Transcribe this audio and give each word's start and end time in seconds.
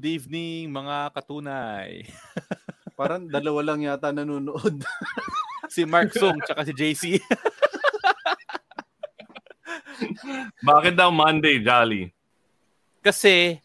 Good 0.00 0.16
evening 0.16 0.72
mga 0.72 1.12
katunay. 1.12 2.08
Parang 2.96 3.28
dalawa 3.28 3.60
lang 3.60 3.84
yata 3.84 4.08
nanonood. 4.08 4.80
si 5.76 5.84
Mark 5.84 6.16
Sung 6.16 6.40
tsaka 6.40 6.64
si 6.64 6.72
JC. 6.72 7.04
Bakit 10.72 10.96
daw 10.96 11.12
Monday, 11.12 11.60
Jolly? 11.60 12.16
Kasi 13.04 13.60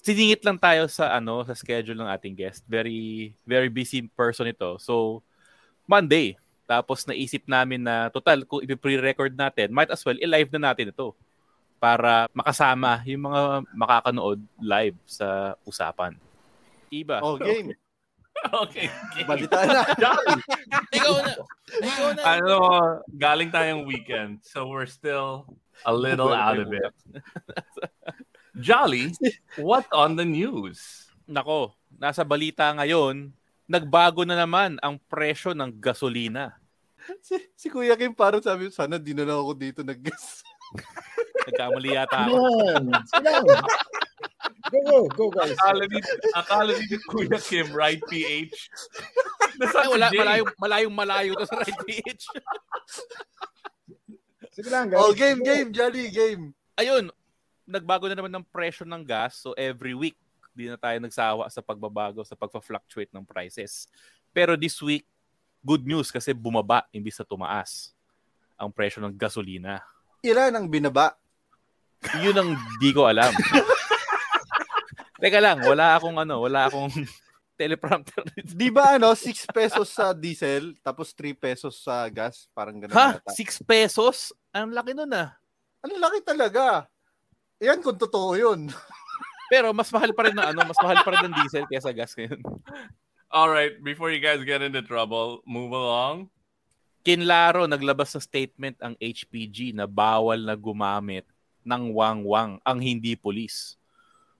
siningit 0.00 0.40
lang 0.48 0.56
tayo 0.56 0.88
sa 0.88 1.12
ano 1.12 1.44
sa 1.44 1.52
schedule 1.52 2.00
ng 2.00 2.08
ating 2.08 2.32
guest. 2.32 2.64
Very 2.64 3.36
very 3.44 3.68
busy 3.68 4.08
person 4.16 4.48
ito. 4.48 4.80
So 4.80 5.20
Monday. 5.84 6.40
Tapos 6.64 7.04
naisip 7.04 7.44
namin 7.44 7.84
na 7.84 8.08
total 8.08 8.48
kung 8.48 8.64
i-pre-record 8.64 9.36
natin, 9.36 9.76
might 9.76 9.92
as 9.92 10.00
well 10.08 10.16
i-live 10.16 10.48
na 10.56 10.72
natin 10.72 10.88
ito 10.88 11.12
para 11.84 12.32
makasama 12.32 13.04
yung 13.04 13.28
mga 13.28 13.42
makakanood 13.76 14.40
live 14.56 14.96
sa 15.04 15.52
usapan. 15.68 16.16
Iba. 16.88 17.20
Oh, 17.20 17.36
game. 17.36 17.76
okay. 18.64 18.88
Balita 19.28 19.68
na. 19.68 19.84
ikaw 20.96 21.14
na. 21.20 21.32
Ikaw 21.84 22.08
na. 22.16 22.22
Ano, 22.24 22.56
galing 23.12 23.52
tayong 23.52 23.84
weekend, 23.84 24.40
so 24.40 24.64
we're 24.64 24.88
still 24.88 25.44
a 25.84 25.92
little 25.92 26.32
out 26.32 26.56
of 26.56 26.72
it. 26.72 26.88
Jolly, 28.64 29.12
what 29.60 29.84
on 29.92 30.16
the 30.16 30.24
news? 30.24 31.12
Nako, 31.28 31.76
nasa 32.00 32.24
balita 32.24 32.72
ngayon, 32.72 33.28
nagbago 33.68 34.24
na 34.24 34.40
naman 34.40 34.80
ang 34.80 34.96
presyo 35.04 35.52
ng 35.52 35.68
gasolina. 35.76 36.56
si, 37.20 37.36
si 37.52 37.68
Kuya 37.68 37.92
Kim 38.00 38.16
parang 38.16 38.40
sabi, 38.40 38.72
sana 38.72 38.96
di 38.96 39.12
na 39.12 39.28
lang 39.28 39.36
ako 39.36 39.52
dito 39.52 39.80
nag-guess. 39.84 40.53
Nagkamali 41.48 41.90
yata 41.94 42.26
ako. 42.26 42.36
Yan. 42.36 42.84
Sige 43.08 43.28
lang. 43.28 43.44
Go, 44.72 44.80
go, 44.80 44.98
go, 45.12 45.24
guys. 45.30 45.52
Akala 45.60 45.84
ni, 45.86 45.98
akala 46.32 46.72
ni 46.72 46.96
Kuya 47.12 47.38
Kim, 47.38 47.68
right 47.76 48.00
PH? 48.08 48.56
Nasa 49.60 49.84
Ay, 49.84 49.88
wala, 49.92 50.06
malayong, 50.10 50.50
malayong 50.56 50.94
malayo 50.94 51.32
to 51.36 51.46
sa 51.46 51.60
right 51.60 51.80
PH. 51.84 52.22
Sige 54.56 54.68
lang, 54.72 54.88
guys. 54.88 55.02
oh, 55.04 55.12
game, 55.12 55.44
game, 55.44 55.68
Jolly, 55.70 56.08
game. 56.08 56.56
Ayun, 56.80 57.12
nagbago 57.68 58.08
na 58.08 58.16
naman 58.16 58.32
ng 58.32 58.46
presyo 58.48 58.88
ng 58.88 59.04
gas. 59.04 59.36
So 59.38 59.52
every 59.54 59.92
week, 59.92 60.16
di 60.54 60.70
na 60.70 60.78
tayo 60.78 60.96
nagsawa 61.02 61.50
sa 61.50 61.60
pagbabago, 61.60 62.22
sa 62.24 62.38
pagpa-fluctuate 62.38 63.10
ng 63.12 63.26
prices. 63.26 63.90
Pero 64.32 64.56
this 64.56 64.78
week, 64.80 65.04
good 65.60 65.84
news 65.84 66.08
kasi 66.08 66.32
bumaba, 66.32 66.86
hindi 66.92 67.10
sa 67.10 67.26
tumaas 67.26 67.92
ang 68.54 68.70
presyo 68.70 69.02
ng 69.02 69.14
gasolina. 69.14 69.82
Ilan 70.24 70.56
ang 70.56 70.66
binaba? 70.72 71.20
Yun 72.16 72.36
ang 72.40 72.50
di 72.80 72.96
ko 72.96 73.04
alam. 73.04 73.28
Teka 75.20 75.36
lang, 75.36 75.60
wala 75.68 76.00
akong 76.00 76.16
ano, 76.16 76.40
wala 76.40 76.68
akong 76.68 76.88
teleprompter. 77.60 78.24
Di 78.40 78.72
ba 78.72 78.96
ano, 78.96 79.12
6 79.12 79.52
pesos 79.52 79.92
sa 79.92 80.16
diesel, 80.16 80.72
tapos 80.80 81.12
3 81.12 81.36
pesos 81.36 81.76
sa 81.76 82.08
gas? 82.08 82.48
Parang 82.56 82.80
ganun 82.80 82.96
ha? 82.96 83.20
yata. 83.20 83.36
6 83.36 83.68
pesos? 83.68 84.32
Ang 84.56 84.72
laki 84.72 84.96
nun 84.96 85.12
ah. 85.12 85.36
Ano 85.84 86.00
laki 86.00 86.24
talaga? 86.24 86.88
Yan 87.60 87.84
kung 87.84 88.00
totoo 88.00 88.32
yun. 88.36 88.72
Pero 89.52 89.76
mas 89.76 89.92
mahal 89.92 90.16
pa 90.16 90.24
rin 90.24 90.36
na 90.36 90.56
ano, 90.56 90.64
mas 90.64 90.80
mahal 90.80 91.04
pa 91.04 91.10
rin 91.12 91.28
ng 91.28 91.36
diesel 91.44 91.68
kaysa 91.68 91.92
gas 91.92 92.16
ngayon. 92.16 92.40
All 93.28 93.52
right, 93.52 93.76
before 93.84 94.08
you 94.08 94.24
guys 94.24 94.40
get 94.40 94.64
into 94.64 94.80
trouble, 94.80 95.44
move 95.44 95.72
along. 95.76 96.32
Kinlaro, 97.04 97.68
naglabas 97.68 98.10
ng 98.10 98.24
statement 98.24 98.76
ang 98.80 98.96
HPG 98.96 99.76
na 99.76 99.84
bawal 99.84 100.40
na 100.40 100.56
gumamit 100.56 101.28
ng 101.60 101.92
wang-wang 101.92 102.56
ang 102.60 102.78
hindi 102.80 103.12
pulis. 103.12 103.76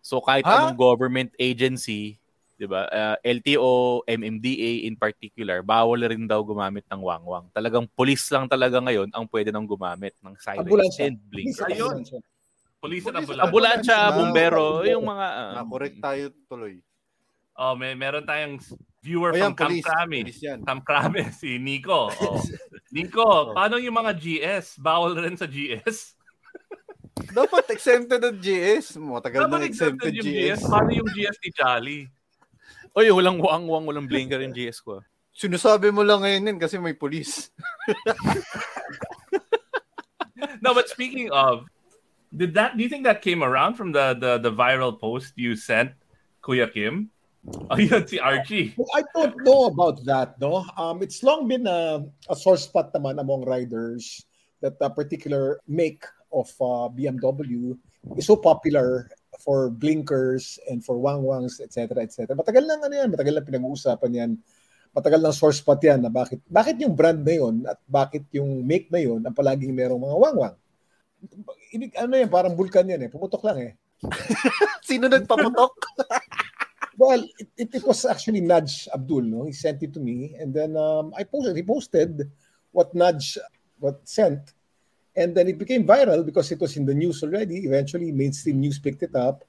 So 0.00 0.18
kahit 0.18 0.42
Ha? 0.42 0.56
anong 0.58 0.72
government 0.74 1.36
agency, 1.36 2.16
'di 2.56 2.64
ba? 2.64 2.88
uh, 2.88 3.16
LTO, 3.20 4.00
MMDA 4.06 4.84
in 4.84 4.96
particular, 4.96 5.60
bawal 5.60 6.00
na 6.00 6.08
rin 6.08 6.24
daw 6.24 6.40
gumamit 6.40 6.88
ng 6.88 7.00
wang-wang. 7.00 7.52
Talagang 7.52 7.84
pulis 7.90 8.24
lang 8.28 8.48
talaga 8.48 8.80
ngayon 8.80 9.12
ang 9.12 9.28
pwede 9.28 9.52
nang 9.52 9.64
gumamit 9.64 10.16
ng 10.20 10.32
silence 10.38 10.64
Ambulansya. 10.64 11.02
and 11.04 11.16
blinker. 11.22 11.68
Ayun. 11.68 12.00
Police 12.80 13.04
at 13.04 13.16
ambulansya. 13.16 13.44
Ambulansya, 13.44 13.96
bumbero, 14.10 14.24
bumbero. 14.80 14.84
yung 14.84 15.04
mga 15.04 15.26
ah, 15.26 15.52
Na-correct 15.60 15.98
tayo 16.00 16.24
tuloy. 16.46 16.80
Oh, 17.54 17.72
may 17.72 17.92
meron 17.92 18.24
tayong 18.24 18.56
viewer 19.04 19.30
O 19.30 19.36
yan, 19.36 19.52
from 19.52 19.56
Camp 19.60 19.68
police. 19.68 19.84
Police 19.84 20.40
yan. 20.40 20.58
Camp 20.64 20.82
Crame, 20.88 21.28
si 21.40 21.60
Nico. 21.60 22.08
Oh. 22.08 22.40
Nico, 22.94 23.52
paano 23.52 23.76
yung 23.76 24.00
mga 24.00 24.16
GS? 24.16 24.80
Bawal 24.80 25.20
rin 25.20 25.36
sa 25.36 25.44
GS? 25.44 26.16
Dapat 27.36 27.68
exempted 27.68 28.24
ang 28.24 28.40
GS. 28.40 28.96
Matagal 28.96 29.44
na 29.44 29.60
Dapat 29.60 29.68
exempted 29.68 30.08
exempted 30.08 30.12
yung 30.16 30.26
GS. 30.32 30.60
GS. 30.64 30.70
Paano 30.72 30.90
yung 30.96 31.10
GS 31.12 31.36
ni 31.44 31.50
Jolly? 31.52 32.00
Oy, 32.94 33.10
walang 33.12 33.42
wang-wang, 33.42 33.84
walang 33.84 34.06
blinker 34.08 34.40
yung 34.40 34.54
GS 34.54 34.80
ko. 34.80 34.98
ah. 34.98 35.04
Sinusabi 35.34 35.90
mo 35.90 36.06
lang 36.06 36.22
ngayon 36.22 36.46
yun 36.54 36.58
kasi 36.62 36.78
may 36.78 36.94
police. 36.94 37.50
No, 40.62 40.72
but 40.72 40.88
speaking 40.88 41.28
of, 41.34 41.66
did 42.30 42.54
that? 42.54 42.76
Do 42.78 42.82
you 42.82 42.88
think 42.88 43.04
that 43.04 43.20
came 43.20 43.42
around 43.42 43.74
from 43.74 43.92
the 43.92 44.14
the, 44.14 44.38
the 44.38 44.54
viral 44.54 44.96
post 44.96 45.34
you 45.36 45.56
sent, 45.58 45.92
Kuya 46.40 46.70
Kim? 46.72 47.10
Oh, 47.70 47.76
yun 47.76 48.04
si 48.08 48.16
Archie. 48.16 48.72
I 48.96 49.04
don't 49.12 49.36
know 49.44 49.68
about 49.68 50.00
that, 50.08 50.40
no. 50.40 50.64
Um, 50.80 51.04
it's 51.04 51.20
long 51.20 51.44
been 51.48 51.68
a, 51.68 52.04
a 52.28 52.36
sore 52.36 52.56
spot 52.56 52.92
naman 52.96 53.20
among 53.20 53.44
riders 53.44 54.24
that 54.64 54.80
a 54.80 54.88
particular 54.88 55.60
make 55.68 56.04
of 56.32 56.48
uh, 56.60 56.88
BMW 56.88 57.76
is 58.16 58.24
so 58.24 58.36
popular 58.36 59.12
for 59.44 59.68
blinkers 59.68 60.56
and 60.72 60.80
for 60.80 60.96
wangwangs, 60.96 61.60
etc., 61.60 62.00
etc. 62.00 62.32
Matagal 62.32 62.64
lang 62.64 62.80
ano 62.80 62.94
yan, 62.96 63.08
matagal 63.12 63.32
lang 63.36 63.46
pinag-uusapan 63.46 64.12
yan. 64.12 64.30
Matagal 64.94 65.20
lang 65.20 65.34
sore 65.36 65.52
spot 65.52 65.82
yan 65.84 66.00
na 66.00 66.08
bakit 66.08 66.40
bakit 66.48 66.80
yung 66.80 66.96
brand 66.96 67.20
na 67.20 67.34
yun 67.34 67.66
at 67.68 67.76
bakit 67.84 68.24
yung 68.30 68.62
make 68.64 68.88
na 68.88 69.02
yun 69.02 69.20
ang 69.20 69.34
palaging 69.36 69.74
merong 69.74 70.00
mga 70.00 70.16
wangwang. 70.16 70.56
Ibig, 71.74 71.92
ano 71.98 72.12
yan, 72.14 72.30
parang 72.30 72.54
vulkan 72.56 72.88
yan 72.88 73.04
eh. 73.04 73.10
Pumutok 73.10 73.42
lang 73.44 73.58
eh. 73.60 73.72
Sino 74.88 75.08
nagpaputok? 75.08 75.74
Well, 76.96 77.26
it, 77.38 77.48
it, 77.56 77.74
it 77.74 77.84
was 77.84 78.04
actually 78.04 78.40
Nudge 78.40 78.88
Abdul, 78.94 79.22
no? 79.22 79.44
He 79.44 79.52
sent 79.52 79.82
it 79.82 79.92
to 79.94 80.00
me, 80.00 80.36
and 80.38 80.54
then 80.54 80.76
um, 80.76 81.12
I 81.16 81.24
posted. 81.24 81.56
He 81.56 81.62
posted 81.62 82.30
what 82.72 82.94
Nudge 82.94 83.38
what 83.78 84.06
sent, 84.06 84.54
and 85.16 85.34
then 85.34 85.48
it 85.48 85.58
became 85.58 85.86
viral 85.86 86.24
because 86.24 86.52
it 86.52 86.60
was 86.60 86.76
in 86.76 86.86
the 86.86 86.94
news 86.94 87.22
already. 87.22 87.66
Eventually, 87.66 88.12
mainstream 88.12 88.60
news 88.60 88.78
picked 88.78 89.02
it 89.02 89.14
up, 89.14 89.44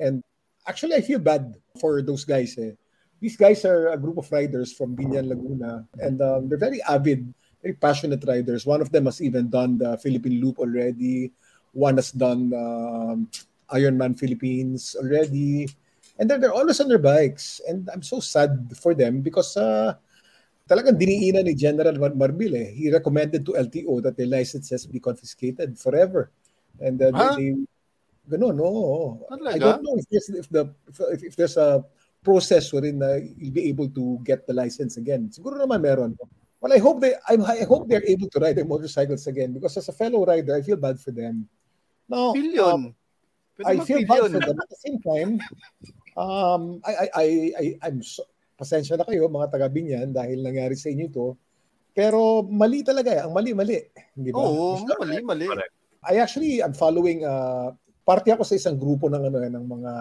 and 0.00 0.24
actually, 0.66 0.94
I 0.94 1.02
feel 1.02 1.18
bad 1.18 1.56
for 1.80 2.00
those 2.00 2.24
guys. 2.24 2.56
Eh. 2.58 2.72
These 3.20 3.36
guys 3.36 3.64
are 3.64 3.88
a 3.88 3.98
group 3.98 4.18
of 4.18 4.30
riders 4.32 4.72
from 4.72 4.96
Binyan, 4.96 5.28
Laguna, 5.28 5.86
and 6.00 6.20
um, 6.20 6.48
they're 6.48 6.60
very 6.60 6.82
avid, 6.82 7.32
very 7.62 7.74
passionate 7.74 8.24
riders. 8.26 8.64
One 8.64 8.80
of 8.80 8.92
them 8.92 9.06
has 9.06 9.20
even 9.20 9.48
done 9.48 9.78
the 9.78 9.96
Philippine 9.98 10.40
Loop 10.40 10.58
already. 10.58 11.32
One 11.72 11.96
has 11.96 12.12
done 12.12 12.52
um, 12.52 13.28
Ironman 13.72 14.18
Philippines 14.18 14.96
already. 14.98 15.68
And 16.18 16.30
then 16.30 16.40
they're 16.40 16.54
always 16.54 16.80
on 16.80 16.88
their 16.88 17.02
bikes. 17.02 17.60
And 17.68 17.88
I'm 17.92 18.02
so 18.02 18.20
sad 18.20 18.72
for 18.80 18.94
them 18.94 19.20
because 19.20 19.56
uh, 19.56 19.94
talagang 20.68 20.96
diniinan 20.96 21.44
ni 21.44 21.54
General 21.54 21.94
Mar- 21.98 22.16
Marbil 22.16 22.56
eh. 22.56 22.70
He 22.72 22.92
recommended 22.92 23.44
to 23.46 23.52
LTO 23.52 24.02
that 24.02 24.16
their 24.16 24.26
licenses 24.26 24.86
be 24.86 25.00
confiscated 25.00 25.78
forever. 25.78 26.30
And 26.80 27.00
uh, 27.02 27.12
Huh? 27.12 27.36
they, 27.36 27.54
they 28.28 28.36
ganun, 28.36 28.56
no. 28.56 29.26
I 29.30 29.58
don't 29.58 29.82
know 29.84 29.96
if 29.96 30.08
there's, 30.10 30.28
if 30.30 30.48
the 30.48 30.72
if, 31.12 31.22
if 31.22 31.36
there's 31.36 31.56
a 31.56 31.84
process 32.24 32.72
wherein 32.72 32.98
uh, 33.02 33.22
you'll 33.38 33.54
be 33.54 33.68
able 33.70 33.88
to 33.88 34.18
get 34.24 34.46
the 34.46 34.52
license 34.52 34.96
again. 34.96 35.30
Siguro 35.30 35.62
naman 35.62 35.80
meron. 35.80 36.18
Well, 36.58 36.72
I 36.72 36.82
hope 36.82 36.98
they 36.98 37.14
I, 37.28 37.38
I 37.38 37.62
hope 37.62 37.86
they're 37.86 38.02
able 38.02 38.26
to 38.34 38.38
ride 38.40 38.56
their 38.56 38.66
motorcycles 38.66 39.28
again 39.30 39.52
because 39.52 39.76
as 39.76 39.86
a 39.88 39.94
fellow 39.94 40.26
rider, 40.26 40.56
I 40.56 40.62
feel 40.62 40.80
bad 40.80 40.98
for 40.98 41.12
them. 41.12 41.46
No, 42.08 42.30
um, 42.30 42.34
Billion. 42.34 42.94
Pwede 43.54 43.66
I 43.70 43.74
feel 43.86 44.02
bad 44.02 44.32
for 44.34 44.40
them. 44.42 44.58
At 44.58 44.68
the 44.68 44.80
same 44.82 44.98
time, 44.98 45.38
um, 46.16 46.80
I, 46.82 46.92
I, 46.92 47.06
I, 47.06 47.26
I, 47.54 47.66
I'm 47.84 48.00
so, 48.00 48.24
pasensya 48.56 48.96
na 48.96 49.04
kayo 49.04 49.28
mga 49.28 49.52
taga 49.52 49.68
Binyan 49.68 50.16
dahil 50.16 50.40
nangyari 50.40 50.74
sa 50.74 50.88
inyo 50.88 51.06
ito. 51.12 51.36
Pero 51.96 52.44
mali 52.44 52.84
talaga 52.84 53.12
eh. 53.12 53.20
Ang 53.24 53.32
mali-mali. 53.32 53.80
Di 54.12 54.32
ba? 54.32 54.40
Oo, 54.40 54.80
mali, 55.00 55.20
mali. 55.24 55.46
I 56.04 56.20
actually 56.20 56.60
am 56.60 56.76
following 56.76 57.24
uh, 57.24 57.72
party 58.04 58.32
ako 58.32 58.44
sa 58.44 58.56
isang 58.56 58.76
grupo 58.76 59.08
ng 59.08 59.32
ano 59.32 59.38
eh, 59.40 59.50
ng 59.52 59.64
mga 59.64 59.92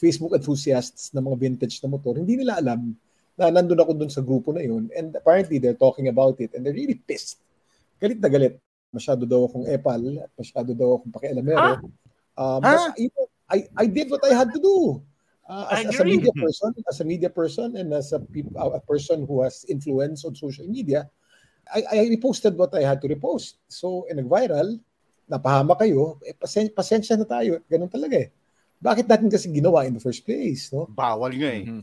Facebook 0.00 0.32
enthusiasts 0.32 1.12
ng 1.12 1.20
mga 1.20 1.36
vintage 1.36 1.76
na 1.84 1.92
motor. 1.92 2.16
Hindi 2.16 2.40
nila 2.40 2.56
alam 2.56 2.96
na 3.36 3.52
nandun 3.52 3.84
ako 3.84 3.92
dun 4.00 4.12
sa 4.12 4.24
grupo 4.24 4.52
na 4.56 4.64
yun. 4.64 4.88
And 4.96 5.12
apparently 5.12 5.60
they're 5.60 5.76
talking 5.76 6.08
about 6.08 6.40
it 6.40 6.56
and 6.56 6.64
they're 6.64 6.76
really 6.76 6.96
pissed. 6.96 7.40
Galit 8.00 8.20
na 8.20 8.32
galit. 8.32 8.56
Masyado 8.90 9.28
daw 9.28 9.44
akong 9.44 9.68
epal 9.70 10.02
at 10.24 10.32
masyado 10.34 10.72
daw 10.72 10.98
akong 10.98 11.12
pakialamero. 11.14 11.84
Um, 12.34 12.60
Ha? 12.64 12.90
but, 12.90 12.96
you 12.96 13.12
know, 13.12 13.28
I, 13.46 13.68
I 13.76 13.86
did 13.86 14.08
what 14.08 14.24
I 14.24 14.32
had 14.32 14.50
to 14.56 14.60
do. 14.60 15.04
Uh, 15.50 15.66
I 15.66 15.82
as, 15.82 15.98
as 15.98 15.98
a 15.98 16.06
media 16.06 16.30
person, 16.30 16.70
as 16.86 16.98
a 17.02 17.06
media 17.06 17.26
person, 17.26 17.68
and 17.74 17.90
as 17.90 18.14
a, 18.14 18.22
peop- 18.22 18.54
a 18.54 18.78
person 18.78 19.26
who 19.26 19.42
has 19.42 19.66
influence 19.66 20.22
on 20.22 20.38
social 20.38 20.62
media, 20.70 21.10
I, 21.66 21.82
I 21.90 21.96
reposted 22.06 22.54
what 22.54 22.70
I 22.70 22.86
had 22.86 23.02
to 23.02 23.10
repost. 23.10 23.58
So, 23.66 24.06
eh, 24.06 24.14
nag-viral, 24.14 24.78
napahama 25.26 25.74
kayo, 25.74 26.22
eh, 26.22 26.38
pasen- 26.38 26.70
pasensya 26.70 27.18
na 27.18 27.26
tayo. 27.26 27.58
Ganun 27.66 27.90
talaga 27.90 28.14
eh. 28.14 28.30
Bakit 28.78 29.10
natin 29.10 29.26
kasi 29.26 29.50
ginawa 29.50 29.90
in 29.90 29.98
the 29.98 30.02
first 30.02 30.22
place, 30.22 30.70
no? 30.70 30.86
Bawal 30.86 31.34
nga 31.34 31.50
eh. 31.50 31.66
Mhm. 31.66 31.82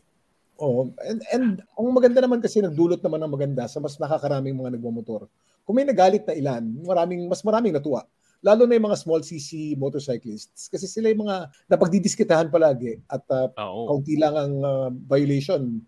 Oh, 0.58 0.90
and 1.06 1.22
and 1.30 1.62
ang 1.62 1.94
maganda 1.94 2.18
naman 2.18 2.42
kasi 2.42 2.64
nagdulot 2.66 2.98
naman 3.06 3.22
ng 3.22 3.30
maganda 3.30 3.70
sa 3.70 3.78
mas 3.78 3.94
nakakaraming 4.02 4.58
mga 4.58 4.74
nagmamotor. 4.74 5.30
Kung 5.62 5.78
may 5.78 5.86
nagalit 5.86 6.26
na 6.26 6.34
ilan, 6.34 6.64
maraming 6.82 7.30
mas 7.30 7.46
maraming 7.46 7.78
natuwa. 7.78 8.10
Lalo 8.46 8.70
na 8.70 8.78
yung 8.78 8.88
mga 8.90 9.02
small 9.02 9.22
CC 9.26 9.74
motorcyclists 9.78 10.70
kasi 10.70 10.86
sila 10.86 11.10
yung 11.10 11.26
mga 11.26 11.50
napagdidiskitahan 11.70 12.54
palagi 12.54 13.02
at 13.10 13.26
uh, 13.34 13.50
kaunti 13.58 14.14
lang 14.18 14.36
ang 14.38 14.54
uh, 14.62 14.90
violation 15.10 15.82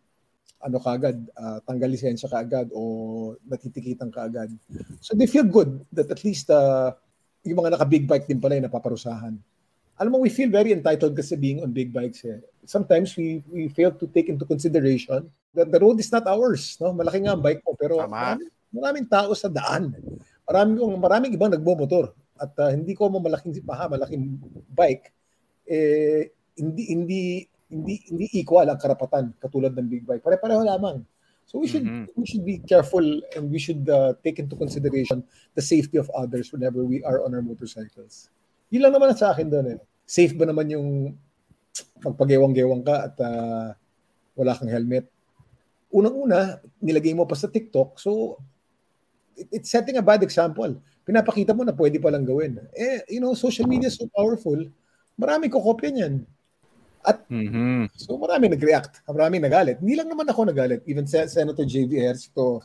ano 0.59 0.77
kaagad, 0.83 1.15
uh, 1.39 1.63
tanggal 1.63 1.87
lisensya 1.87 2.27
kaagad 2.27 2.67
o 2.75 3.35
natitikitan 3.47 4.11
kaagad. 4.11 4.51
So 4.99 5.15
they 5.15 5.27
feel 5.27 5.47
good 5.47 5.87
that 5.95 6.11
at 6.11 6.19
least 6.27 6.51
uh, 6.51 6.91
yung 7.47 7.63
mga 7.63 7.79
naka-big 7.79 8.03
bike 8.03 8.27
din 8.27 8.43
pala 8.43 8.59
yung 8.59 8.67
napaparusahan. 8.67 9.39
Alam 9.99 10.11
mo, 10.15 10.17
we 10.23 10.31
feel 10.31 10.51
very 10.51 10.71
entitled 10.71 11.15
kasi 11.15 11.35
being 11.35 11.59
on 11.63 11.71
big 11.75 11.91
bikes 11.91 12.23
eh. 12.23 12.39
Sometimes 12.63 13.15
we 13.19 13.43
we 13.51 13.67
fail 13.71 13.91
to 13.91 14.07
take 14.11 14.31
into 14.31 14.47
consideration 14.47 15.27
that 15.55 15.67
the 15.71 15.79
road 15.79 15.99
is 15.99 16.11
not 16.11 16.23
ours. 16.27 16.79
No? 16.79 16.95
Malaki 16.95 17.23
nga 17.23 17.35
ang 17.35 17.43
bike 17.43 17.63
mo, 17.63 17.75
pero 17.75 18.03
Tama. 18.03 18.11
maraming, 18.11 18.51
maraming 18.71 19.07
tao 19.07 19.31
sa 19.35 19.51
daan. 19.51 19.95
Maraming, 20.47 20.79
maraming 20.99 21.31
ibang 21.35 21.51
nagbomotor. 21.51 22.15
At 22.39 22.55
uh, 22.57 22.71
hindi 22.71 22.95
ko 22.95 23.11
mo 23.11 23.19
malaking 23.19 23.59
paha, 23.61 23.91
malaking 23.91 24.39
bike, 24.71 25.11
eh, 25.67 26.31
hindi 26.55 26.83
hindi 26.89 27.21
hindi 27.69 27.93
hindi 28.09 28.25
equal 28.33 28.65
ang 28.65 28.79
karapatan 28.79 29.35
katulad 29.37 29.75
ng 29.75 29.87
big 29.91 30.03
bike. 30.07 30.23
Pare-pareho 30.23 30.63
lamang. 30.65 31.03
So 31.45 31.57
we 31.59 31.67
should 31.67 31.85
Mhm. 31.85 32.13
we 32.13 32.25
should 32.25 32.45
be 32.45 32.61
careful 32.61 33.03
and 33.33 33.49
we 33.49 33.57
should 33.57 33.81
uh, 33.89 34.13
take 34.21 34.37
into 34.37 34.53
consideration 34.53 35.25
the 35.53 35.61
safety 35.61 35.97
of 35.97 36.09
others 36.13 36.49
whenever 36.53 36.85
we 36.85 37.01
are 37.05 37.25
on 37.25 37.33
our 37.33 37.41
motorcycles. 37.41 38.29
Yun 38.69 38.85
lang 38.85 38.93
naman 38.93 39.17
sa 39.17 39.33
akin 39.33 39.49
doon 39.49 39.67
eh. 39.73 39.79
Safe 40.05 40.33
ba 40.33 40.45
naman 40.45 40.69
yung 40.69 41.17
magpagewang-gewang 42.01 42.85
ka 42.85 42.95
at 43.09 43.15
uh, 43.21 43.73
wala 44.37 44.53
kang 44.55 44.69
helmet? 44.69 45.09
Unang-una, 45.89 46.61
nilagay 46.77 47.17
mo 47.17 47.25
pa 47.25 47.33
sa 47.33 47.49
TikTok, 47.49 47.97
so 47.97 48.37
it- 49.33 49.49
it's 49.49 49.73
setting 49.73 49.97
a 49.97 50.05
bad 50.05 50.21
example. 50.21 50.77
Pinapakita 51.09 51.57
mo 51.57 51.65
na 51.65 51.73
pwede 51.73 51.97
palang 51.97 52.21
gawin. 52.21 52.61
Eh, 52.77 53.17
you 53.17 53.17
know, 53.17 53.33
social 53.33 53.65
media 53.65 53.89
is 53.89 53.97
so 53.97 54.05
powerful, 54.13 54.61
marami 55.17 55.49
kokopya 55.49 55.89
niyan. 55.89 56.21
Mhm. 57.33 57.89
So 57.97 58.13
marami 58.21 58.53
nag-react, 58.53 59.01
marami 59.09 59.41
nagalit. 59.41 59.81
Hindi 59.81 59.97
lang 59.97 60.11
naman 60.11 60.29
ako 60.29 60.53
nagalit. 60.53 60.85
Even 60.85 61.09
Sen- 61.09 61.31
Senator 61.31 61.65
J.V. 61.65 61.97
Ejercito 61.97 62.61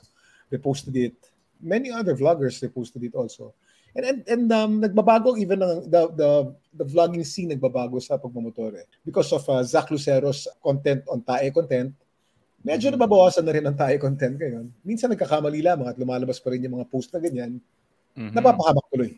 reposted 0.52 0.92
it. 0.98 1.16
Many 1.64 1.88
other 1.88 2.12
vloggers 2.12 2.60
reposted 2.60 3.00
it 3.08 3.16
also. 3.16 3.56
And 3.94 4.04
and, 4.04 4.20
and 4.26 4.46
um, 4.50 4.72
nagbabago 4.82 5.38
even 5.38 5.62
ang 5.62 5.86
the, 5.86 6.02
the 6.18 6.30
the 6.74 6.84
vlogging 6.84 7.22
scene 7.22 7.54
nagbabago 7.54 8.02
sa 8.02 8.18
pagmamotor 8.18 8.74
eh. 8.74 8.86
Because 9.06 9.30
of 9.30 9.46
uh, 9.46 9.62
Zach 9.62 9.86
Lucero's 9.88 10.50
content 10.58 11.06
on 11.06 11.22
tae 11.22 11.54
content, 11.54 11.94
medyo 12.60 12.90
nababawasan 12.90 13.46
na 13.46 13.54
rin 13.54 13.64
ang 13.64 13.78
tae 13.78 13.94
content 14.02 14.34
ngayon. 14.34 14.66
Minsan 14.82 15.14
nagkakamali 15.14 15.62
lamang 15.62 15.94
at 15.94 15.96
lumalabas 15.96 16.42
pa 16.42 16.50
rin 16.50 16.66
yung 16.66 16.74
mga 16.74 16.90
post 16.90 17.14
na 17.14 17.22
ganyan. 17.22 17.62
Mhm. 18.14 18.32
Napapahamak 18.32 18.86
tuloy. 18.88 19.10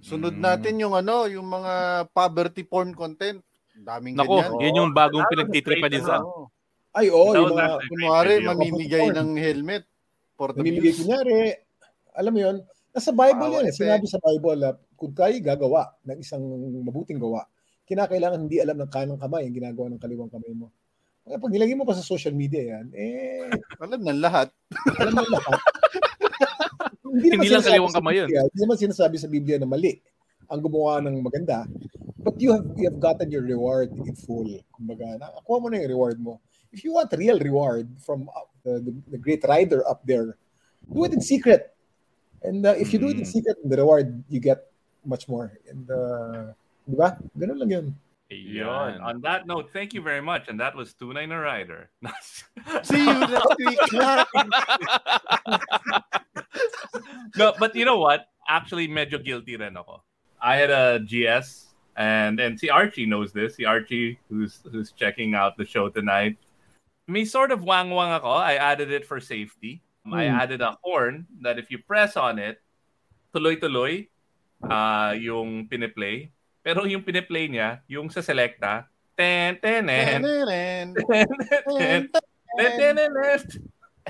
Sunod 0.00 0.34
natin 0.34 0.78
yung 0.78 0.94
ano, 0.94 1.26
yung 1.26 1.44
mga 1.44 1.72
poverty 2.10 2.62
porn 2.62 2.94
content. 2.94 3.42
Daming 3.74 4.14
Nako, 4.14 4.38
ganyan. 4.38 4.60
yun 4.60 4.78
yung 4.78 4.92
bagong 4.92 5.26
pinagtitripan 5.26 5.88
ni 5.88 5.98
great, 5.98 6.06
Zach. 6.06 6.20
Oo. 6.20 6.46
Ay, 6.90 7.06
oo, 7.08 7.30
That 7.30 7.38
yung 7.38 7.54
mga 7.54 7.66
Kunwari, 7.86 8.34
mamimigay 8.42 9.04
Porn. 9.06 9.16
ng 9.16 9.30
helmet 9.36 9.84
for 10.34 10.50
the 10.50 10.58
Namimigay 10.58 10.90
views. 10.90 10.98
kunyari, 11.00 11.54
alam 12.12 12.32
mo 12.34 12.40
yun, 12.40 12.56
nasa 12.90 13.10
Bible 13.10 13.38
Bawal 13.40 13.54
yan 13.56 13.70
eh. 13.70 13.74
Sinabi 13.74 14.04
sa 14.04 14.18
Bible, 14.18 14.60
uh, 14.60 14.74
kung 14.94 15.14
tayo 15.14 15.32
gagawa 15.38 15.94
ng 16.02 16.18
isang 16.18 16.42
mabuting 16.82 17.16
gawa, 17.16 17.46
kinakailangan 17.86 18.42
hindi 18.42 18.58
alam 18.58 18.76
ng 18.76 18.90
kanang 18.90 19.18
kamay 19.18 19.46
ang 19.46 19.54
ginagawa 19.54 19.86
ng 19.88 20.02
kaliwang 20.02 20.28
kamay 20.28 20.50
mo. 20.52 20.68
Kaya 21.22 21.38
pag 21.38 21.52
nilagay 21.52 21.74
mo 21.74 21.86
pa 21.86 21.94
sa 21.94 22.02
social 22.02 22.34
media 22.34 22.74
yan, 22.74 22.86
eh, 22.90 23.46
Alam 23.78 24.02
ng 24.02 24.18
lahat. 24.18 24.50
alam 24.98 25.14
mo 25.14 25.22
lahat. 25.24 25.56
Hindi 27.10 27.26
naman 27.30 27.46
lang 27.50 27.62
kaliwang 27.64 27.90
sa 27.90 27.98
kamay 27.98 28.14
yun. 28.16 28.26
Biblia- 28.30 28.46
Hindi 28.46 28.60
naman 28.62 28.78
sinasabi 28.78 29.16
sa 29.18 29.26
Biblia 29.26 29.58
na 29.58 29.66
mali 29.66 29.98
ang 30.46 30.60
gumawa 30.62 31.02
ng 31.02 31.16
maganda. 31.20 31.66
But 32.20 32.36
you 32.38 32.52
have 32.52 32.68
you 32.76 32.84
have 32.86 33.00
gotten 33.00 33.32
your 33.32 33.42
reward 33.42 33.90
in 33.96 34.14
full. 34.14 34.46
Kumbaga, 34.70 35.18
nakakuha 35.18 35.56
mo 35.56 35.66
na 35.68 35.80
yung 35.80 35.90
reward 35.90 36.18
mo. 36.20 36.38
If 36.70 36.84
you 36.84 36.92
want 36.92 37.10
real 37.16 37.40
reward 37.40 37.88
from 37.98 38.28
uh, 38.30 38.46
the, 38.62 38.78
the, 38.78 38.92
the 39.16 39.18
great 39.18 39.42
rider 39.42 39.82
up 39.88 40.04
there, 40.04 40.36
do 40.86 41.02
it 41.02 41.16
in 41.16 41.20
secret. 41.24 41.74
And 42.44 42.62
uh, 42.64 42.76
if 42.76 42.92
you 42.92 43.00
do 43.00 43.08
it 43.08 43.18
in 43.18 43.26
Mm. 43.26 43.34
secret, 43.34 43.56
the 43.64 43.76
reward 43.76 44.22
you 44.28 44.38
get 44.38 44.68
much 45.02 45.26
more. 45.28 45.58
And 45.66 45.88
uh, 45.90 46.52
di 46.86 46.94
ba? 46.94 47.18
Ganun 47.34 47.58
lang 47.58 47.70
yun. 47.72 47.86
Yun. 48.30 49.02
On 49.02 49.18
that 49.26 49.48
note, 49.48 49.74
thank 49.74 49.90
you 49.90 50.02
very 50.04 50.22
much. 50.22 50.46
And 50.46 50.60
that 50.60 50.76
was 50.76 50.94
Tunay 50.94 51.26
na 51.26 51.42
Rider. 51.42 51.90
See 52.86 53.02
you 53.02 53.18
next 53.26 53.58
week. 53.58 53.80
no, 57.36 57.52
but 57.58 57.74
you 57.74 57.84
know 57.84 57.98
what? 57.98 58.26
Actually, 58.48 58.88
medyo 58.88 59.22
guilty 59.22 59.56
rin 59.56 59.76
ako. 59.76 60.02
I 60.40 60.56
had 60.56 60.70
a 60.72 60.98
GS, 61.04 61.70
and 61.96 62.40
and 62.40 62.58
see 62.58 62.70
Archie 62.72 63.06
knows 63.06 63.32
this. 63.32 63.56
Si 63.60 63.64
Archie, 63.64 64.18
who's 64.32 64.64
who's 64.72 64.90
checking 64.92 65.34
out 65.36 65.56
the 65.60 65.64
show 65.68 65.88
tonight, 65.92 66.40
may 67.06 67.24
sort 67.28 67.52
of 67.52 67.62
wang-wang 67.62 68.10
ako. 68.10 68.30
I 68.40 68.56
added 68.56 68.90
it 68.90 69.04
for 69.04 69.20
safety. 69.20 69.82
I 70.08 70.26
Hmm. 70.32 70.40
added 70.40 70.60
a 70.64 70.80
horn 70.80 71.28
that 71.44 71.60
if 71.60 71.68
you 71.68 71.76
press 71.76 72.16
on 72.16 72.40
it, 72.40 72.56
tuloy-tuloy 73.36 74.08
uh, 74.64 75.12
yung 75.12 75.68
piniplay. 75.68 76.32
Pero 76.64 76.88
yung 76.88 77.04
piniplay 77.04 77.52
niya, 77.52 77.84
yung 77.84 78.08
sa 78.08 78.24
selecta, 78.24 78.88
ten, 79.12 79.60
ten, 79.60 79.84
ten, 79.84 80.24
ten, 80.24 80.94
ten, 80.96 82.08
ten, 82.56 82.96
ten, 82.96 82.96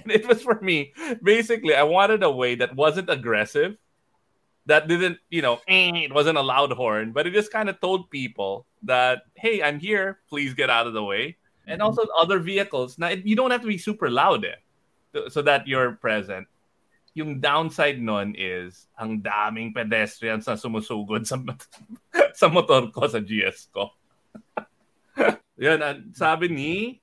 and 0.04 0.12
it 0.12 0.26
was 0.26 0.42
for 0.42 0.60
me. 0.60 0.92
Basically, 1.22 1.74
I 1.74 1.82
wanted 1.82 2.22
a 2.22 2.30
way 2.30 2.54
that 2.56 2.74
wasn't 2.74 3.10
aggressive, 3.10 3.76
that 4.66 4.88
didn't, 4.88 5.18
you 5.30 5.42
know, 5.42 5.60
eh, 5.68 6.06
it 6.06 6.12
wasn't 6.12 6.38
a 6.38 6.42
loud 6.42 6.72
horn, 6.72 7.12
but 7.12 7.26
it 7.26 7.32
just 7.32 7.52
kind 7.52 7.68
of 7.68 7.80
told 7.80 8.10
people 8.10 8.66
that, 8.82 9.22
hey, 9.34 9.62
I'm 9.62 9.78
here, 9.78 10.20
please 10.28 10.54
get 10.54 10.70
out 10.70 10.86
of 10.86 10.92
the 10.92 11.04
way. 11.04 11.36
And 11.66 11.82
also 11.82 12.02
other 12.18 12.40
vehicles. 12.40 12.98
Now, 12.98 13.08
you 13.08 13.36
don't 13.36 13.52
have 13.52 13.62
to 13.62 13.68
be 13.68 13.78
super 13.78 14.10
loud 14.10 14.44
eh, 14.44 14.58
so 15.28 15.42
that 15.42 15.68
you're 15.68 15.92
present. 15.92 16.48
Yung 17.14 17.40
downside 17.40 18.00
nun 18.00 18.34
is 18.38 18.86
ang 18.98 19.22
daming 19.22 19.74
pedestrians 19.74 20.46
na 20.46 20.54
sumusugod 20.54 21.26
sa, 21.26 21.38
sa 22.38 22.48
motor 22.48 22.90
ko, 22.90 23.06
sa 23.06 23.18
GS 23.18 23.70
ko. 23.70 23.90
Yun, 25.62 25.82
ang 25.82 26.10
sabi 26.14 26.48
ni 26.48 27.02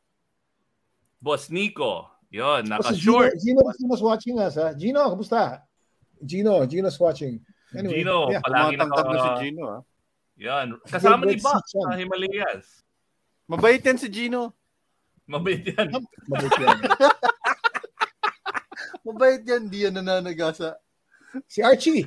Boss 1.22 1.52
Nico. 1.52 2.17
Yun, 2.30 2.44
Oh, 2.44 2.60
si 2.60 2.64
Gino, 2.64 2.76
naka-short. 2.76 3.32
Gino, 3.40 3.62
Gino's 3.72 4.02
watching 4.04 4.36
us, 4.40 4.56
ha? 4.56 4.74
Gino, 4.76 5.00
kamusta? 5.16 5.62
Gino, 6.20 6.66
Gino's 6.68 7.00
watching. 7.00 7.40
Anyway, 7.76 8.04
Gino, 8.04 8.32
yeah. 8.32 8.42
palagi 8.44 8.76
na 8.76 8.84
si 8.84 8.90
naka... 8.92 9.40
Gino, 9.44 9.64
ah. 9.68 9.82
Yan. 10.38 10.68
Kasama 10.86 11.26
ni 11.26 11.42
Sichon. 11.42 11.88
sa 11.90 11.98
Himalayas. 11.98 12.86
Mabait 13.50 13.82
yan 13.82 13.98
si 13.98 14.06
Gino. 14.12 14.54
Mabait 15.26 15.66
yan. 15.66 15.90
Mabait 16.30 16.54
yan. 16.62 16.78
Mabait 19.08 19.42
yan, 19.42 19.64
di 19.72 19.78
yan 19.88 19.94
nananagasa. 19.98 20.78
si 21.50 21.64
Archie. 21.66 22.06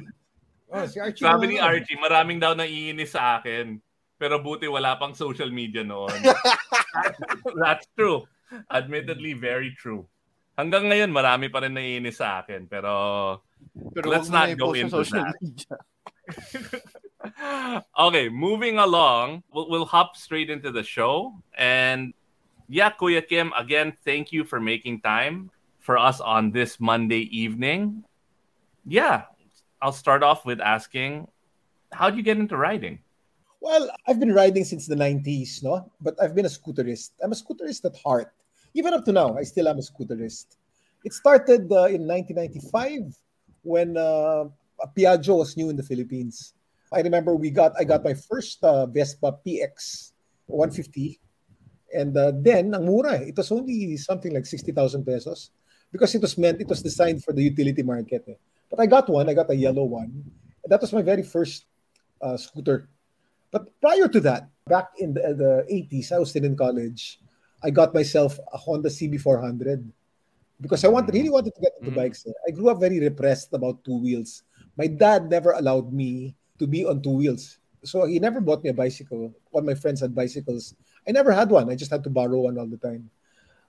Oh, 0.70 0.86
si 0.86 1.02
Archie. 1.02 1.26
Sabi 1.26 1.50
ni. 1.50 1.56
Archie, 1.58 1.98
maraming 1.98 2.38
daw 2.38 2.54
naiinis 2.54 3.16
sa 3.16 3.40
akin. 3.42 3.82
Pero 4.20 4.36
buti 4.38 4.68
wala 4.68 5.00
pang 5.00 5.16
social 5.16 5.48
media 5.48 5.80
noon. 5.82 6.12
That's 7.60 7.88
true. 7.96 8.28
Admittedly, 8.70 9.34
very 9.34 9.74
true. 9.74 10.06
Hanggang 10.58 10.90
ngayon, 10.92 11.10
marami 11.14 11.48
pa 11.48 11.64
rin 11.64 11.72
naiinis 11.72 12.20
sa 12.20 12.42
akin. 12.42 12.66
Pero 12.66 13.40
Pero 13.94 14.10
Let's 14.10 14.28
not 14.28 14.56
go 14.58 14.72
into 14.72 14.90
social 14.90 15.24
that. 15.24 15.36
media. 15.40 15.76
okay, 17.98 18.28
moving 18.28 18.78
along, 18.78 19.42
we'll, 19.52 19.68
we'll 19.68 19.84
hop 19.84 20.16
straight 20.16 20.50
into 20.50 20.70
the 20.70 20.82
show. 20.82 21.34
And 21.56 22.14
yeah, 22.68 22.92
Kuya 22.92 23.26
Kim, 23.26 23.52
again, 23.56 23.96
thank 24.04 24.32
you 24.32 24.44
for 24.44 24.60
making 24.60 25.00
time 25.00 25.50
for 25.80 25.98
us 25.98 26.20
on 26.20 26.50
this 26.50 26.80
Monday 26.80 27.28
evening. 27.34 28.04
Yeah, 28.86 29.24
I'll 29.82 29.92
start 29.96 30.22
off 30.22 30.44
with 30.44 30.60
asking, 30.60 31.28
how'd 31.92 32.16
you 32.16 32.22
get 32.22 32.38
into 32.38 32.56
riding? 32.56 33.00
Well, 33.60 33.90
I've 34.08 34.18
been 34.18 34.32
riding 34.32 34.64
since 34.64 34.86
the 34.86 34.94
90s, 34.94 35.62
no? 35.62 35.90
But 36.00 36.16
I've 36.22 36.34
been 36.34 36.46
a 36.46 36.52
scooterist. 36.52 37.10
I'm 37.22 37.32
a 37.32 37.36
scooterist 37.36 37.84
at 37.84 37.96
heart. 37.96 38.32
Even 38.74 38.94
up 38.94 39.04
to 39.04 39.12
now, 39.12 39.36
I 39.36 39.42
still 39.42 39.68
am 39.68 39.78
a 39.78 39.82
scooterist. 39.82 40.56
It 41.04 41.12
started 41.12 41.70
uh, 41.72 41.88
in 41.90 42.06
1995 42.06 43.16
when 43.62 43.96
uh, 43.96 44.44
Piaggio 44.96 45.38
was 45.38 45.56
new 45.56 45.70
in 45.70 45.76
the 45.76 45.82
Philippines. 45.82 46.54
I 46.92 47.00
remember 47.00 47.34
we 47.34 47.50
got 47.50 47.72
I 47.78 47.84
got 47.84 48.04
my 48.04 48.14
first 48.14 48.62
uh, 48.64 48.86
Vespa 48.86 49.38
PX 49.46 50.12
150 50.46 51.20
and 51.94 52.16
uh, 52.16 52.32
then 52.34 52.74
ang 52.74 52.84
mura 52.86 53.14
eh. 53.22 53.30
it 53.30 53.36
was 53.36 53.50
only 53.52 53.96
something 53.96 54.34
like 54.34 54.46
60,000 54.46 55.04
pesos 55.06 55.50
because 55.92 56.14
it 56.14 56.22
was 56.22 56.36
meant 56.36 56.60
it 56.60 56.66
was 56.66 56.82
designed 56.82 57.22
for 57.22 57.32
the 57.32 57.42
utility 57.42 57.82
market. 57.82 58.24
eh. 58.26 58.34
But 58.68 58.80
I 58.80 58.86
got 58.86 59.08
one, 59.08 59.28
I 59.28 59.34
got 59.34 59.50
a 59.50 59.54
yellow 59.54 59.84
one. 59.84 60.24
That 60.66 60.80
was 60.80 60.92
my 60.92 61.02
very 61.02 61.22
first 61.22 61.66
uh, 62.20 62.36
scooter 62.36 62.88
but 63.50 63.66
prior 63.80 64.06
to 64.06 64.20
that, 64.20 64.48
back 64.66 64.94
in 64.98 65.14
the, 65.14 65.34
the 65.34 65.52
80s, 65.66 66.12
I 66.12 66.18
was 66.18 66.30
still 66.30 66.44
in 66.44 66.56
college. 66.56 67.18
I 67.62 67.70
got 67.70 67.92
myself 67.92 68.38
a 68.52 68.56
Honda 68.56 68.88
CB400 68.88 69.84
because 70.60 70.84
I 70.84 70.88
want, 70.88 71.08
really 71.12 71.30
wanted 71.30 71.54
to 71.54 71.60
get 71.60 71.72
into 71.80 71.92
Mhm. 71.92 72.00
bikes. 72.00 72.26
I 72.46 72.50
grew 72.50 72.68
up 72.68 72.80
very 72.80 73.00
repressed 73.00 73.52
about 73.52 73.84
two 73.84 73.96
wheels. 74.00 74.44
My 74.76 74.86
dad 74.86 75.28
never 75.28 75.52
allowed 75.52 75.92
me 75.92 76.36
to 76.58 76.66
be 76.66 76.84
on 76.84 77.00
two 77.00 77.16
wheels. 77.16 77.58
So 77.82 78.04
he 78.04 78.20
never 78.20 78.40
bought 78.40 78.62
me 78.62 78.70
a 78.70 78.76
bicycle. 78.76 79.32
All 79.52 79.62
my 79.64 79.74
friends 79.74 80.00
had 80.00 80.14
bicycles. 80.14 80.76
I 81.08 81.12
never 81.12 81.32
had 81.32 81.48
one. 81.48 81.70
I 81.70 81.76
just 81.76 81.90
had 81.90 82.04
to 82.04 82.12
borrow 82.12 82.44
one 82.44 82.58
all 82.60 82.68
the 82.68 82.76
time. 82.76 83.08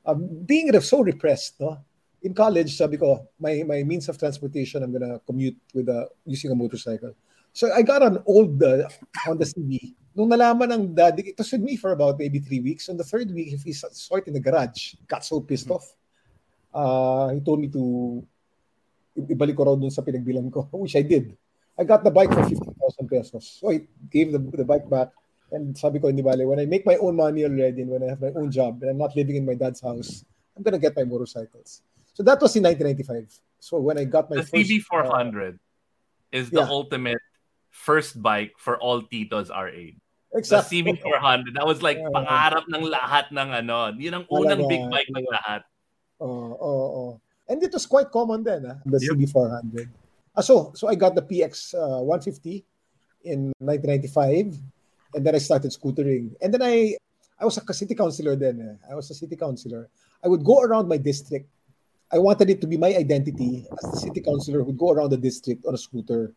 Um, 0.06 0.28
being 0.44 0.68
so 0.82 1.00
repressed, 1.02 1.60
no? 1.60 1.80
In 2.22 2.34
college, 2.34 2.76
sabi 2.76 2.98
ko, 2.98 3.26
my, 3.40 3.64
my 3.66 3.82
means 3.84 4.10
of 4.10 4.18
transportation, 4.18 4.84
I'm 4.84 4.92
gonna 4.92 5.20
commute 5.26 5.58
with 5.74 5.90
a, 5.90 6.10
using 6.26 6.52
a 6.52 6.56
motorcycle. 6.56 7.16
So 7.54 7.72
I 7.72 7.82
got 7.82 8.02
an 8.04 8.24
old 8.26 8.62
uh, 8.64 8.88
Honda 9.24 9.46
CB. 9.46 9.96
Nung 10.16 10.28
nalaman 10.28 10.72
ng 10.72 10.84
daddy, 10.96 11.32
it 11.32 11.38
was 11.38 11.52
with 11.52 11.62
me 11.62 11.76
for 11.76 11.92
about 11.92 12.20
maybe 12.20 12.40
three 12.40 12.60
weeks. 12.60 12.88
On 12.90 12.98
the 12.98 13.04
third 13.04 13.32
week, 13.32 13.54
if 13.54 13.64
he 13.64 13.72
saw 13.72 14.16
it 14.16 14.28
in 14.28 14.34
the 14.34 14.44
garage, 14.44 14.96
got 15.08 15.24
so 15.24 15.40
pissed 15.40 15.72
off. 15.72 15.88
Uh, 16.74 17.30
he 17.36 17.40
told 17.40 17.60
me 17.60 17.68
to 17.68 18.24
ibalik 19.20 19.56
ko 19.56 19.64
raw 19.68 19.76
dun 19.76 19.92
sa 19.92 20.02
pinagbilan 20.02 20.52
ko, 20.52 20.68
which 20.84 20.96
I 20.96 21.04
did. 21.04 21.36
I 21.80 21.84
got 21.84 22.04
the 22.04 22.12
bike 22.12 22.32
for 22.32 22.44
50,000 22.44 23.08
pesos. 23.08 23.60
So 23.60 23.72
I 23.72 23.88
gave 24.12 24.32
the, 24.32 24.40
the 24.40 24.68
bike 24.68 24.88
back. 24.90 25.12
And 25.52 25.76
sabi 25.76 26.00
ko, 26.00 26.08
hindi 26.08 26.24
bale, 26.24 26.48
when 26.48 26.60
I 26.60 26.66
make 26.66 26.86
my 26.86 26.96
own 26.96 27.16
money 27.16 27.44
already 27.44 27.84
and 27.84 27.92
when 27.92 28.04
I 28.04 28.16
have 28.16 28.22
my 28.22 28.32
own 28.36 28.52
job 28.52 28.80
and 28.84 28.92
I'm 28.92 28.98
not 28.98 29.16
living 29.16 29.36
in 29.36 29.46
my 29.46 29.56
dad's 29.56 29.82
house, 29.82 30.24
I'm 30.56 30.64
gonna 30.64 30.80
get 30.80 30.96
my 30.96 31.04
motorcycles. 31.04 31.84
So 32.14 32.24
that 32.24 32.40
was 32.40 32.56
in 32.56 32.64
1995. 32.64 33.28
So 33.60 33.80
when 33.80 34.00
I 34.00 34.06
got 34.06 34.30
my 34.30 34.38
The 34.38 34.44
first... 34.44 34.72
uh, 34.72 35.04
CB400 35.04 35.60
is 36.32 36.50
the 36.52 36.64
yeah. 36.64 36.72
ultimate 36.72 37.20
first 37.72 38.22
bike 38.22 38.54
for 38.60 38.78
all 38.78 39.02
titos 39.02 39.50
our 39.50 39.68
age. 39.72 39.98
The 40.32 40.38
exactly. 40.40 40.84
CB400, 40.84 41.56
that 41.56 41.66
was 41.68 41.82
like 41.84 41.98
Yeah. 42.00 42.12
pangarap 42.14 42.64
ng 42.72 42.84
lahat 42.88 43.32
ng 43.36 43.50
ano. 43.52 43.92
Yun 43.96 44.14
ang 44.22 44.26
unang 44.32 44.64
Talaga, 44.64 44.72
big 44.72 44.84
bike 44.92 45.12
ng 45.12 45.28
lahat. 45.28 45.62
Oh, 46.22 46.56
oh, 46.56 46.86
oh. 46.96 47.12
And 47.50 47.60
it 47.64 47.74
was 47.74 47.84
quite 47.84 48.08
common 48.12 48.44
then, 48.44 48.64
ah, 48.64 48.78
the 48.88 48.96
Yep. 49.00 49.18
CB400. 49.28 49.88
Ah, 50.32 50.40
so, 50.40 50.72
so 50.72 50.88
I 50.88 50.96
got 50.96 51.16
the 51.16 51.24
PX 51.26 51.76
uh, 51.76 52.00
150 52.00 52.64
in 53.28 53.52
1995, 53.60 54.56
and 55.16 55.22
then 55.26 55.36
I 55.36 55.42
started 55.44 55.72
scootering. 55.76 56.32
And 56.40 56.54
then 56.56 56.64
I, 56.64 56.96
I 57.36 57.44
was 57.44 57.60
a 57.60 57.74
city 57.76 57.96
councilor 57.96 58.36
then. 58.40 58.62
eh. 58.64 58.76
I 58.88 58.96
was 58.96 59.12
a 59.12 59.16
city 59.18 59.36
councilor. 59.36 59.90
I 60.24 60.30
would 60.32 60.46
go 60.48 60.62
around 60.64 60.88
my 60.88 60.96
district. 60.98 61.50
I 62.08 62.20
wanted 62.20 62.50
it 62.50 62.62
to 62.62 62.68
be 62.68 62.78
my 62.78 62.96
identity 62.96 63.68
as 63.68 63.92
the 63.92 64.00
city 64.00 64.22
councilor 64.22 64.64
would 64.64 64.78
go 64.78 64.92
around 64.92 65.10
the 65.12 65.18
district 65.20 65.66
on 65.68 65.76
a 65.76 65.78
scooter. 65.78 66.32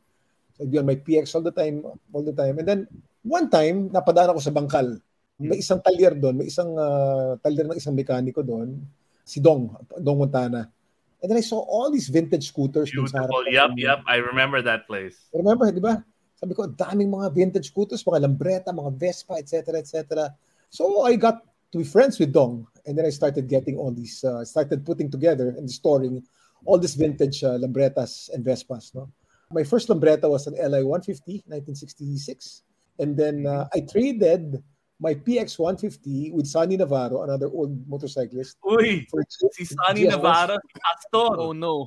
So 0.54 0.62
I'd 0.62 0.70
be 0.70 0.78
on 0.78 0.86
my 0.86 0.96
PX 0.96 1.34
all 1.34 1.42
the 1.42 1.54
time, 1.54 1.82
all 1.84 2.22
the 2.22 2.32
time. 2.34 2.62
And 2.62 2.66
then 2.66 2.80
one 3.26 3.50
time, 3.50 3.90
napadaan 3.90 4.30
ako 4.30 4.40
sa 4.40 4.54
bangkal. 4.54 5.02
May 5.42 5.58
isang 5.58 5.82
talyer 5.82 6.14
doon, 6.14 6.38
may 6.38 6.46
isang 6.46 6.78
uh, 6.78 7.34
talyer 7.42 7.66
ng 7.66 7.74
isang 7.74 7.98
mekaniko 7.98 8.46
doon, 8.46 8.78
si 9.26 9.42
Dong, 9.42 9.74
Dong 9.98 10.22
Montana. 10.22 10.70
And 11.18 11.26
then 11.26 11.40
I 11.40 11.42
saw 11.42 11.58
all 11.58 11.90
these 11.90 12.06
vintage 12.06 12.52
scooters. 12.52 12.92
Beautiful. 12.92 13.48
Yep, 13.50 13.80
yep. 13.80 14.04
I 14.06 14.22
remember 14.22 14.62
that 14.62 14.86
place. 14.86 15.26
Remember, 15.34 15.72
di 15.72 15.82
ba? 15.82 16.04
Sabi 16.38 16.52
ko, 16.54 16.68
daming 16.68 17.10
mga 17.10 17.32
vintage 17.34 17.72
scooters, 17.72 18.04
mga 18.04 18.28
Lambretta, 18.28 18.70
mga 18.70 18.92
Vespa, 18.94 19.40
etc., 19.40 19.80
etc. 19.80 20.30
So 20.70 21.02
I 21.02 21.16
got 21.16 21.42
to 21.72 21.80
be 21.80 21.84
friends 21.88 22.20
with 22.20 22.30
Dong. 22.30 22.68
And 22.86 22.94
then 22.94 23.08
I 23.08 23.10
started 23.10 23.48
getting 23.48 23.80
all 23.80 23.90
these, 23.90 24.22
uh, 24.22 24.44
started 24.44 24.84
putting 24.84 25.10
together 25.10 25.56
and 25.56 25.64
storing 25.66 26.22
all 26.68 26.78
these 26.78 26.94
vintage 26.94 27.42
uh, 27.42 27.56
Lambrettas 27.56 28.28
and 28.30 28.44
Vespas. 28.44 28.94
No? 28.94 29.08
My 29.54 29.62
first 29.62 29.86
Lambretta 29.88 30.26
was 30.26 30.50
an 30.50 30.58
LI 30.58 30.82
150, 30.82 31.46
1966. 31.46 32.66
And 32.98 33.14
then 33.14 33.46
uh, 33.46 33.70
I 33.70 33.86
traded 33.86 34.58
my 34.98 35.14
PX 35.14 35.58
150 35.58 36.32
with 36.34 36.46
Sonny 36.46 36.76
Navarro, 36.76 37.22
another 37.22 37.46
old 37.46 37.70
motorcyclist. 37.86 38.58
Uy, 38.66 39.06
For 39.10 39.22
si 39.54 39.64
Sonny 39.64 40.06
GS1. 40.06 40.10
Navarro, 40.18 40.56
si 40.58 40.78
Aston. 40.82 41.34
Oh 41.38 41.52
no. 41.54 41.86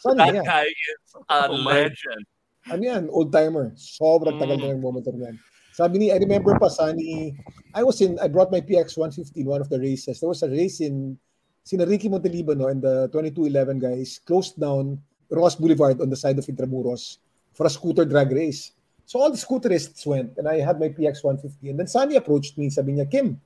Sonny, 0.00 0.28
that 0.28 0.34
yeah. 0.34 0.44
guy 0.44 0.68
is 0.68 1.08
a 1.28 1.48
Oh 1.48 1.56
my. 1.64 1.88
legend. 1.88 2.24
ano 2.68 2.80
yan, 2.80 3.04
old 3.12 3.28
timer. 3.32 3.72
Sobrang 3.76 4.40
tagal 4.40 4.56
Mm. 4.56 4.64
na 4.64 4.76
ng 4.76 4.80
motor 4.80 5.12
niyan. 5.12 5.36
Sabi 5.76 5.98
ni, 6.00 6.06
I 6.12 6.16
remember 6.16 6.56
pa, 6.56 6.72
Sunny, 6.72 7.36
I 7.76 7.82
was 7.84 8.00
in, 8.00 8.16
I 8.22 8.28
brought 8.28 8.48
my 8.48 8.60
PX 8.64 8.96
150 8.96 9.36
in 9.40 9.48
one 9.48 9.60
of 9.60 9.68
the 9.68 9.76
races. 9.76 10.20
There 10.20 10.30
was 10.32 10.40
a 10.40 10.48
race 10.48 10.80
in, 10.80 11.18
sina 11.64 11.84
Ricky 11.84 12.08
Montelibano 12.08 12.68
and 12.72 12.80
the 12.80 13.08
2211 13.12 13.80
guys 13.80 14.20
closed 14.24 14.56
down 14.56 15.00
Ross 15.30 15.56
Boulevard 15.56 16.00
on 16.00 16.10
the 16.10 16.16
side 16.16 16.38
of 16.38 16.46
Intramuros 16.46 17.18
for 17.52 17.66
a 17.66 17.70
scooter 17.70 18.04
drag 18.04 18.30
race. 18.32 18.72
So 19.06 19.20
all 19.20 19.30
the 19.30 19.36
scooterists 19.36 20.04
went 20.06 20.36
and 20.38 20.48
I 20.48 20.60
had 20.60 20.80
my 20.80 20.88
PX 20.88 21.22
150. 21.24 21.70
And 21.70 21.78
then 21.78 21.86
Sunny 21.86 22.16
approached 22.16 22.56
me, 22.56 22.70
sabi 22.70 22.92
niya, 22.94 23.10
Kim, 23.10 23.40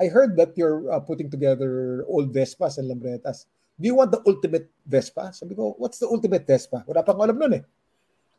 I 0.00 0.06
heard 0.08 0.36
that 0.36 0.56
you're 0.56 0.90
uh, 0.92 1.00
putting 1.00 1.30
together 1.30 2.04
old 2.08 2.32
Vespas 2.32 2.78
and 2.78 2.88
Lambrettas. 2.90 3.46
Do 3.80 3.86
you 3.88 3.94
want 3.94 4.10
the 4.12 4.22
ultimate 4.26 4.68
Vespa? 4.86 5.32
Sabi 5.32 5.54
ko, 5.54 5.74
what's 5.76 5.98
the 5.98 6.08
ultimate 6.08 6.46
Vespa? 6.46 6.84
Wala 6.88 7.02
pang 7.04 7.20
alam 7.20 7.36
nun 7.38 7.54
eh. 7.54 7.64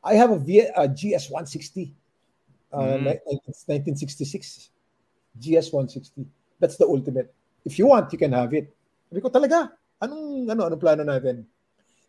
I 0.04 0.14
have 0.16 0.32
a, 0.32 0.40
v- 0.40 0.70
a 0.74 0.88
GS 0.88 1.30
160. 1.30 1.94
Uh, 2.74 2.98
Mm. 3.00 3.04
ni- 3.06 3.22
1966. 3.70 4.70
GS 5.40 5.72
160. 5.72 6.26
That's 6.60 6.78
the 6.78 6.86
ultimate. 6.86 7.34
If 7.66 7.78
you 7.78 7.86
want, 7.88 8.12
you 8.12 8.18
can 8.18 8.34
have 8.34 8.54
it. 8.54 8.74
Sabi 9.10 9.22
ko, 9.22 9.30
talaga? 9.30 9.72
Anong, 10.02 10.50
ano, 10.50 10.62
anong 10.70 10.82
plano 10.82 11.04
natin? 11.06 11.46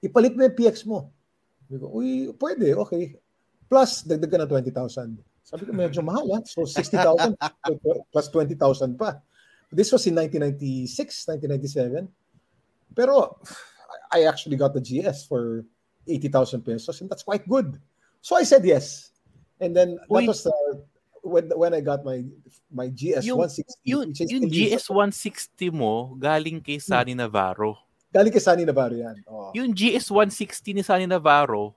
Ipalit 0.02 0.34
mo 0.38 0.46
yung 0.46 0.58
PX 0.58 0.86
mo. 0.86 1.10
Sabi 1.66 1.76
ko, 1.82 1.86
uy, 1.90 2.30
pwede, 2.38 2.74
okay. 2.78 3.18
Plus, 3.68 4.06
dagdagan 4.06 4.46
ng 4.46 4.50
20,000. 4.70 5.18
Sabi 5.44 5.62
ko, 5.64 5.72
medyo 5.72 6.00
mahal 6.00 6.28
ha. 6.36 6.40
So, 6.44 6.64
60,000 6.64 7.36
plus 8.12 8.26
20,000 8.30 8.96
pa. 8.96 9.20
This 9.68 9.92
was 9.92 10.06
in 10.08 10.16
1996, 10.16 11.28
1997. 11.28 12.08
Pero, 12.96 13.36
I 14.12 14.24
actually 14.24 14.56
got 14.56 14.72
the 14.72 14.80
GS 14.80 15.28
for 15.28 15.64
80,000 16.06 16.64
pesos 16.64 17.00
and 17.00 17.10
that's 17.10 17.22
quite 17.22 17.46
good. 17.48 17.78
So 18.20 18.36
I 18.36 18.42
said 18.42 18.64
yes. 18.64 19.12
And 19.60 19.76
then 19.76 19.96
that 19.96 20.24
Uy. 20.24 20.26
was 20.26 20.46
uh, 20.46 20.52
when 21.22 21.50
when 21.52 21.74
I 21.74 21.80
got 21.80 22.04
my 22.04 22.24
my 22.72 22.88
GS 22.88 23.26
Yung- 23.26 23.38
160 23.44 23.74
Yung, 23.84 24.08
which 24.08 24.20
is 24.22 24.32
yung 24.32 24.48
GS 24.48 24.88
used. 24.88 24.90
160 24.90 25.70
mo 25.74 26.16
galing 26.16 26.60
kay 26.62 26.78
Sunny 26.78 27.14
Navarro. 27.14 27.76
Galing 28.08 28.32
kay 28.32 28.42
Sunny 28.42 28.64
Navarro 28.64 28.96
yan. 28.96 29.16
Oh. 29.28 29.52
Yung 29.52 29.72
GS 29.72 30.08
160 30.08 30.76
ni 30.76 30.82
Sunny 30.84 31.04
Navarro, 31.04 31.76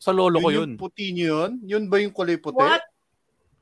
sa 0.00 0.10
lolo 0.10 0.40
ko 0.40 0.48
yun. 0.48 0.74
yung 0.74 0.80
puti 0.80 1.12
niyo 1.12 1.44
yun? 1.44 1.52
Yun 1.62 1.84
ba 1.86 2.00
yung 2.00 2.14
kulay 2.14 2.40
puti? 2.40 2.56
What? 2.56 2.82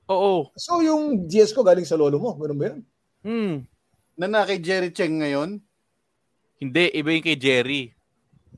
Oo. 0.09 0.49
So 0.57 0.81
yung 0.81 1.27
GS 1.27 1.53
ko 1.53 1.67
galing 1.67 1.85
sa 1.85 1.99
lolo 1.99 2.17
mo, 2.17 2.33
ganun 2.39 2.59
ba 2.59 2.67
yun? 2.73 2.81
Hmm. 3.27 3.55
Na 4.15 4.27
na 4.31 4.47
kay 4.47 4.63
Jerry 4.63 4.95
Cheng 4.95 5.19
ngayon? 5.21 5.59
Hindi, 6.59 6.85
iba 6.95 7.11
yung 7.11 7.27
kay 7.27 7.39
Jerry. 7.39 7.83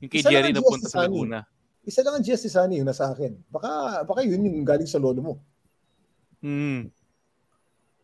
Yung 0.01 0.09
kay 0.09 0.21
Isa 0.21 0.29
lang 0.29 0.33
Jerry 0.33 0.49
ang 0.49 0.55
na 0.55 0.61
GS 0.61 0.69
punta 0.69 0.87
ni 0.87 0.91
sa. 0.93 1.01
Laguna. 1.05 1.39
Isa 1.81 1.99
lang 2.05 2.13
ang 2.17 2.23
GS 2.25 2.41
ni 2.45 2.51
Sunny 2.53 2.75
yung 2.79 2.89
nasa 2.89 3.05
akin. 3.09 3.33
Baka, 3.49 4.01
baka 4.05 4.19
yun 4.25 4.45
yung 4.45 4.61
galing 4.61 4.89
sa 4.89 5.01
lolo 5.01 5.19
mo. 5.21 5.33
Hmm. 6.41 6.89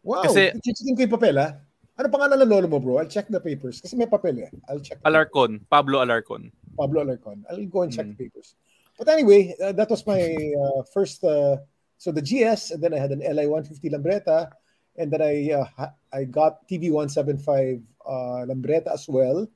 Wow, 0.01 0.25
Kasi- 0.25 0.53
Kasi, 0.57 0.93
ko 0.93 1.01
yung 1.05 1.13
papel 1.13 1.35
ha. 1.37 1.49
Ano 1.97 2.13
pangalan 2.13 2.37
ng 2.45 2.49
lolo 2.53 2.67
mo 2.69 2.77
bro? 2.77 3.01
I'll 3.01 3.09
check 3.09 3.25
the 3.25 3.41
papers. 3.41 3.81
Kasi 3.81 3.97
may 3.97 4.05
papel 4.05 4.37
eh. 4.45 4.49
I'll 4.69 4.79
check. 4.81 5.01
Alarcon. 5.01 5.65
Pablo 5.65 5.97
Alarcon. 6.05 6.53
Pablo 6.77 7.01
Alarcon. 7.01 7.41
I'll 7.49 7.65
go 7.65 7.81
and 7.81 7.89
check 7.89 8.05
Mm. 8.05 8.13
the 8.13 8.29
papers. 8.29 8.53
But 8.97 9.09
anyway, 9.09 9.57
uh, 9.57 9.73
that 9.73 9.89
was 9.89 10.05
my 10.05 10.21
uh, 10.53 10.85
first. 10.93 11.25
Uh, 11.25 11.57
so 11.97 12.13
the 12.13 12.21
GS, 12.21 12.77
and 12.77 12.81
then 12.81 12.93
I 12.93 13.01
had 13.01 13.09
an 13.09 13.25
LI 13.25 13.49
150 13.49 13.89
Lambretta, 13.89 14.53
and 14.97 15.09
then 15.09 15.21
I 15.25 15.57
uh, 15.57 15.89
I 16.13 16.25
got 16.29 16.69
TV 16.69 16.93
175 16.93 17.81
uh, 18.05 18.45
Lambretta 18.45 18.93
as 18.93 19.09
well. 19.09 19.49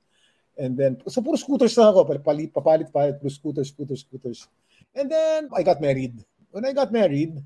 And 0.58 0.78
then, 0.78 0.98
so 1.08 1.22
puro 1.22 1.38
scooters 1.38 1.78
na 1.78 1.90
ako. 1.90 2.06
Palit, 2.22 2.54
papalit, 2.54 2.90
palit, 2.94 3.18
puro 3.18 3.30
scooters, 3.34 3.70
scooters, 3.70 4.02
scooters. 4.02 4.46
And 4.94 5.10
then, 5.10 5.50
I 5.54 5.64
got 5.64 5.82
married. 5.82 6.22
When 6.52 6.66
I 6.66 6.74
got 6.74 6.92
married, 6.92 7.38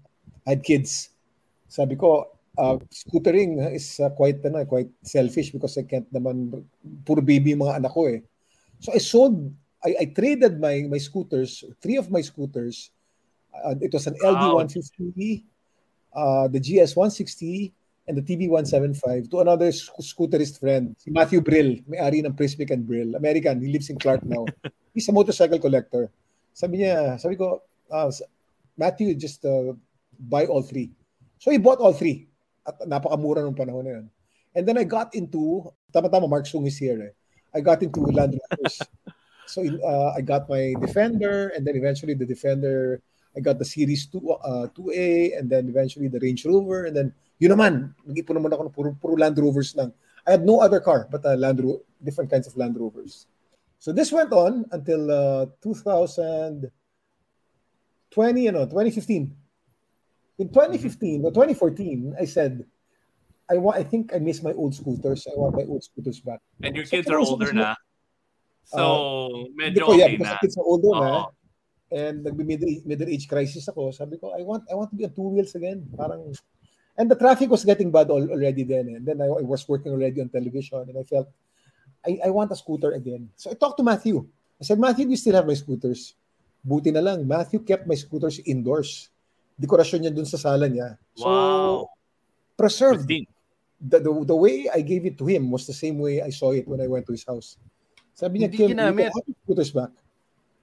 I 0.48 0.58
had 0.58 0.64
kids. 0.64 1.12
Sabi 1.68 1.96
ko, 1.96 2.35
uh, 2.58 2.78
scootering 2.92 3.60
is 3.74 4.00
uh, 4.00 4.10
quite, 4.10 4.44
ano, 4.46 4.66
quite 4.66 4.90
selfish 5.04 5.52
because 5.52 5.78
I 5.78 5.84
can't 5.84 6.08
naman, 6.14 6.66
puro 7.06 7.22
baby 7.22 7.52
yung 7.52 7.64
mga 7.68 7.78
anak 7.84 7.92
ko 7.92 8.08
eh. 8.08 8.22
So 8.80 8.94
I 8.94 9.00
sold, 9.00 9.54
I, 9.84 9.96
I 10.02 10.06
traded 10.12 10.60
my 10.60 10.88
my 10.90 10.98
scooters, 10.98 11.64
three 11.82 11.98
of 11.98 12.12
my 12.12 12.22
scooters. 12.22 12.92
Uh, 13.54 13.76
it 13.80 13.94
was 13.94 14.08
an 14.08 14.16
LD 14.20 14.68
150, 14.68 15.46
uh, 16.12 16.48
the 16.52 16.60
GS 16.60 16.92
160, 16.92 17.72
and 18.08 18.18
the 18.18 18.22
TB 18.22 18.50
175 18.50 19.30
to 19.30 19.40
another 19.40 19.72
sc- 19.72 19.96
scooterist 20.02 20.60
friend, 20.60 20.96
si 21.00 21.10
Matthew 21.10 21.42
Brill, 21.42 21.80
may-ari 21.88 22.20
ng 22.22 22.36
Prismic 22.36 22.70
and 22.70 22.86
Brill, 22.86 23.16
American. 23.16 23.62
He 23.62 23.72
lives 23.72 23.90
in 23.90 23.98
Clark 23.98 24.24
now. 24.24 24.46
He's 24.94 25.08
a 25.10 25.16
motorcycle 25.16 25.60
collector. 25.60 26.12
Sabi 26.54 26.84
niya, 26.84 27.20
sabi 27.20 27.36
ko, 27.36 27.64
uh, 27.92 28.12
Matthew, 28.78 29.16
just 29.16 29.44
uh, 29.44 29.74
buy 30.20 30.46
all 30.46 30.62
three. 30.62 30.92
So 31.40 31.52
he 31.52 31.58
bought 31.58 31.80
all 31.80 31.94
three. 31.94 32.28
At 32.66 32.82
napakamura 32.84 33.46
nung 33.46 33.56
panahon 33.56 33.86
na 33.86 33.92
yun. 34.02 34.10
And 34.56 34.64
then 34.66 34.78
I 34.78 34.84
got 34.84 35.14
into, 35.14 35.70
tama-tama, 35.94 36.28
Mark 36.28 36.48
Sung 36.48 36.66
is 36.66 36.78
here 36.78 37.00
eh. 37.00 37.14
I 37.54 37.62
got 37.62 37.84
into 37.84 38.02
Land 38.02 38.36
Rovers. 38.36 38.82
so 39.46 39.62
in, 39.62 39.80
uh, 39.80 40.18
I 40.18 40.22
got 40.22 40.50
my 40.50 40.74
Defender, 40.82 41.54
and 41.56 41.68
then 41.68 41.76
eventually 41.76 42.16
the 42.16 42.26
Defender, 42.26 43.00
I 43.36 43.40
got 43.40 43.60
the 43.60 43.66
Series 43.66 44.08
2, 44.08 44.32
uh, 44.32 44.68
2A, 44.72 45.38
and 45.38 45.50
then 45.50 45.68
eventually 45.68 46.08
the 46.08 46.20
Range 46.20 46.46
Rover, 46.46 46.86
and 46.86 46.96
then 46.96 47.14
yun 47.40 47.52
naman, 47.52 47.94
nag-ipon 48.08 48.38
naman 48.40 48.54
ako 48.56 48.64
ng 48.64 48.72
puro, 48.72 48.96
puro 48.96 49.16
Land 49.20 49.38
Rovers 49.38 49.76
lang. 49.76 49.92
I 50.26 50.32
had 50.32 50.44
no 50.44 50.60
other 50.60 50.80
car 50.80 51.08
but 51.12 51.24
uh, 51.26 51.36
Land 51.36 51.62
Ro- 51.62 51.84
different 52.02 52.32
kinds 52.32 52.48
of 52.48 52.58
Land 52.58 52.80
Rovers. 52.80 53.28
So 53.78 53.94
this 53.94 54.12
went 54.12 54.34
on 54.34 54.66
until 54.72 55.12
uh, 55.12 55.46
2020, 55.62 58.42
you 58.42 58.52
know, 58.52 58.66
2015. 58.66 59.45
In 60.38 60.50
2015 60.52 61.24
or 61.26 61.32
2014, 61.32 62.16
I 62.20 62.26
said, 62.26 62.66
I 63.50 63.56
want. 63.62 63.78
I 63.78 63.84
think 63.84 64.12
I 64.14 64.20
miss 64.20 64.42
my 64.42 64.52
old 64.52 64.74
scooters. 64.76 65.28
I 65.30 65.38
want 65.38 65.56
my 65.56 65.64
old 65.70 65.84
scooters 65.84 66.20
back. 66.20 66.42
And 66.64 66.76
your 66.76 66.86
So, 66.86 66.98
kids 66.98 67.08
are 67.08 67.20
older 67.22 67.54
na. 67.54 67.76
So, 68.66 69.30
Hindi 69.30 69.54
medyo 69.54 69.82
ko, 69.86 69.92
yeah, 69.94 70.10
okay 70.10 70.18
na. 70.18 70.38
kids 70.42 70.58
are 70.58 70.66
older 70.66 70.92
na. 70.98 71.06
Oo. 71.06 71.24
And 71.94 72.26
nagbi-middle 72.26 72.82
middle 72.90 73.08
age 73.08 73.30
crisis 73.30 73.70
ako. 73.70 73.94
Sabi 73.94 74.18
ko, 74.18 74.34
I 74.34 74.42
want 74.42 74.66
I 74.68 74.74
want 74.74 74.90
to 74.90 74.98
be 74.98 75.06
on 75.06 75.14
two 75.14 75.30
wheels 75.30 75.54
again. 75.54 75.86
Parang 75.94 76.34
and 76.98 77.06
the 77.08 77.16
traffic 77.16 77.48
was 77.48 77.62
getting 77.64 77.94
bad 77.94 78.10
al- 78.10 78.28
already 78.34 78.66
then. 78.66 78.90
And 78.98 79.06
then 79.06 79.22
I, 79.22 79.30
I 79.30 79.46
was 79.46 79.62
working 79.70 79.94
already 79.94 80.20
on 80.20 80.28
television 80.34 80.82
and 80.90 80.98
I 80.98 81.06
felt 81.06 81.30
I, 82.02 82.18
I 82.26 82.30
want 82.34 82.50
a 82.52 82.58
scooter 82.58 82.98
again. 82.98 83.30
So 83.38 83.52
I 83.52 83.54
talked 83.54 83.78
to 83.78 83.86
Matthew. 83.86 84.26
I 84.60 84.64
said, 84.66 84.80
Matthew, 84.82 85.06
do 85.06 85.12
you 85.14 85.22
still 85.22 85.36
have 85.38 85.46
my 85.46 85.54
scooters? 85.54 86.18
Buti 86.66 86.90
na 86.90 87.06
lang. 87.06 87.28
Matthew 87.30 87.62
kept 87.62 87.86
my 87.86 87.94
scooters 87.96 88.42
indoors. 88.42 89.14
Dekorasyon 89.56 90.04
niya 90.04 90.14
dun 90.14 90.28
sa 90.28 90.38
sala 90.38 90.68
niya. 90.68 90.98
So, 91.16 91.26
Wow. 91.26 91.90
preserved. 92.58 93.08
The, 93.86 94.00
the, 94.00 94.12
the 94.26 94.36
way 94.36 94.68
I 94.74 94.80
gave 94.82 95.06
it 95.06 95.18
to 95.20 95.26
him 95.28 95.52
was 95.52 95.68
the 95.68 95.76
same 95.76 96.00
way 96.00 96.22
I 96.24 96.32
saw 96.32 96.52
it 96.52 96.68
when 96.68 96.80
I 96.80 96.88
went 96.88 97.06
to 97.08 97.12
his 97.12 97.28
house. 97.28 97.60
Sabi 98.16 98.40
niya, 98.40 98.52
Kim, 98.52 98.70
you 98.72 98.76
ginamit. 98.76 99.12
can 99.12 99.12
have 99.12 99.28
your 99.28 99.38
scooters 99.44 99.72
back. 99.72 99.92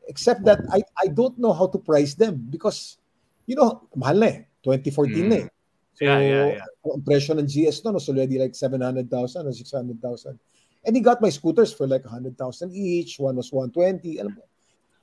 Except 0.08 0.42
that 0.48 0.64
I 0.72 0.82
I 0.98 1.06
don't 1.12 1.36
know 1.38 1.52
how 1.52 1.68
to 1.68 1.78
price 1.78 2.16
them 2.16 2.40
because, 2.50 2.98
you 3.46 3.54
know, 3.54 3.86
mahal 3.94 4.16
na 4.18 4.28
eh. 4.32 4.38
2014 4.64 5.28
na 5.28 5.36
eh. 5.44 5.46
So, 5.92 6.08
Yeah, 6.08 6.18
yeah, 6.24 6.46
yeah. 6.64 6.66
ang 6.88 7.04
presyo 7.04 7.36
ng 7.36 7.44
GS 7.46 7.84
noon 7.84 8.00
was 8.00 8.08
already 8.08 8.40
like 8.40 8.56
700,000 8.56 9.06
or 9.46 9.52
600,000. 9.52 10.40
And 10.82 10.92
he 10.96 11.04
got 11.04 11.20
my 11.22 11.28
scooters 11.30 11.70
for 11.70 11.86
like 11.86 12.02
100,000 12.08 12.34
each. 12.74 13.20
One 13.20 13.36
was 13.36 13.52
120. 13.52 14.18
Alam 14.18 14.34
mo, 14.40 14.42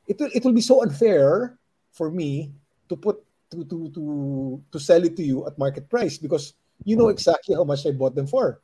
it 0.09 0.17
will, 0.19 0.33
it 0.33 0.41
will 0.43 0.57
be 0.57 0.65
so 0.65 0.81
unfair 0.83 1.55
for 1.93 2.09
me 2.11 2.51
to 2.89 2.97
put 2.97 3.21
to 3.51 3.65
to 3.65 3.89
to 3.93 4.03
to 4.71 4.77
sell 4.79 5.03
it 5.03 5.15
to 5.17 5.23
you 5.23 5.45
at 5.47 5.57
market 5.57 5.89
price 5.89 6.17
because 6.17 6.53
you 6.85 6.95
know 6.95 7.09
exactly 7.09 7.55
how 7.55 7.63
much 7.63 7.85
I 7.85 7.91
bought 7.91 8.15
them 8.15 8.27
for. 8.27 8.61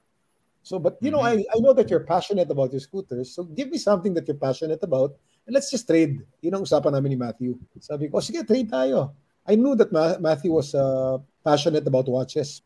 So, 0.65 0.79
but 0.79 0.97
you 0.99 1.11
know, 1.11 1.21
I, 1.21 1.45
I 1.53 1.57
know 1.61 1.73
that 1.73 1.91
you're 1.91 2.09
passionate 2.09 2.49
about 2.49 2.73
your 2.73 2.81
scooters. 2.81 3.35
So 3.35 3.43
give 3.45 3.69
me 3.69 3.77
something 3.77 4.15
that 4.15 4.27
you're 4.27 4.41
passionate 4.41 4.81
about 4.81 5.13
and 5.45 5.53
let's 5.53 5.69
just 5.69 5.85
trade. 5.85 6.25
Yun 6.41 6.57
ang 6.57 6.65
usapan 6.65 6.97
namin 6.97 7.13
ni 7.13 7.19
Matthew. 7.21 7.53
Sabi 7.77 8.09
ko, 8.09 8.17
sige, 8.17 8.41
trade 8.41 8.69
tayo. 8.69 9.13
I 9.45 9.53
knew 9.53 9.77
that 9.77 9.93
Ma- 9.93 10.17
Matthew 10.17 10.49
was 10.49 10.73
uh, 10.73 11.21
passionate 11.45 11.85
about 11.85 12.09
watches. 12.09 12.65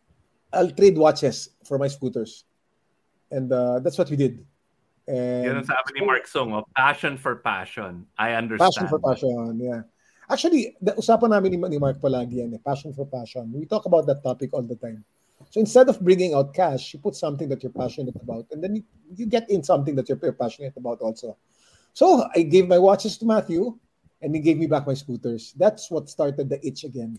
I'll 0.56 0.72
trade 0.72 0.96
watches 0.96 1.52
for 1.68 1.78
my 1.78 1.92
scooters. 1.92 2.48
And 3.30 3.52
uh, 3.52 3.84
that's 3.84 4.00
what 4.00 4.10
we 4.10 4.16
did. 4.16 4.48
And 5.04 5.44
Yan 5.44 5.58
ang 5.60 5.68
sabi 5.68 6.00
ni 6.00 6.02
Mark 6.08 6.24
Song, 6.24 6.56
oh, 6.56 6.64
passion 6.80 7.20
for 7.20 7.44
passion. 7.44 8.08
I 8.16 8.40
understand. 8.40 8.72
Passion 8.72 8.88
for 8.88 9.04
passion, 9.04 9.60
yeah. 9.60 9.84
Actually, 10.30 10.78
the 10.78 10.94
usapan 10.94 11.34
namin 11.34 11.58
ni, 11.58 11.78
Mark 11.82 11.98
palagi 11.98 12.46
yan, 12.46 12.54
eh, 12.54 12.62
passion 12.62 12.94
for 12.94 13.06
passion. 13.10 13.50
We 13.50 13.66
talk 13.66 13.90
about 13.90 14.06
that 14.06 14.22
topic 14.22 14.54
all 14.54 14.62
the 14.62 14.78
time. 14.78 15.04
So 15.50 15.60
instead 15.60 15.90
of 15.90 15.98
bringing 16.00 16.38
out 16.38 16.54
cash, 16.54 16.94
you 16.94 17.00
put 17.00 17.16
something 17.16 17.50
that 17.50 17.64
you're 17.64 17.74
passionate 17.74 18.14
about, 18.22 18.46
and 18.52 18.62
then 18.62 18.76
you, 18.78 18.84
you 19.16 19.26
get 19.26 19.50
in 19.50 19.64
something 19.64 19.96
that 19.96 20.08
you're, 20.08 20.20
you're 20.22 20.38
passionate 20.38 20.78
about 20.78 21.02
also. 21.02 21.38
So 21.94 22.30
I 22.36 22.44
gave 22.44 22.68
my 22.68 22.78
watches 22.78 23.18
to 23.20 23.26
Matthew, 23.26 23.74
and 24.22 24.36
he 24.36 24.42
gave 24.42 24.58
me 24.58 24.68
back 24.68 24.86
my 24.86 24.94
scooters. 24.94 25.54
That's 25.58 25.90
what 25.90 26.10
started 26.10 26.50
the 26.50 26.62
itch 26.62 26.84
again 26.84 27.18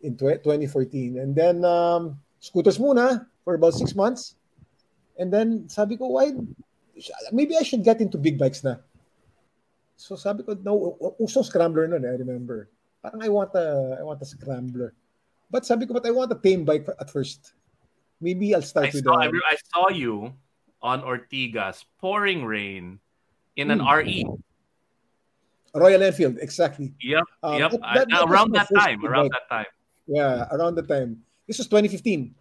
in 0.00 0.16
tw- 0.16 0.40
2014. 0.40 1.18
And 1.18 1.36
then 1.36 1.64
um, 1.64 2.18
scooters 2.40 2.78
muna 2.78 3.26
for 3.44 3.54
about 3.54 3.74
six 3.74 3.94
months. 3.94 4.36
And 5.18 5.32
then 5.32 5.68
sabi 5.68 5.96
ko, 5.96 6.08
why? 6.08 6.32
Maybe 7.32 7.56
I 7.56 7.62
should 7.62 7.84
get 7.84 8.00
into 8.00 8.16
big 8.16 8.38
bikes 8.38 8.64
na. 8.64 8.76
So 9.96 10.14
sabi 10.16 10.44
ko, 10.44 10.52
no, 10.60 10.96
uso 11.18 11.40
scrambler 11.42 11.88
nun, 11.88 12.04
eh, 12.04 12.12
I 12.12 12.20
remember. 12.20 12.68
Parang 13.02 13.22
I 13.22 13.28
want 13.28 13.50
a, 13.56 13.96
I 13.98 14.02
want 14.04 14.20
a 14.20 14.26
scrambler. 14.28 14.92
But 15.50 15.64
sabi 15.64 15.86
ko, 15.86 15.94
but 15.94 16.04
I 16.06 16.10
want 16.12 16.30
a 16.32 16.38
tame 16.38 16.64
bike 16.64 16.86
at 17.00 17.08
first. 17.10 17.54
Maybe 18.20 18.52
I'll 18.54 18.60
I 18.60 18.64
start 18.64 18.92
with 18.92 19.04
saw, 19.04 19.20
I 19.20 19.56
saw 19.72 19.88
you 19.88 20.32
on 20.82 21.00
Ortigas 21.02 21.84
pouring 22.00 22.44
rain 22.44 22.98
in 23.56 23.70
an 23.70 23.80
Hmm. 23.80 23.88
RE. 24.04 24.24
Royal 25.76 26.02
Enfield, 26.02 26.38
exactly. 26.40 26.92
Yep, 27.04 27.24
Um, 27.42 27.58
yep. 27.60 27.70
that- 27.72 28.08
that- 28.08 28.08
was 28.08 28.24
around 28.32 28.52
that 28.56 28.68
time, 28.72 29.04
around 29.04 29.28
bike. 29.28 29.32
that 29.36 29.48
time. 29.52 29.70
Yeah, 30.08 30.48
around 30.52 30.74
the 30.76 30.82
time. 30.84 31.20
This 31.46 31.58
was 31.58 31.68
2015. 31.68 32.32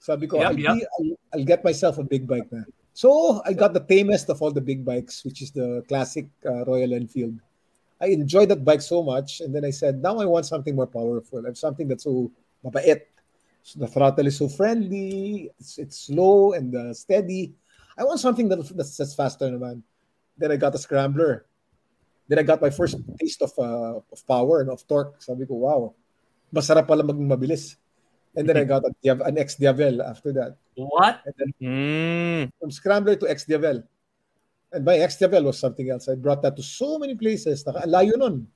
Sabi 0.00 0.24
ko, 0.26 0.40
Yep, 0.40 0.46
I'll, 0.48 0.58
yep. 0.58 0.74
be- 0.76 0.86
I'll, 0.88 1.10
I'll 1.36 1.44
get 1.44 1.60
myself 1.64 1.98
a 1.98 2.04
big 2.04 2.24
bike 2.26 2.48
na. 2.52 2.64
So, 2.92 3.40
I 3.46 3.52
got 3.52 3.72
the 3.72 3.80
tamest 3.80 4.28
of 4.28 4.42
all 4.42 4.50
the 4.50 4.60
big 4.60 4.84
bikes, 4.84 5.24
which 5.24 5.42
is 5.42 5.50
the 5.52 5.84
classic 5.88 6.26
uh, 6.44 6.64
Royal 6.64 6.92
Enfield. 6.94 7.38
I 8.00 8.08
enjoyed 8.08 8.48
that 8.48 8.64
bike 8.64 8.80
so 8.80 9.02
much, 9.02 9.40
and 9.40 9.54
then 9.54 9.64
I 9.64 9.70
said, 9.70 10.02
now 10.02 10.18
I 10.18 10.24
want 10.24 10.46
something 10.46 10.74
more 10.74 10.86
powerful. 10.86 11.44
I 11.44 11.48
have 11.48 11.58
something 11.58 11.86
that's 11.86 12.04
so 12.04 12.30
mabait. 12.64 13.02
So 13.62 13.78
the 13.78 13.86
throttle 13.86 14.26
is 14.26 14.38
so 14.38 14.48
friendly, 14.48 15.50
it's, 15.60 15.78
it's 15.78 16.08
slow 16.08 16.54
and 16.54 16.74
uh, 16.74 16.94
steady. 16.94 17.52
I 17.98 18.04
want 18.04 18.18
something 18.18 18.48
that, 18.48 18.64
that's, 18.74 18.96
that's 18.96 19.14
faster 19.14 19.46
naman. 19.46 19.82
Then 20.38 20.52
I 20.52 20.56
got 20.56 20.74
a 20.74 20.78
scrambler. 20.78 21.44
Then 22.26 22.38
I 22.38 22.42
got 22.42 22.62
my 22.62 22.70
first 22.70 22.96
taste 23.18 23.42
of 23.42 23.52
uh, 23.58 24.00
of 24.00 24.20
power 24.26 24.62
and 24.62 24.70
of 24.70 24.86
torque. 24.86 25.20
Sabi 25.20 25.44
ko, 25.44 25.54
wow, 25.66 25.94
masarap 26.54 26.86
pala 26.86 27.02
maging 27.02 27.28
mabilis. 27.28 27.76
And 28.38 28.48
then 28.48 28.56
I 28.56 28.64
got 28.72 28.86
a, 28.86 28.94
an 29.26 29.36
X-Diavel 29.36 30.00
after 30.00 30.32
that. 30.38 30.56
What? 30.76 31.22
And 31.26 31.34
then 31.36 31.50
Mm. 31.60 32.42
from 32.60 32.70
Scrambler 32.70 33.16
to 33.16 33.28
X-Diavel. 33.28 33.82
And 34.72 34.82
my 34.84 34.96
X-Diavel 35.02 35.44
was 35.44 35.58
something 35.58 35.90
else. 35.90 36.08
I 36.08 36.14
brought 36.14 36.42
that 36.42 36.56
to 36.56 36.62
so 36.62 36.98
many 36.98 37.14
places. 37.14 37.66
Naka, 37.66 37.82
ang 37.82 37.90
layo 37.90 38.14
nun. 38.16 38.46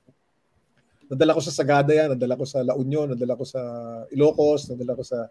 Nadala 1.11 1.37
ko 1.37 1.41
sa 1.43 1.53
Sagada 1.53 1.93
yan, 1.93 2.17
nadala 2.17 2.33
ko 2.39 2.45
sa 2.49 2.65
La 2.65 2.73
Union, 2.73 3.13
nadala 3.13 3.37
ko 3.37 3.45
sa 3.45 3.61
Ilocos, 4.09 4.71
nadala 4.71 4.95
ko 4.97 5.03
sa... 5.05 5.27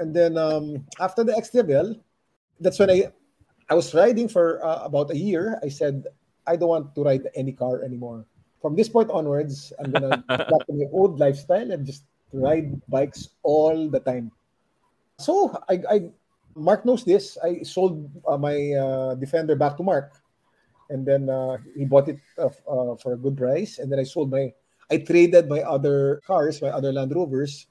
And 0.00 0.10
then 0.10 0.34
um, 0.40 0.82
after 0.98 1.22
the 1.22 1.36
X-Diavel, 1.36 2.00
that's 2.58 2.80
when 2.80 2.90
I 2.90 3.12
I 3.70 3.74
was 3.74 3.94
riding 3.94 4.28
for 4.28 4.60
uh, 4.60 4.84
about 4.84 5.10
a 5.12 5.16
year. 5.16 5.56
I 5.62 5.68
said, 5.68 6.04
I 6.46 6.56
don't 6.56 6.68
want 6.68 6.94
to 6.94 7.00
ride 7.04 7.24
any 7.36 7.52
car 7.52 7.80
anymore. 7.80 8.26
From 8.60 8.76
this 8.76 8.88
point 8.88 9.10
onwards, 9.10 9.72
I'm 9.78 9.90
gonna 9.90 10.20
go 10.28 10.36
back 10.52 10.64
to 10.66 10.72
my 10.76 10.88
old 10.92 11.20
lifestyle 11.20 11.70
and 11.70 11.86
just 11.86 12.04
ride 12.32 12.80
bikes 12.88 13.32
all 13.42 13.88
the 13.88 14.00
time. 14.00 14.30
So 15.18 15.56
I, 15.68 15.80
I 15.88 15.96
Mark 16.54 16.84
knows 16.84 17.04
this. 17.04 17.38
I 17.42 17.62
sold 17.62 18.10
uh, 18.26 18.36
my 18.36 18.72
uh, 18.72 19.14
Defender 19.14 19.56
back 19.56 19.76
to 19.76 19.82
Mark, 19.82 20.20
and 20.90 21.06
then 21.06 21.28
uh, 21.28 21.56
he 21.76 21.84
bought 21.84 22.08
it 22.08 22.20
uh, 22.38 22.52
uh, 22.68 22.96
for 22.96 23.14
a 23.14 23.16
good 23.16 23.36
price, 23.36 23.78
and 23.78 23.90
then 23.90 23.98
I 23.98 24.04
sold 24.04 24.30
my, 24.30 24.52
I 24.90 24.98
traded 24.98 25.48
my 25.48 25.62
other 25.62 26.20
cars, 26.26 26.60
my 26.60 26.68
other 26.68 26.92
Land 26.92 27.14
Rovers, 27.14 27.66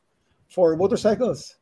for 0.49 0.75
motorcycles. 0.75 1.57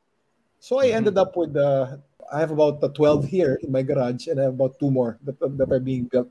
So 0.60 0.80
I 0.80 0.88
ended 0.88 1.18
up 1.18 1.36
with 1.36 1.56
uh, 1.56 1.98
I 2.32 2.40
have 2.40 2.52
about 2.52 2.84
uh, 2.84 2.90
12 2.90 3.26
here 3.26 3.60
in 3.64 3.72
my 3.72 3.82
garage, 3.82 4.28
and 4.28 4.40
I 4.40 4.44
have 4.44 4.54
about 4.54 4.80
two 4.80 4.92
more 4.92 5.18
that, 5.24 5.40
that 5.40 5.72
are 5.72 5.80
being 5.80 6.06
built. 6.06 6.30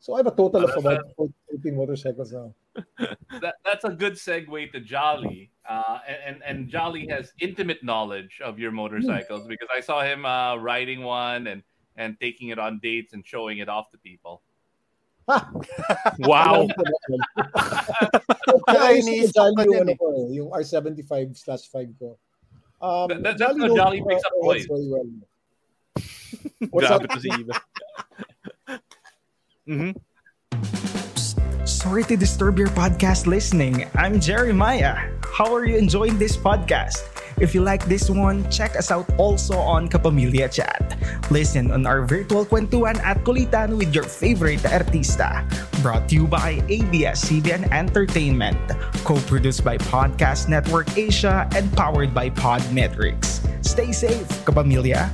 So 0.00 0.14
I 0.14 0.18
have 0.18 0.26
a 0.26 0.30
total 0.30 0.64
of 0.64 0.74
about 0.78 1.04
14 1.14 1.76
motorcycles 1.76 2.32
now. 2.32 2.54
that, 3.42 3.56
that's 3.64 3.84
a 3.84 3.90
good 3.90 4.14
segue 4.14 4.72
to 4.72 4.80
Jolly. 4.80 5.50
Uh, 5.68 5.98
and, 6.26 6.40
and 6.42 6.68
Jolly 6.70 7.06
has 7.08 7.34
intimate 7.38 7.84
knowledge 7.84 8.40
of 8.42 8.58
your 8.58 8.72
motorcycles 8.72 9.46
because 9.46 9.68
I 9.76 9.80
saw 9.80 10.00
him 10.02 10.24
uh, 10.24 10.56
riding 10.56 11.02
one 11.02 11.48
and, 11.48 11.62
and 11.96 12.18
taking 12.18 12.48
it 12.48 12.58
on 12.58 12.80
dates 12.82 13.12
and 13.12 13.26
showing 13.26 13.58
it 13.58 13.68
off 13.68 13.90
to 13.90 13.98
people. 13.98 14.40
wow. 16.20 16.66
Kaya 18.66 18.98
iniisip 18.98 19.36
pa 19.36 19.62
din 19.68 19.94
eh. 19.94 19.98
Yung 20.32 20.48
R75 20.48 21.36
slash 21.36 21.68
5 21.68 22.00
ko. 22.00 22.16
Um, 22.80 23.20
that, 23.20 23.36
that's 23.36 23.38
Jolly 23.38 23.68
how 23.68 23.76
Jolly 23.76 24.00
picks 24.08 24.24
up 24.24 24.32
toys. 24.42 24.64
Well. 24.66 25.12
Grabe 26.72 27.04
to 27.04 27.20
si 27.20 27.28
Eva. 27.28 27.60
Mm-hmm. 29.70 29.94
Sorry 31.62 32.02
to 32.10 32.16
disturb 32.18 32.58
your 32.58 32.74
podcast 32.74 33.30
listening. 33.30 33.86
I'm 33.94 34.18
Jeremiah. 34.18 35.14
How 35.30 35.54
are 35.54 35.64
you 35.64 35.78
enjoying 35.78 36.18
this 36.18 36.36
podcast? 36.36 37.06
If 37.40 37.54
you 37.54 37.62
like 37.62 37.86
this 37.86 38.10
one, 38.10 38.44
check 38.50 38.76
us 38.76 38.90
out 38.90 39.08
also 39.16 39.56
on 39.56 39.88
Kapamilya 39.88 40.52
Chat. 40.52 40.98
Listen 41.30 41.70
on 41.70 41.86
our 41.86 42.04
virtual 42.04 42.44
kwentuhan 42.44 43.00
at 43.00 43.24
kulitan 43.24 43.80
with 43.80 43.94
your 43.96 44.04
favorite 44.04 44.60
artista. 44.68 45.46
Brought 45.80 46.10
to 46.12 46.20
you 46.20 46.26
by 46.28 46.60
ABS-CBN 46.68 47.72
Entertainment. 47.72 48.60
Co-produced 49.08 49.64
by 49.64 49.80
Podcast 49.88 50.52
Network 50.52 50.92
Asia 50.98 51.48
and 51.56 51.72
powered 51.72 52.12
by 52.12 52.28
Podmetrics. 52.28 53.40
Stay 53.64 53.94
safe, 53.94 54.28
Kapamilya. 54.44 55.08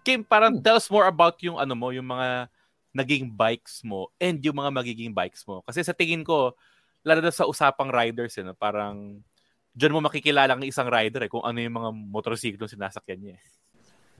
Kim, 0.00 0.24
parang 0.24 0.64
tell 0.64 0.80
us 0.80 0.88
more 0.88 1.04
about 1.04 1.36
yung 1.44 1.60
ano 1.60 1.76
mo, 1.76 1.92
yung 1.92 2.08
mga 2.08 2.48
naging 2.90 3.30
bikes 3.30 3.86
mo 3.86 4.10
and 4.18 4.42
yung 4.42 4.58
mga 4.58 4.70
magiging 4.74 5.12
bikes 5.14 5.46
mo. 5.46 5.62
Kasi 5.62 5.86
sa 5.86 5.94
tingin 5.94 6.26
ko, 6.26 6.58
lalo 7.06 7.20
na 7.22 7.30
sa 7.30 7.46
usapang 7.46 7.88
riders, 7.88 8.34
eh, 8.38 8.44
no? 8.44 8.54
parang 8.58 9.22
Diyan 9.70 9.94
mo 9.94 10.00
makikilala 10.02 10.58
ang 10.58 10.66
isang 10.66 10.90
rider 10.90 11.22
eh, 11.26 11.30
kung 11.30 11.46
ano 11.46 11.62
yung 11.62 11.76
mga 11.78 11.90
motorsiklo 12.10 12.66
sinasakyan 12.66 13.20
niya. 13.22 13.36
Eh. 13.38 13.44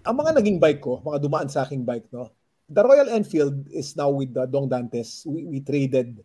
Ang 0.07 0.17
mga 0.23 0.39
naging 0.39 0.59
bike 0.63 0.81
ko, 0.81 1.03
mga 1.03 1.19
dumaan 1.19 1.51
sa 1.51 1.67
aking 1.67 1.83
bike, 1.83 2.07
no? 2.15 2.31
The 2.71 2.87
Royal 2.87 3.11
Enfield 3.11 3.67
is 3.75 3.99
now 3.99 4.15
with 4.15 4.31
uh, 4.39 4.47
Dong 4.47 4.71
Dantes. 4.71 5.27
We, 5.27 5.43
we 5.43 5.59
traded. 5.59 6.23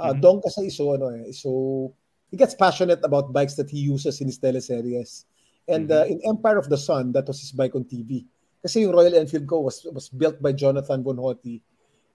Uh, 0.00 0.10
mm-hmm. 0.10 0.20
Dong 0.24 0.38
kasi 0.40 0.72
so, 0.72 0.96
ano 0.96 1.12
eh, 1.12 1.28
so 1.36 1.92
he 2.32 2.40
gets 2.40 2.56
passionate 2.56 3.04
about 3.04 3.36
bikes 3.36 3.54
that 3.60 3.68
he 3.68 3.84
uses 3.84 4.18
in 4.24 4.32
his 4.32 4.40
teleseries. 4.40 5.28
And 5.68 5.92
mm-hmm. 5.92 6.00
uh, 6.00 6.06
in 6.08 6.18
Empire 6.24 6.56
of 6.56 6.72
the 6.72 6.80
Sun, 6.80 7.12
that 7.12 7.28
was 7.28 7.44
his 7.44 7.52
bike 7.52 7.76
on 7.76 7.84
TV. 7.84 8.24
Kasi 8.64 8.88
yung 8.88 8.96
Royal 8.96 9.12
Enfield 9.12 9.44
ko 9.44 9.60
was 9.60 9.84
was 9.92 10.08
built 10.08 10.40
by 10.40 10.56
Jonathan 10.56 11.04
Bonhotti 11.04 11.60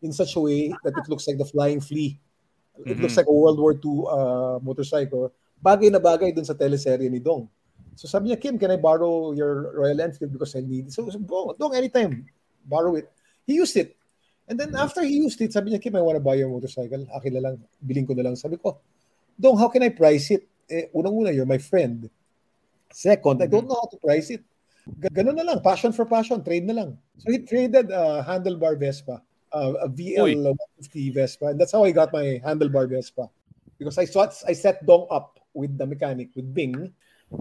in 0.02 0.12
such 0.14 0.36
a 0.36 0.40
way 0.40 0.74
that 0.84 0.94
it 0.96 1.06
looks 1.10 1.28
like 1.28 1.38
the 1.38 1.46
Flying 1.46 1.82
Flea. 1.82 2.20
It 2.80 2.96
mm-hmm. 2.96 3.02
looks 3.02 3.18
like 3.18 3.28
a 3.28 3.34
World 3.34 3.60
War 3.60 3.74
II 3.76 4.08
uh, 4.08 4.58
motorcycle 4.64 5.34
bagay 5.60 5.92
na 5.92 6.00
bagay 6.00 6.32
dun 6.32 6.48
sa 6.48 6.56
teleserye 6.56 7.12
ni 7.12 7.20
Dong. 7.20 7.48
So 8.00 8.08
sabi 8.08 8.32
niya, 8.32 8.40
Kim, 8.40 8.56
can 8.56 8.72
I 8.72 8.80
borrow 8.80 9.36
your 9.36 9.76
Royal 9.76 10.00
Enfield 10.00 10.32
because 10.32 10.56
I 10.56 10.64
need 10.64 10.88
it? 10.88 10.94
So, 10.96 11.04
so 11.12 11.20
Dong, 11.60 11.76
anytime, 11.76 12.26
borrow 12.64 12.96
it. 12.96 13.12
He 13.44 13.60
used 13.60 13.76
it. 13.76 13.96
And 14.48 14.58
then 14.58 14.74
after 14.74 15.04
he 15.04 15.20
used 15.20 15.40
it, 15.44 15.52
sabi 15.52 15.72
niya, 15.72 15.84
Kim, 15.84 15.96
I 15.96 16.02
want 16.02 16.16
to 16.16 16.24
buy 16.24 16.40
your 16.40 16.50
motorcycle. 16.50 17.06
Akin 17.12 17.36
na 17.36 17.42
lang, 17.44 17.56
biling 17.84 18.08
ko 18.08 18.16
na 18.16 18.24
lang. 18.24 18.36
Sabi 18.40 18.56
ko, 18.56 18.80
Dong, 19.36 19.60
how 19.60 19.68
can 19.68 19.84
I 19.84 19.92
price 19.92 20.32
it? 20.32 20.48
Eh, 20.72 20.88
unang-una, 20.96 21.36
you're 21.36 21.50
my 21.50 21.60
friend. 21.60 22.10
Second, 22.92 23.44
I 23.44 23.48
don't 23.48 23.68
know 23.68 23.76
how 23.76 23.90
to 23.92 24.00
price 24.00 24.32
it. 24.32 24.42
Ganun 24.90 25.36
na 25.36 25.46
lang, 25.46 25.60
passion 25.62 25.92
for 25.92 26.08
passion, 26.08 26.42
trade 26.42 26.66
na 26.66 26.74
lang. 26.74 26.98
So 27.20 27.30
he 27.30 27.44
traded 27.46 27.92
a 27.92 28.26
handlebar 28.26 28.80
Vespa, 28.80 29.22
uh, 29.52 29.74
a 29.86 29.88
VL 29.90 30.26
Uy. 30.26 30.36
150 30.36 31.10
Vespa, 31.12 31.46
and 31.54 31.58
that's 31.60 31.72
how 31.72 31.84
I 31.84 31.92
got 31.92 32.14
my 32.14 32.42
handlebar 32.46 32.90
Vespa. 32.90 33.30
Because 33.78 33.98
I, 33.98 34.06
saw, 34.06 34.28
I 34.48 34.54
set 34.54 34.86
Dong 34.86 35.08
up 35.10 35.40
with 35.54 35.78
the 35.78 35.86
mechanic, 35.86 36.30
with 36.36 36.54
Bing. 36.54 36.92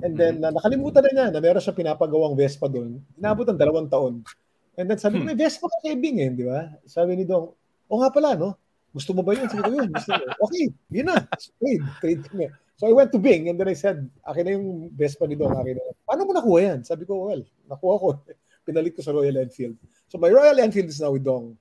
And 0.02 0.14
then, 0.14 0.44
uh, 0.44 0.52
nakalimutan 0.52 1.02
na 1.08 1.10
niya 1.10 1.26
na 1.32 1.40
meron 1.40 1.64
siya 1.64 1.74
pinapagawang 1.74 2.36
Vespa 2.36 2.68
doon. 2.68 3.00
Inabot 3.18 3.48
ng 3.48 3.58
dalawang 3.58 3.88
taon. 3.90 4.22
And 4.78 4.86
then 4.86 5.00
sabi 5.00 5.18
ko, 5.18 5.26
hmm. 5.26 5.34
may 5.34 5.38
Vespa 5.38 5.66
ka 5.66 5.78
kay 5.82 5.98
Bing 5.98 6.22
eh, 6.22 6.30
di 6.30 6.46
ba? 6.46 6.70
Sabi 6.86 7.18
ni 7.18 7.24
Dong, 7.26 7.50
o 7.90 7.94
nga 7.98 8.12
pala, 8.12 8.38
no? 8.38 8.54
Gusto 8.94 9.10
mo 9.16 9.26
ba 9.26 9.34
yun? 9.34 9.50
Sabi 9.50 9.64
ko, 9.66 9.72
yun. 9.74 9.90
Gusto 9.90 10.10
mo. 10.14 10.22
Okay, 10.48 10.64
yun 10.94 11.06
na. 11.08 11.18
Trade. 11.58 11.84
Trade 11.98 12.22
kami. 12.30 12.46
So 12.78 12.86
I 12.86 12.94
went 12.94 13.10
to 13.10 13.18
Bing 13.18 13.50
and 13.50 13.58
then 13.58 13.66
I 13.66 13.74
said, 13.74 14.06
akin 14.22 14.42
na 14.46 14.50
yung 14.54 14.94
Vespa 14.94 15.26
ni 15.26 15.34
Dong. 15.34 15.50
Akin 15.50 15.82
na. 15.82 15.82
Paano 16.06 16.22
mo 16.22 16.30
nakuha 16.30 16.58
yan? 16.62 16.80
Sabi 16.86 17.02
ko, 17.02 17.26
well, 17.26 17.42
nakuha 17.66 17.94
ko. 17.98 18.06
Pinalit 18.68 18.94
ko 18.94 19.02
sa 19.02 19.10
Royal 19.10 19.34
Enfield. 19.42 19.74
So 20.06 20.20
my 20.20 20.30
Royal 20.30 20.62
Enfield 20.62 20.86
is 20.86 21.02
now 21.02 21.10
with 21.10 21.26
Dong. 21.26 21.58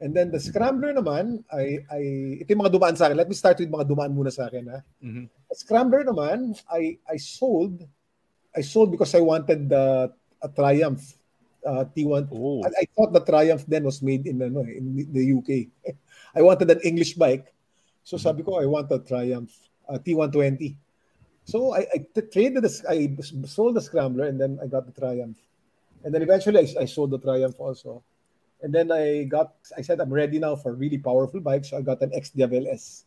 And 0.00 0.16
then 0.16 0.32
the 0.32 0.40
scrambler 0.40 0.96
naman, 0.96 1.44
ay, 1.52 1.84
ay, 1.92 2.04
ito 2.40 2.56
yung 2.56 2.64
mga 2.64 2.72
dumaan 2.72 2.96
sa 2.96 3.06
akin. 3.06 3.20
Let 3.20 3.28
me 3.28 3.36
start 3.36 3.60
with 3.60 3.68
mga 3.68 3.84
dumaan 3.84 4.16
muna 4.16 4.32
sa 4.32 4.48
akin. 4.48 4.64
Ha? 4.72 4.80
Mm-hmm. 5.04 5.26
The 5.52 5.56
scrambler 5.60 6.08
naman, 6.08 6.56
I, 6.72 6.96
I 7.04 7.20
sold, 7.20 7.84
I 8.56 8.64
sold 8.64 8.96
because 8.96 9.12
I 9.12 9.20
wanted 9.20 9.68
the, 9.68 10.08
a 10.40 10.48
Triumph 10.48 11.04
uh, 11.68 11.84
T1. 11.92 12.32
Oh. 12.32 12.64
I, 12.64 12.80
I 12.80 12.84
thought 12.96 13.12
the 13.12 13.20
Triumph 13.20 13.68
then 13.68 13.84
was 13.84 14.00
made 14.00 14.24
in, 14.24 14.40
ano, 14.40 14.64
in 14.64 15.04
the 15.12 15.24
UK. 15.36 15.68
I 16.34 16.40
wanted 16.40 16.70
an 16.72 16.80
English 16.80 17.20
bike. 17.20 17.52
So 18.02 18.16
mm-hmm. 18.16 18.24
sabi 18.24 18.42
ko, 18.42 18.56
I 18.56 18.64
want 18.64 18.88
a 18.92 19.04
Triumph 19.04 19.52
uh, 19.84 20.00
T120. 20.00 20.76
So 21.44 21.76
I, 21.76 21.84
I 21.92 21.98
traded, 22.32 22.64
the, 22.64 22.72
I 22.88 23.12
sold 23.44 23.76
the 23.76 23.84
scrambler 23.84 24.32
and 24.32 24.40
then 24.40 24.58
I 24.62 24.66
got 24.66 24.86
the 24.88 24.96
Triumph. 24.96 25.36
And 26.04 26.14
then 26.14 26.22
eventually 26.22 26.64
I, 26.64 26.82
I 26.82 26.84
sold 26.86 27.10
the 27.10 27.18
Triumph 27.18 27.60
also. 27.60 28.02
And 28.62 28.74
then 28.74 28.92
I 28.92 29.24
got, 29.24 29.54
I 29.76 29.82
said, 29.82 30.00
I'm 30.00 30.12
ready 30.12 30.38
now 30.38 30.56
for 30.56 30.74
really 30.74 30.98
powerful 30.98 31.40
bikes. 31.40 31.70
So 31.70 31.78
I 31.78 31.82
got 31.82 32.02
an 32.02 32.10
XDiavel 32.10 32.68
S. 32.68 33.04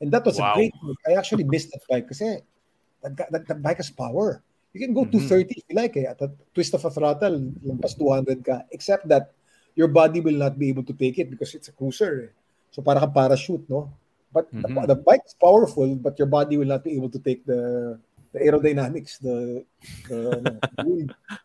And 0.00 0.10
that 0.10 0.24
was 0.24 0.38
wow. 0.38 0.52
a 0.52 0.54
great 0.56 0.74
bike. 0.82 1.02
I 1.06 1.12
actually 1.14 1.44
missed 1.44 1.70
that 1.70 1.82
bike 1.88 2.08
because 2.08 2.18
that, 2.18 3.30
that, 3.30 3.46
that 3.46 3.62
bike 3.62 3.78
has 3.78 3.90
power. 3.90 4.42
You 4.72 4.80
can 4.80 4.94
go 4.94 5.02
mm-hmm. 5.02 5.28
230 5.28 5.54
if 5.54 5.64
you 5.68 5.76
like. 5.76 5.96
Eh. 5.96 6.08
At 6.08 6.20
a 6.20 6.32
twist 6.54 6.74
of 6.74 6.84
a 6.84 6.90
throttle, 6.90 7.52
lampas 7.62 7.94
200 7.98 8.44
ka. 8.44 8.62
Except 8.72 9.06
that 9.08 9.32
your 9.74 9.88
body 9.88 10.20
will 10.20 10.36
not 10.36 10.58
be 10.58 10.68
able 10.68 10.82
to 10.84 10.92
take 10.92 11.18
it 11.18 11.30
because 11.30 11.54
it's 11.54 11.68
a 11.68 11.72
cruiser. 11.72 12.30
Eh. 12.30 12.32
So 12.72 12.82
para 12.82 13.00
kang 13.00 13.12
parachute, 13.12 13.68
no? 13.68 13.92
But 14.32 14.48
mm-hmm. 14.48 14.74
the, 14.80 14.96
the 14.96 14.96
bike 14.96 15.22
is 15.26 15.36
powerful, 15.38 15.94
but 15.94 16.18
your 16.18 16.26
body 16.26 16.56
will 16.56 16.66
not 16.66 16.82
be 16.82 16.96
able 16.96 17.10
to 17.10 17.20
take 17.20 17.44
the 17.44 18.00
the 18.32 18.40
aerodynamics, 18.40 19.20
the, 19.20 19.64
the 20.08 21.08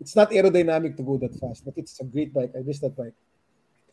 it's 0.00 0.16
not 0.16 0.30
aerodynamic 0.30 0.96
to 0.96 1.02
go 1.02 1.18
that 1.18 1.36
fast, 1.36 1.64
but 1.64 1.74
it's 1.76 2.00
a 2.00 2.04
great 2.04 2.32
bike. 2.32 2.52
I 2.56 2.62
miss 2.64 2.80
that 2.80 2.96
bike. 2.96 3.14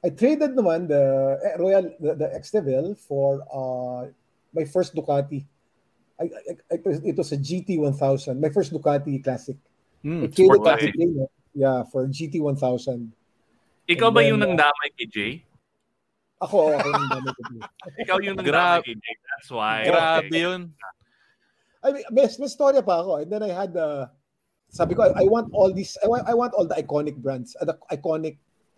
I 0.03 0.09
traded 0.09 0.55
naman 0.55 0.87
the 0.87 1.37
eh, 1.43 1.55
Royal 1.59 1.91
the, 1.99 2.15
the 2.15 2.27
XTVL 2.39 2.97
for 2.97 3.43
uh, 3.51 4.07
my 4.53 4.65
first 4.65 4.95
Ducati. 4.95 5.43
I, 6.19 6.23
I, 6.23 6.53
I, 6.71 6.77
it 7.03 7.17
was 7.17 7.31
a 7.31 7.37
GT 7.37 7.77
1000, 7.77 8.39
my 8.39 8.49
first 8.49 8.73
Ducati 8.73 9.23
Classic. 9.23 9.57
Mm, 10.03 10.23
I 10.23 10.27
traded 10.27 10.63
that 10.63 11.29
yeah, 11.53 11.83
for 11.91 12.07
GT 12.07 12.39
1000. 12.39 13.11
Ikaw 13.89 14.07
And 14.07 14.15
ba 14.15 14.21
then, 14.21 14.29
yung 14.29 14.39
nangdamay 14.45 14.89
kay 14.93 15.07
Jay? 15.09 15.33
Ako, 16.37 16.69
ako 16.77 16.85
yung 16.85 17.01
nangdamay 17.09 17.33
kay 17.33 17.45
Jay. 17.49 17.61
Ikaw 18.05 18.17
yung 18.21 18.35
nangdamay 18.37 18.81
kay 18.85 18.95
Jay. 18.95 19.15
That's 19.25 19.49
why. 19.49 19.89
Grabe 19.89 20.29
okay. 20.29 20.41
yun. 20.45 20.61
I 21.81 21.87
mean, 21.93 22.05
may, 22.13 22.25
may 22.29 22.49
storya 22.49 22.85
pa 22.85 23.01
ako. 23.01 23.25
And 23.25 23.29
then 23.31 23.41
I 23.41 23.51
had 23.53 23.73
the, 23.73 23.81
uh, 23.81 24.03
sabi 24.69 24.95
ko, 24.95 25.03
I, 25.03 25.23
I 25.23 25.25
want 25.25 25.53
all 25.53 25.71
these, 25.73 25.97
I 26.03 26.07
want, 26.07 26.27
I 26.27 26.33
want 26.33 26.53
all 26.53 26.65
the 26.65 26.75
iconic 26.75 27.15
brands, 27.15 27.55
uh, 27.59 27.65
the 27.65 27.77
iconic, 27.91 28.37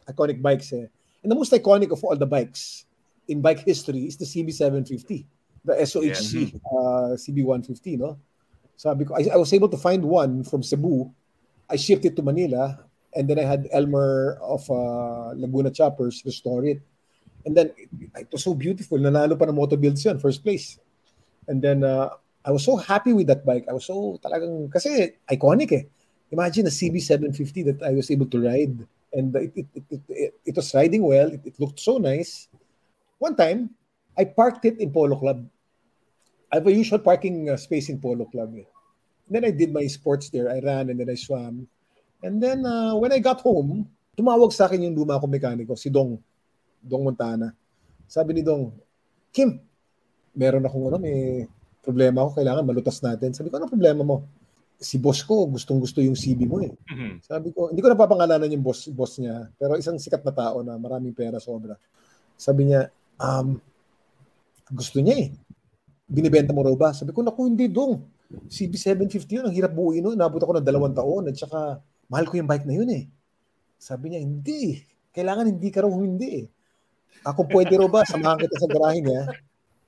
iconic 0.10 0.41
bikes. 0.41 0.73
Eh. 0.73 0.86
And 1.23 1.32
the 1.32 1.36
most 1.36 1.52
iconic 1.52 1.91
of 1.91 2.04
all 2.04 2.15
the 2.15 2.28
bikes 2.28 2.86
in 3.28 3.41
bike 3.41 3.60
history 3.60 4.06
is 4.06 4.17
the 4.17 4.25
CB750, 4.25 5.25
the 5.65 5.73
SOHC 5.73 6.54
yeah. 6.54 6.60
uh, 6.71 7.13
CB150, 7.17 7.99
no? 7.99 8.17
Sabi 8.75 9.06
ko, 9.06 9.15
I, 9.15 9.34
I 9.34 9.38
was 9.38 9.52
able 9.54 9.67
to 9.69 9.78
find 9.78 10.04
one 10.06 10.43
from 10.43 10.63
Cebu. 10.63 11.12
I 11.69 11.75
shipped 11.75 12.06
it 12.06 12.15
to 12.15 12.23
Manila, 12.23 12.80
and 13.13 13.28
then 13.28 13.38
I 13.38 13.43
had 13.43 13.67
Elmer 13.71 14.39
of 14.41 14.63
uh, 14.71 15.36
Laguna 15.36 15.69
Choppers 15.69 16.23
restore 16.25 16.65
it. 16.65 16.82
And 17.45 17.56
then 17.56 17.71
it, 17.78 17.89
it 18.15 18.28
was 18.32 18.43
so 18.43 18.54
beautiful. 18.54 18.97
Nanalo 18.97 19.38
pa 19.38 19.45
ng 19.45 19.56
Moto 19.56 19.75
Builds 19.75 20.04
yun, 20.06 20.17
first 20.17 20.43
place. 20.43 20.80
And 21.47 21.62
then 21.62 21.84
uh, 21.84 22.10
I 22.49 22.51
was 22.51 22.65
so 22.65 22.81
happy 22.81 23.13
with 23.13 23.29
that 23.29 23.45
bike. 23.45 23.69
I 23.69 23.77
was 23.77 23.85
so 23.85 24.17
talagang, 24.25 24.73
kasi 24.73 25.13
iconic 25.29 25.69
eh. 25.69 25.85
Imagine 26.33 26.65
a 26.65 26.73
CB750 26.73 27.53
that 27.69 27.79
I 27.85 27.93
was 27.93 28.09
able 28.09 28.25
to 28.25 28.41
ride. 28.41 28.73
And 29.13 29.29
it, 29.38 29.53
it, 29.53 29.67
it, 29.77 30.01
it, 30.09 30.33
it 30.45 30.55
was 30.57 30.73
riding 30.73 31.05
well. 31.05 31.29
It, 31.29 31.45
it 31.45 31.55
looked 31.62 31.77
so 31.77 32.01
nice. 32.01 32.49
One 33.21 33.38
time, 33.38 33.69
I 34.17 34.25
parked 34.25 34.65
it 34.65 34.81
in 34.81 34.89
Polo 34.89 35.13
Club. 35.13 35.45
I 36.49 36.57
have 36.57 36.65
a 36.65 36.73
usual 36.73 36.97
parking 36.97 37.53
uh, 37.53 37.57
space 37.57 37.89
in 37.89 38.01
Polo 38.01 38.25
Club. 38.25 38.57
Eh. 38.57 38.65
Then 39.29 39.45
I 39.45 39.53
did 39.53 39.69
my 39.69 39.85
sports 39.85 40.33
there. 40.33 40.49
I 40.49 40.57
ran 40.57 40.89
and 40.89 40.99
then 40.99 41.09
I 41.09 41.15
swam. 41.15 41.69
And 42.25 42.41
then 42.41 42.65
uh, 42.65 42.97
when 42.97 43.13
I 43.13 43.19
got 43.19 43.41
home, 43.41 43.85
tumawag 44.17 44.53
sa 44.57 44.65
akin 44.65 44.89
yung 44.89 44.97
luma 44.97 45.21
kong 45.21 45.38
mekaniko, 45.38 45.77
si 45.77 45.93
Dong. 45.93 46.17
Dong 46.81 47.05
Montana. 47.05 47.53
Sabi 48.09 48.33
ni 48.33 48.41
Dong, 48.41 48.73
Kim, 49.29 49.62
meron 50.33 50.65
akong 50.65 50.89
ano, 50.89 50.97
may 50.97 51.45
problema 51.83 52.23
ako, 52.23 52.39
kailangan 52.39 52.63
malutas 52.67 52.99
natin. 52.99 53.31
Sabi 53.31 53.47
ko, 53.49 53.57
ano 53.59 53.67
problema 53.71 54.03
mo? 54.03 54.27
Si 54.79 54.95
boss 54.95 55.23
ko, 55.27 55.43
gustong 55.51 55.83
gusto 55.83 55.99
yung 55.99 56.15
CB 56.15 56.47
mo 56.47 56.63
eh. 56.63 56.71
Mhm. 56.71 57.23
Sabi 57.23 57.51
ko, 57.51 57.67
hindi 57.71 57.83
ko 57.83 57.91
napapangalanan 57.91 58.47
yung 58.47 58.63
boss, 58.63 58.87
boss 58.91 59.19
niya, 59.19 59.51
pero 59.59 59.75
isang 59.75 59.99
sikat 59.99 60.23
na 60.23 60.31
tao 60.31 60.63
na 60.63 60.79
maraming 60.79 61.11
pera 61.11 61.39
sobra. 61.39 61.75
Sabi 62.39 62.71
niya, 62.71 62.87
um, 63.19 63.59
gusto 64.71 65.03
niya 65.03 65.27
eh. 65.27 65.29
Binibenta 66.09 66.55
mo 66.55 66.63
raw 66.63 66.73
ba? 66.73 66.95
Sabi 66.95 67.11
ko, 67.11 67.19
naku, 67.19 67.51
hindi 67.51 67.67
dong. 67.67 67.99
CB750 68.29 69.41
yun, 69.41 69.45
ang 69.49 69.55
hirap 69.55 69.73
buuin 69.75 70.05
nun. 70.05 70.15
Nabot 70.15 70.39
ako 70.39 70.61
ng 70.61 70.65
dalawang 70.65 70.95
taon 70.95 71.27
at 71.27 71.35
saka 71.35 71.81
mahal 72.07 72.25
ko 72.29 72.37
yung 72.39 72.49
bike 72.49 72.65
na 72.65 72.75
yun 72.77 72.89
eh. 72.93 73.03
Sabi 73.81 74.13
niya, 74.13 74.21
hindi. 74.23 74.79
Kailangan 75.11 75.49
hindi 75.49 75.69
ka 75.73 75.83
raw 75.83 75.91
hindi 75.91 76.45
eh. 76.45 76.47
Ako 77.25 77.49
pwede 77.51 77.75
raw 77.75 77.89
ba, 77.89 78.05
samahan 78.07 78.39
kita 78.39 78.55
sa 78.63 78.69
garahe 78.69 79.01
niya 79.03 79.27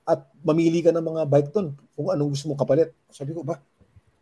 at 0.08 0.26
mamili 0.42 0.82
ka 0.82 0.90
ng 0.90 1.04
mga 1.06 1.22
bike 1.30 1.50
ton 1.54 1.78
kung 1.94 2.10
anong 2.10 2.34
gusto 2.34 2.50
mong 2.50 2.62
kapalit. 2.62 2.90
Sabi 3.14 3.38
ko, 3.38 3.46
ba? 3.46 3.62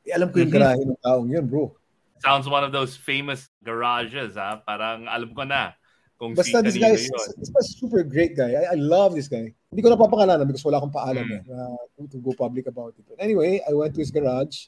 Eh, 0.04 0.12
alam 0.12 0.28
ko 0.32 0.40
yung 0.44 0.52
Mhm. 0.52 0.58
garahe 0.60 0.82
ng 0.84 1.00
taong 1.00 1.28
yun, 1.32 1.46
bro. 1.48 1.72
Sounds 2.20 2.52
one 2.52 2.68
of 2.68 2.76
those 2.76 3.00
famous 3.00 3.48
garages, 3.64 4.36
ha? 4.36 4.60
Parang 4.60 5.08
alam 5.08 5.32
ko 5.32 5.48
na 5.48 5.72
kung 6.20 6.36
Basta 6.36 6.60
si 6.60 6.68
this 6.68 6.76
guy 6.76 6.92
kanino 6.92 7.00
is 7.00 7.08
yun. 7.08 7.40
this 7.40 7.52
guy's 7.56 7.70
a 7.72 7.78
super 7.80 8.04
great 8.04 8.36
guy. 8.36 8.52
I, 8.60 8.76
I 8.76 8.78
love 8.78 9.16
this 9.16 9.32
guy. 9.32 9.56
Hindi 9.72 9.80
ko 9.80 9.88
napapangalanan 9.96 10.44
because 10.44 10.68
wala 10.68 10.84
akong 10.84 10.92
paalam 10.92 11.24
Mm. 11.24 11.36
eh, 11.40 11.42
na 11.48 12.04
to 12.12 12.20
go 12.20 12.36
public 12.36 12.68
about 12.68 12.92
it. 13.00 13.08
But 13.08 13.24
anyway, 13.24 13.64
I 13.64 13.72
went 13.72 13.96
to 13.96 14.04
his 14.04 14.12
garage 14.12 14.68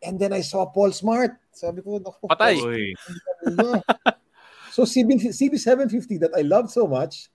and 0.00 0.16
then 0.16 0.32
I 0.32 0.40
saw 0.40 0.64
Paul 0.64 0.96
Smart. 0.96 1.36
Sabi 1.52 1.84
ko, 1.84 2.00
naku, 2.00 2.24
Patay. 2.24 2.56
So 4.72 4.88
CB, 4.88 5.36
CB750 5.36 6.16
that 6.24 6.32
I 6.32 6.40
loved 6.40 6.72
so 6.72 6.88
much 6.88 7.28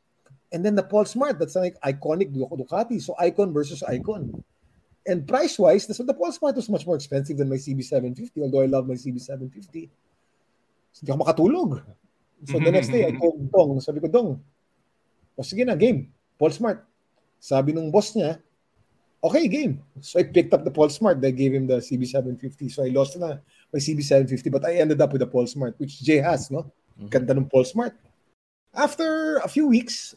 and 0.51 0.63
then 0.63 0.75
the 0.75 0.83
Paul 0.83 1.05
Smart, 1.05 1.39
that's 1.39 1.55
like 1.55 1.75
iconic 1.81 2.33
Du- 2.33 2.47
Ducati. 2.47 3.01
So 3.01 3.15
icon 3.19 3.53
versus 3.53 3.83
icon. 3.83 4.43
And 5.07 5.27
price-wise, 5.27 5.87
the, 5.87 5.95
the 6.03 6.13
Paul 6.13 6.31
Smart 6.31 6.55
was 6.55 6.69
much 6.69 6.85
more 6.85 6.95
expensive 6.95 7.37
than 7.37 7.49
my 7.49 7.55
CB750, 7.55 8.43
although 8.43 8.61
I 8.61 8.67
love 8.67 8.87
my 8.87 8.95
CB750. 8.95 9.89
So, 10.91 10.99
hindi 10.99 11.11
ako 11.15 11.19
makatulog. 11.23 11.69
So 12.43 12.59
the 12.59 12.71
next 12.71 12.91
day, 12.91 13.07
I 13.07 13.11
told 13.15 13.39
Dong, 13.49 13.79
sabi 13.79 14.03
ko, 14.03 14.07
Dong, 14.11 14.43
o 15.37 15.41
sige 15.41 15.63
na, 15.63 15.79
game. 15.79 16.11
Paul 16.37 16.51
Smart. 16.51 16.83
Sabi 17.39 17.71
nung 17.71 17.89
boss 17.89 18.13
niya, 18.13 18.37
okay, 19.23 19.47
game. 19.47 19.79
So 20.01 20.19
I 20.19 20.27
picked 20.27 20.53
up 20.53 20.67
the 20.67 20.73
Paul 20.73 20.89
Smart. 20.89 21.23
I 21.23 21.31
gave 21.31 21.53
him 21.53 21.65
the 21.65 21.79
CB750. 21.79 22.69
So 22.69 22.83
I 22.83 22.89
lost 22.91 23.17
na 23.17 23.39
my 23.71 23.79
CB750, 23.79 24.51
but 24.51 24.65
I 24.65 24.77
ended 24.83 25.01
up 25.01 25.11
with 25.11 25.23
the 25.23 25.29
Paul 25.29 25.47
Smart, 25.47 25.79
which 25.79 26.03
Jay 26.03 26.19
has, 26.19 26.51
no? 26.51 26.67
Ganda 27.09 27.33
ng 27.33 27.49
Paul 27.49 27.63
Smart. 27.63 27.95
After 28.75 29.37
a 29.41 29.47
few 29.47 29.67
weeks, 29.67 30.13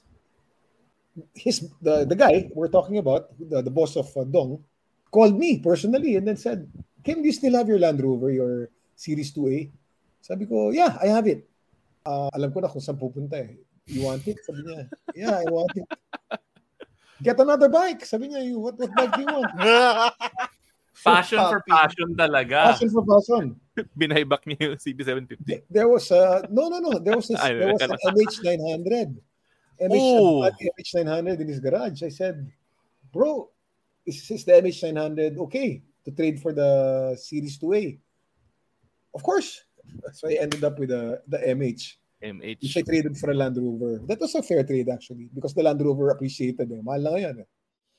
his 1.35 1.69
the, 1.83 2.05
the 2.05 2.17
guy 2.17 2.51
we're 2.55 2.71
talking 2.71 2.99
about, 2.99 3.31
the, 3.39 3.63
the 3.63 3.71
boss 3.71 3.97
of 3.97 4.09
uh, 4.17 4.25
Dong, 4.25 4.63
called 5.11 5.37
me 5.37 5.59
personally 5.59 6.17
and 6.17 6.27
then 6.27 6.37
said, 6.37 6.71
Kim, 7.05 7.23
do 7.23 7.27
you 7.27 7.33
still 7.33 7.55
have 7.55 7.69
your 7.69 7.79
Land 7.79 8.03
Rover, 8.03 8.31
your 8.31 8.71
Series 8.95 9.33
2A? 9.33 9.71
Sabi 10.21 10.47
ko, 10.47 10.71
yeah, 10.71 10.97
I 11.03 11.09
have 11.09 11.27
it. 11.27 11.49
Ah, 12.05 12.29
alam 12.33 12.53
ko 12.53 12.61
na 12.61 12.69
kung 12.69 12.81
saan 12.81 13.01
pupunta 13.01 13.41
eh. 13.41 13.57
You 13.89 14.07
want 14.07 14.25
it? 14.29 14.39
Sabi 14.45 14.63
niya, 14.63 14.89
yeah, 15.17 15.41
I 15.41 15.47
want 15.49 15.73
it. 15.75 15.89
Get 17.21 17.41
another 17.41 17.69
bike. 17.69 18.05
Sabi 18.05 18.29
niya, 18.29 18.45
you, 18.45 18.61
what, 18.61 18.79
what 18.79 18.93
bike 18.95 19.13
do 19.17 19.23
you 19.25 19.33
want? 19.33 19.51
Passion 21.01 21.41
for 21.41 21.65
passion 21.65 22.13
talaga. 22.13 22.77
Passion 22.77 22.93
for 22.93 23.05
passion. 23.09 23.57
Binaybak 24.01 24.45
niya 24.45 24.73
yung 24.73 24.77
CB750. 24.77 25.65
There 25.73 25.89
was 25.89 26.13
a, 26.13 26.45
no, 26.53 26.69
no, 26.69 26.77
no. 26.77 27.01
There 27.01 27.17
was, 27.17 27.33
Ay, 27.33 27.57
there 27.61 27.73
was 27.73 27.81
an 27.81 27.97
MH900. 27.97 29.17
MH, 29.81 29.97
Oh. 29.97 30.45
MH900 30.45 31.41
in 31.41 31.49
his 31.49 31.61
garage. 31.61 32.03
I 32.03 32.11
said, 32.11 32.45
bro, 33.13 33.49
is, 34.05 34.31
is 34.31 34.45
the 34.45 34.53
MH900 34.53 35.39
okay 35.39 35.83
to 36.05 36.11
trade 36.13 36.41
for 36.41 36.53
the 36.53 37.17
Series 37.17 37.59
2A? 37.59 37.99
Of 39.15 39.23
course. 39.23 39.65
So 40.13 40.29
I 40.29 40.39
ended 40.39 40.63
up 40.63 40.79
with 40.79 40.91
the, 40.91 41.21
the 41.27 41.39
MH. 41.39 41.99
MH. 42.23 42.63
Which 42.63 42.77
I 42.77 42.83
traded 42.83 43.17
for 43.19 43.33
a 43.33 43.35
Land 43.35 43.57
Rover. 43.57 43.99
That 44.07 44.21
was 44.21 44.37
a 44.37 44.43
fair 44.43 44.63
trade 44.63 44.89
actually 44.89 45.27
because 45.35 45.53
the 45.53 45.65
Land 45.65 45.83
Rover 45.83 46.11
appreciated. 46.11 46.71
Eh. 46.71 46.79
Mahal 46.79 47.03
na 47.03 47.11
ngayon. 47.11 47.41
Eh. 47.43 47.49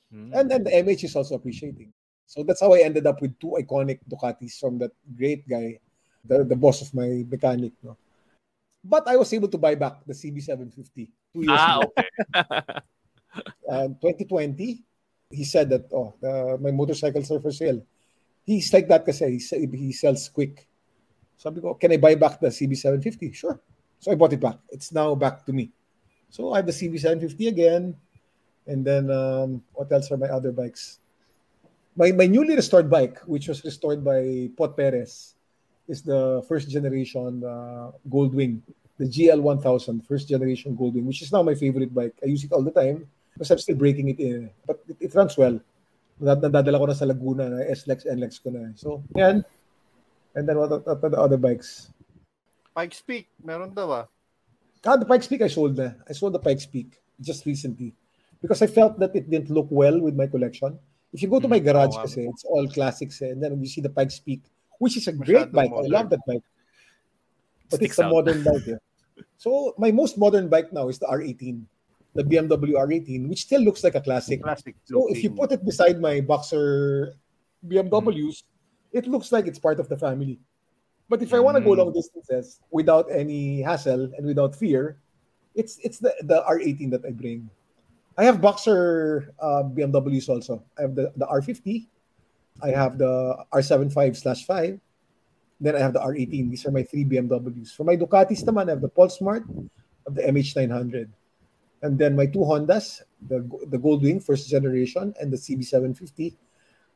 Hmm. 0.08 0.32
And 0.32 0.46
then 0.48 0.64
the 0.64 0.72
MH 0.72 1.04
is 1.04 1.16
also 1.18 1.36
appreciating. 1.36 1.92
So 2.28 2.44
that's 2.48 2.62
how 2.62 2.72
I 2.72 2.88
ended 2.88 3.04
up 3.08 3.20
with 3.20 3.36
two 3.44 3.60
iconic 3.60 4.00
Ducatis 4.08 4.56
from 4.56 4.80
that 4.80 4.96
great 5.18 5.44
guy, 5.50 5.84
the, 6.24 6.46
the 6.46 6.56
boss 6.56 6.80
of 6.80 6.94
my 6.96 7.28
mechanic. 7.28 7.74
No? 7.84 7.98
But 8.80 9.04
I 9.10 9.18
was 9.18 9.34
able 9.34 9.50
to 9.50 9.58
buy 9.58 9.76
back 9.76 10.00
the 10.08 10.14
CB750 10.14 11.10
two 11.34 11.42
years 11.48 11.60
Ah, 11.60 11.80
ago. 11.80 11.94
okay. 11.98 12.10
Uh, 13.64 13.88
2020, 14.04 14.84
he 15.32 15.44
said 15.46 15.70
that, 15.70 15.88
oh, 15.96 16.12
uh, 16.20 16.58
my 16.60 16.72
motorcycles 16.72 17.32
are 17.32 17.40
for 17.40 17.52
sale. 17.56 17.80
He's 18.44 18.68
like 18.74 18.90
that 18.90 19.06
kasi 19.06 19.40
he, 19.40 19.68
he 19.72 19.94
sells 19.94 20.28
quick. 20.28 20.68
Sabi 21.38 21.62
ko, 21.62 21.76
can 21.76 21.94
I 21.94 21.98
buy 21.98 22.16
back 22.16 22.42
the 22.42 22.52
CB750? 22.52 23.32
Sure. 23.34 23.56
So 24.00 24.12
I 24.12 24.16
bought 24.16 24.34
it 24.34 24.42
back. 24.44 24.60
It's 24.68 24.92
now 24.92 25.16
back 25.16 25.46
to 25.46 25.54
me. 25.54 25.72
So 26.30 26.52
I 26.52 26.58
have 26.60 26.66
the 26.68 26.76
CB750 26.76 27.48
again. 27.48 27.96
And 28.68 28.84
then 28.84 29.10
um, 29.10 29.64
what 29.72 29.90
else 29.92 30.12
are 30.12 30.18
my 30.18 30.28
other 30.28 30.52
bikes? 30.52 31.00
My, 31.96 32.12
my 32.12 32.28
newly 32.28 32.56
restored 32.56 32.90
bike, 32.90 33.20
which 33.26 33.48
was 33.48 33.64
restored 33.64 34.04
by 34.04 34.50
Pot 34.58 34.76
Perez, 34.76 35.36
is 35.88 36.02
the 36.02 36.44
first 36.48 36.70
generation 36.70 37.44
uh, 37.46 37.92
Goldwing, 38.10 38.60
the 39.02 39.10
GL1000, 39.10 40.06
first 40.06 40.30
generation 40.30 40.78
Goldwing, 40.78 41.10
which 41.10 41.26
is 41.26 41.34
now 41.34 41.42
my 41.42 41.56
favorite 41.58 41.90
bike. 41.90 42.14
I 42.22 42.30
use 42.30 42.46
it 42.46 42.54
all 42.54 42.62
the 42.62 42.70
time 42.72 43.10
because 43.34 43.50
I'm 43.50 43.58
still 43.58 43.76
breaking 43.76 44.10
it 44.14 44.20
in. 44.22 44.50
But 44.70 44.78
it, 44.88 44.98
it 45.10 45.12
runs 45.18 45.34
well. 45.38 45.58
Nad- 46.22 46.38
Nadadala 46.38 46.78
ko 46.78 46.86
na 46.86 46.94
sa 46.94 47.10
Laguna, 47.10 47.50
na 47.50 47.66
S-Lex, 47.66 48.06
N-Lex 48.06 48.38
ko 48.38 48.54
na. 48.54 48.70
So, 48.78 49.02
yan. 49.18 49.42
And 50.38 50.46
then 50.46 50.62
what, 50.62 50.70
what 50.86 51.02
are 51.02 51.10
the 51.10 51.18
other 51.20 51.38
bikes? 51.42 51.90
Pikes 52.78 53.02
Peak, 53.02 53.26
meron 53.42 53.74
daw 53.74 53.90
ah. 53.90 54.06
Ah, 54.86 54.96
the 54.98 55.06
Pikes 55.10 55.26
Peak 55.28 55.42
I 55.42 55.50
sold 55.50 55.76
na. 55.82 55.98
I 56.08 56.14
sold 56.14 56.38
the 56.38 56.40
Pikes 56.40 56.70
Peak 56.70 57.02
just 57.20 57.46
recently 57.50 57.94
because 58.42 58.62
I 58.62 58.68
felt 58.70 58.98
that 59.02 59.16
it 59.18 59.30
didn't 59.30 59.50
look 59.50 59.68
well 59.74 59.98
with 60.00 60.14
my 60.16 60.26
collection. 60.30 60.78
If 61.12 61.22
you 61.22 61.28
go 61.28 61.42
to 61.42 61.50
my 61.50 61.60
garage 61.60 61.98
nga. 61.98 62.06
kasi, 62.06 62.30
it's 62.30 62.46
all 62.46 62.70
classics 62.70 63.18
eh. 63.22 63.34
And 63.34 63.42
then 63.44 63.58
you 63.60 63.68
see 63.68 63.82
the 63.82 63.90
Pikes 63.92 64.22
Peak, 64.22 64.46
which 64.80 64.96
is 64.96 65.10
a 65.10 65.12
great 65.12 65.52
bike. 65.52 65.74
I 65.74 65.90
modern. 65.90 65.92
love 65.92 66.08
that 66.14 66.24
bike. 66.26 66.46
But 67.70 67.78
Sticks 67.84 67.98
it's 67.98 68.00
a 68.00 68.06
out. 68.08 68.14
modern 68.14 68.40
bike. 68.46 68.68
eh. 68.72 68.80
So 69.38 69.74
my 69.78 69.92
most 69.92 70.18
modern 70.18 70.50
bike 70.50 70.72
now 70.74 70.90
is 70.90 71.00
the 71.00 71.08
R18, 71.08 71.64
the 72.16 72.24
BMW 72.24 72.74
R18, 72.76 73.30
which 73.30 73.44
still 73.44 73.62
looks 73.62 73.84
like 73.84 73.96
a 73.96 74.02
classic. 74.02 74.42
Classic. 74.44 74.76
So 74.86 75.08
if 75.10 75.24
you 75.24 75.32
put 75.32 75.52
it 75.52 75.66
beside 75.66 76.00
my 76.00 76.22
Boxer 76.22 77.14
BMWs, 77.68 78.44
it 78.92 79.08
looks 79.08 79.32
like 79.32 79.48
it's 79.48 79.60
part 79.60 79.80
of 79.80 79.88
the 79.88 79.98
family. 79.98 80.40
But 81.10 81.22
if 81.22 81.34
I 81.34 81.40
want 81.40 81.58
to 81.58 81.64
go 81.64 81.72
Mm. 81.76 81.78
long 81.78 81.92
distances 81.94 82.60
without 82.72 83.12
any 83.12 83.62
hassle 83.62 84.12
and 84.16 84.24
without 84.26 84.56
fear, 84.56 84.96
it's 85.56 85.78
it's 85.84 86.00
the, 86.00 86.16
the 86.24 86.40
R18 86.48 86.92
that 86.92 87.04
I 87.04 87.12
bring. 87.12 87.50
I 88.18 88.24
have 88.24 88.40
Boxer 88.40 89.34
uh, 89.40 89.64
BMWs 89.68 90.30
also. 90.30 90.64
I 90.80 90.84
have 90.88 90.96
the, 90.96 91.12
the 91.16 91.28
R50. 91.28 91.88
I 92.62 92.72
have 92.72 92.98
the 92.98 93.36
R75 93.52 94.16
slash 94.16 94.46
5. 94.46 94.80
Then 95.62 95.78
I 95.78 95.80
have 95.80 95.94
the 95.94 96.02
R18. 96.02 96.50
These 96.50 96.66
are 96.66 96.74
my 96.74 96.82
three 96.82 97.06
BMWs. 97.06 97.78
For 97.78 97.86
my 97.86 97.94
Ducatis 97.94 98.42
naman, 98.42 98.66
I 98.68 98.74
have 98.74 98.82
the 98.82 98.90
Polesmart, 98.90 99.46
have 100.10 100.16
the 100.18 100.26
MH900. 100.26 101.06
And 101.86 101.98
then 102.02 102.18
my 102.18 102.26
two 102.26 102.42
Hondas, 102.42 103.06
the 103.30 103.46
the 103.70 103.78
Goldwing 103.78 104.22
first 104.22 104.50
generation 104.50 105.14
and 105.22 105.30
the 105.30 105.38
CB750. 105.38 106.34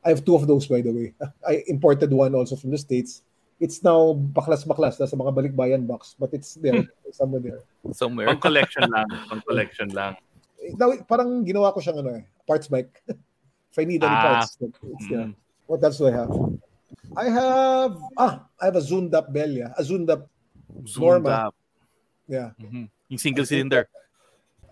I 0.02 0.08
have 0.10 0.26
two 0.26 0.34
of 0.34 0.46
those 0.50 0.66
by 0.66 0.82
the 0.82 0.90
way. 0.90 1.14
I 1.46 1.62
imported 1.70 2.10
one 2.10 2.34
also 2.34 2.58
from 2.58 2.74
the 2.74 2.78
States. 2.78 3.22
It's 3.58 3.80
now 3.86 4.12
baklas-baklas 4.14 5.00
nasa 5.00 5.16
mga 5.16 5.32
balikbayan 5.32 5.86
box, 5.88 6.12
but 6.18 6.28
it's 6.34 6.58
there 6.60 6.84
somewhere 7.08 7.40
there. 7.40 7.62
Somewhere. 7.94 8.28
Pang 8.28 8.42
collection 8.42 8.84
lang. 8.90 9.08
Pang 9.30 9.42
collection 9.46 9.88
lang. 9.94 10.18
Now, 10.76 10.90
parang 11.06 11.46
ginawa 11.46 11.70
ko 11.70 11.78
siyang 11.78 12.02
ano 12.02 12.18
eh, 12.18 12.26
parts 12.42 12.66
bike. 12.66 12.90
if 13.06 13.76
I 13.78 13.84
need 13.86 14.02
any 14.02 14.10
Ah. 14.10 14.42
parts, 14.42 14.58
it's 14.58 15.06
there. 15.06 15.30
Mm. 15.30 15.34
What 15.70 15.78
else 15.84 15.98
do 16.02 16.10
I 16.10 16.14
have? 16.18 16.32
I 17.14 17.26
have 17.30 17.94
ah, 18.18 18.34
I 18.58 18.64
have 18.66 18.76
a 18.76 18.82
zoomed 18.82 19.14
up 19.14 19.30
Belia, 19.30 19.70
a 19.78 19.82
zoomed 19.84 20.10
up 20.10 20.26
Zoomed 20.86 21.22
Norma. 21.22 21.52
up. 21.52 21.54
yeah. 22.26 22.50
Mhm. 22.58 22.90
Yung 23.08 23.20
single 23.22 23.46
cylinder. 23.46 23.86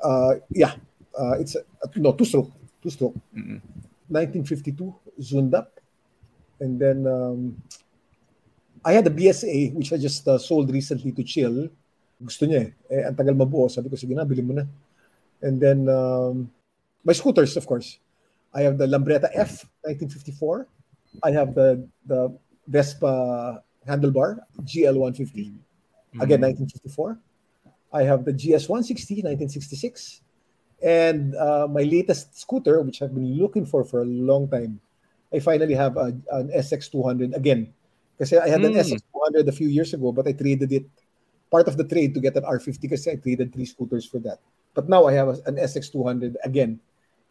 Uh, 0.03 0.42
yeah, 0.51 0.75
uh, 1.14 1.38
it's 1.38 1.55
a, 1.55 1.62
no 1.97 2.12
two 2.12 2.27
stroke, 2.27 2.51
two 2.83 2.90
stroke. 2.90 3.14
Mm-mm. 3.31 3.62
1952 4.11 5.23
zoomed 5.23 5.55
up, 5.55 5.81
and 6.61 6.77
then 6.77 7.07
um, 7.07 7.57
I 8.85 8.92
had 8.92 9.07
a 9.07 9.14
BSA 9.14 9.73
which 9.73 9.92
I 9.92 9.97
just 9.97 10.27
uh, 10.29 10.37
sold 10.37 10.68
recently 10.68 11.12
to 11.12 11.23
Chill. 11.25 11.70
Gusto 12.20 12.44
niya 12.44 12.68
eh. 12.68 13.01
eh 13.01 13.03
ang 13.09 13.16
tagal 13.16 13.33
mabuo. 13.33 13.70
Sabi 13.70 13.88
ko, 13.88 13.97
sige 13.97 14.12
na, 14.12 14.29
bili 14.29 14.44
mo 14.44 14.53
na. 14.55 14.66
And 15.40 15.57
then 15.61 15.88
um, 15.88 16.51
my 17.05 17.12
scooters, 17.12 17.57
of 17.57 17.64
course. 17.66 17.99
I 18.55 18.62
have 18.62 18.79
the 18.79 18.87
Lambretta 18.87 19.29
F 19.35 19.66
1954. 19.83 20.68
I 21.22 21.31
have 21.31 21.55
the 21.55 21.87
the 22.07 22.35
Vespa 22.68 23.62
handlebar 23.87 24.40
GL 24.64 24.96
150. 24.96 25.53
Again, 26.22 26.40
1954. 26.40 27.18
I 27.92 28.03
have 28.03 28.24
the 28.24 28.33
GS160 28.33 29.22
1966, 29.22 30.22
and 30.83 31.35
uh, 31.37 31.66
my 31.70 31.83
latest 31.83 32.38
scooter, 32.38 32.81
which 32.83 33.03
I've 33.03 33.14
been 33.14 33.35
looking 33.38 33.66
for 33.66 33.85
for 33.85 34.03
a 34.03 34.09
long 34.09 34.48
time. 34.48 34.81
I 35.35 35.38
finally 35.38 35.74
have 35.74 35.96
a, 35.96 36.14
an 36.31 36.50
SX200 36.55 37.35
again. 37.35 37.74
Kasi 38.18 38.38
I 38.38 38.46
had 38.46 38.62
an 38.62 38.74
Mm. 38.74 38.83
SX200 38.83 39.46
a 39.50 39.53
few 39.55 39.66
years 39.66 39.90
ago, 39.94 40.12
but 40.14 40.27
I 40.27 40.33
traded 40.33 40.70
it 40.70 40.87
part 41.50 41.66
of 41.66 41.77
the 41.77 41.83
trade 41.87 42.14
to 42.14 42.20
get 42.22 42.35
an 42.38 42.46
R50 42.46 42.83
because 42.83 43.07
I 43.07 43.18
traded 43.18 43.50
three 43.55 43.66
scooters 43.66 44.07
for 44.07 44.18
that. 44.22 44.38
But 44.74 44.88
now 44.88 45.07
I 45.07 45.14
have 45.14 45.29
a- 45.35 45.42
an 45.46 45.59
SX200 45.59 46.35
again, 46.46 46.79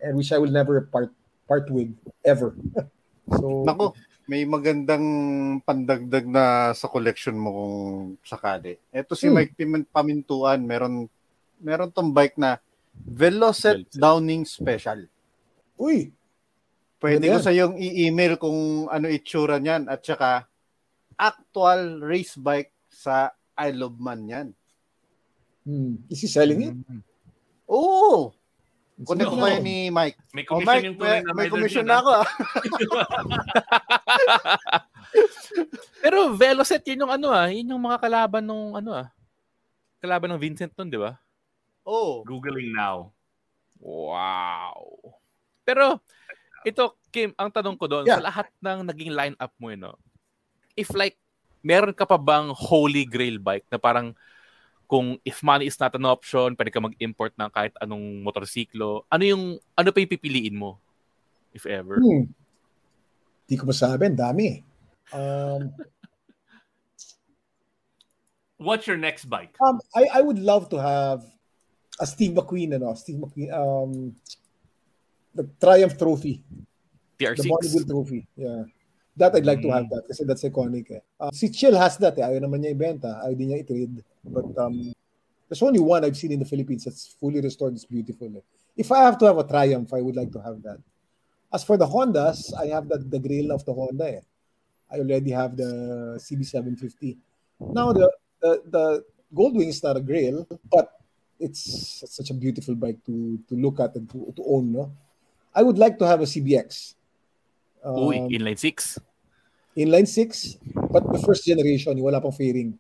and 0.04 0.16
which 0.20 0.32
I 0.32 0.40
will 0.40 0.52
never 0.52 0.80
part 0.92 1.12
part 1.48 1.72
with 1.72 1.92
ever. 2.24 2.56
so 3.28 3.64
Nako, 3.64 3.94
may 4.26 4.48
magandang 4.48 5.06
pandagdag 5.62 6.24
na 6.24 6.72
sa 6.72 6.88
collection 6.88 7.36
mo 7.36 7.50
kung 7.52 7.78
sakali. 8.24 8.80
Ito 8.90 9.14
si 9.14 9.28
Hmm. 9.28 9.36
Mike 9.44 9.56
Pamintuan, 9.92 10.64
meron 10.64 11.08
meron 11.60 11.92
tong 11.92 12.12
bike 12.12 12.36
na 12.36 12.60
Velocet. 12.94 13.90
Downing 13.92 14.46
Special. 14.46 15.08
uy, 15.76 16.14
Pwede 17.04 17.28
Ano 17.28 17.36
ko 17.36 17.44
sa 17.44 17.52
yung 17.52 17.76
i-email 17.76 18.40
kung 18.40 18.88
ano 18.88 19.12
itsura 19.12 19.60
niyan 19.60 19.92
at 19.92 20.00
saka 20.00 20.48
actual 21.20 22.00
race 22.00 22.40
bike 22.40 22.72
sa 22.88 23.36
Isle 23.60 23.92
of 23.92 24.00
Man 24.00 24.22
yan. 24.24 24.48
hmm, 25.64 26.00
is 26.08 26.24
he 26.24 26.28
selling 26.28 26.64
it? 26.64 26.76
Oo! 27.68 28.32
Connect 28.94 29.26
ko 29.26 29.42
kayo 29.42 29.58
ni 29.58 29.90
Mike. 29.90 30.18
May 30.32 30.46
Oh, 30.46 30.62
commission 30.62 30.70
Mike, 30.70 30.86
yung 30.86 30.98
tunay 30.98 31.10
may, 31.10 31.22
na 31.26 31.32
may 31.34 31.50
commission 31.50 31.84
na 31.84 31.98
ako 31.98 32.10
ah. 32.14 32.28
Pero 36.04 36.18
Velocet, 36.34 36.84
yun 36.86 37.06
yung 37.06 37.14
ano 37.14 37.28
ah, 37.34 37.50
yun 37.50 37.74
yung 37.74 37.82
mga 37.82 38.00
kalaban 38.00 38.44
nung 38.46 38.78
ano 38.78 38.92
ah. 38.94 39.08
Kalaban 39.98 40.30
ng 40.36 40.42
Vincent 40.42 40.72
nun, 40.76 40.92
di 40.92 41.00
ba? 41.00 41.16
Oo. 41.88 42.22
Googling 42.24 42.70
now. 42.70 43.10
Wow. 43.80 45.00
Pero 45.64 46.00
ito 46.64 46.96
Kim, 47.10 47.34
ang 47.36 47.52
tanong 47.52 47.76
ko 47.76 47.86
doon 47.88 48.06
Yeah. 48.06 48.20
sa 48.20 48.26
lahat 48.26 48.48
ng 48.58 48.80
naging 48.88 49.12
lineup 49.14 49.54
mo, 49.58 49.70
you 49.70 49.80
know, 49.80 49.96
if 50.74 50.90
like 50.94 51.18
meron 51.62 51.94
ka 51.94 52.04
pa 52.04 52.18
bang 52.18 52.50
holy 52.52 53.06
grail 53.06 53.38
bike 53.40 53.68
na 53.70 53.78
parang 53.78 54.18
kung 54.88 55.18
if 55.26 55.42
money 55.42 55.68
is 55.68 55.80
not 55.80 55.96
an 55.96 56.06
option, 56.06 56.56
pwede 56.56 56.72
ka 56.72 56.80
mag-import 56.84 57.34
ng 57.40 57.50
kahit 57.50 57.74
anong 57.82 58.22
motorsiklo, 58.22 59.08
ano 59.10 59.24
yung 59.24 59.44
ano 59.78 59.90
pa 59.90 59.98
yung 60.04 60.14
pipiliin 60.14 60.56
mo 60.56 60.78
if 61.56 61.66
ever? 61.66 61.98
Hmm. 62.02 62.30
Di 63.48 63.56
ko 63.60 63.68
masabi, 63.68 64.08
ang 64.10 64.20
dami. 64.20 64.64
Um, 65.12 65.74
What's 68.58 68.88
your 68.88 68.98
next 68.98 69.28
bike? 69.28 69.56
um, 69.60 69.84
I, 69.92 70.08
I 70.08 70.22
would 70.24 70.40
love 70.40 70.70
to 70.72 70.80
have 70.80 71.26
a 72.00 72.08
Steve 72.08 72.32
McQueen, 72.32 72.76
ano, 72.76 72.94
Steve 72.96 73.20
McQueen, 73.20 73.52
um, 73.52 74.16
the 75.36 75.44
Triumph 75.60 75.98
Trophy, 75.98 76.42
the 77.18 77.26
TR6. 77.26 77.50
Bonneville 77.50 77.86
Trophy. 77.86 78.28
Yeah. 78.38 78.64
That 79.16 79.36
I'd 79.36 79.46
like 79.46 79.62
to 79.62 79.70
have 79.70 79.86
that 79.94 80.10
kasi 80.10 80.26
that's 80.26 80.42
iconic. 80.42 80.90
Eh. 80.90 81.00
Uh, 81.20 81.30
si 81.32 81.50
Chill 81.50 81.78
has 81.78 81.98
that 82.02 82.18
eh. 82.18 82.26
Ayaw 82.26 82.42
naman 82.42 82.66
niya 82.66 82.74
ibenta. 82.74 83.22
Ayaw 83.22 83.38
din 83.38 83.54
niya 83.54 83.62
i-trade. 83.62 84.02
But 84.26 84.50
um, 84.58 84.90
there's 85.46 85.62
only 85.62 85.78
one 85.78 86.02
I've 86.02 86.18
seen 86.18 86.34
in 86.34 86.42
the 86.42 86.50
Philippines 86.50 86.86
that's 86.86 87.14
fully 87.22 87.38
restored. 87.38 87.78
It's 87.78 87.86
beautiful. 87.86 88.34
Eh. 88.34 88.42
If 88.74 88.90
I 88.90 89.06
have 89.06 89.22
to 89.22 89.30
have 89.30 89.38
a 89.38 89.46
Triumph, 89.46 89.94
I 89.94 90.02
would 90.02 90.18
like 90.18 90.34
to 90.34 90.42
have 90.42 90.58
that. 90.66 90.82
As 91.54 91.64
for 91.64 91.78
the 91.78 91.86
Hondas, 91.86 92.50
I 92.58 92.74
have 92.74 92.90
the, 92.90 92.98
the 92.98 93.22
grill 93.22 93.54
of 93.54 93.62
the 93.66 93.74
Honda. 93.74 94.18
Eh. 94.18 94.22
I 94.90 94.98
already 94.98 95.30
have 95.30 95.58
the 95.58 96.18
CB750. 96.18 97.18
Now, 97.74 97.94
the, 97.94 98.10
the, 98.42 98.62
the 98.66 98.86
Goldwing 99.34 99.70
is 99.70 99.82
not 99.84 99.98
a 99.98 100.02
grail, 100.02 100.48
but 100.70 100.90
it's 101.40 102.04
such 102.10 102.30
a 102.30 102.34
beautiful 102.34 102.76
bike 102.76 102.98
to, 103.06 103.40
to 103.50 103.56
look 103.56 103.80
at 103.80 103.96
and 103.96 104.10
to, 104.10 104.34
to 104.36 104.44
own. 104.46 104.72
No? 104.72 104.92
I 105.54 105.62
would 105.62 105.78
like 105.78 105.98
to 106.00 106.08
have 106.08 106.22
a 106.22 106.26
CBX. 106.26 106.96
Uy, 107.84 108.18
Um, 108.18 108.32
inline 108.32 108.58
6. 108.58 109.00
inline 109.76 110.08
6, 110.08 110.56
but 110.90 111.04
the 111.04 111.20
first 111.20 111.44
generation, 111.44 111.98
wala 111.98 112.22
pang 112.22 112.32
fairing. 112.32 112.78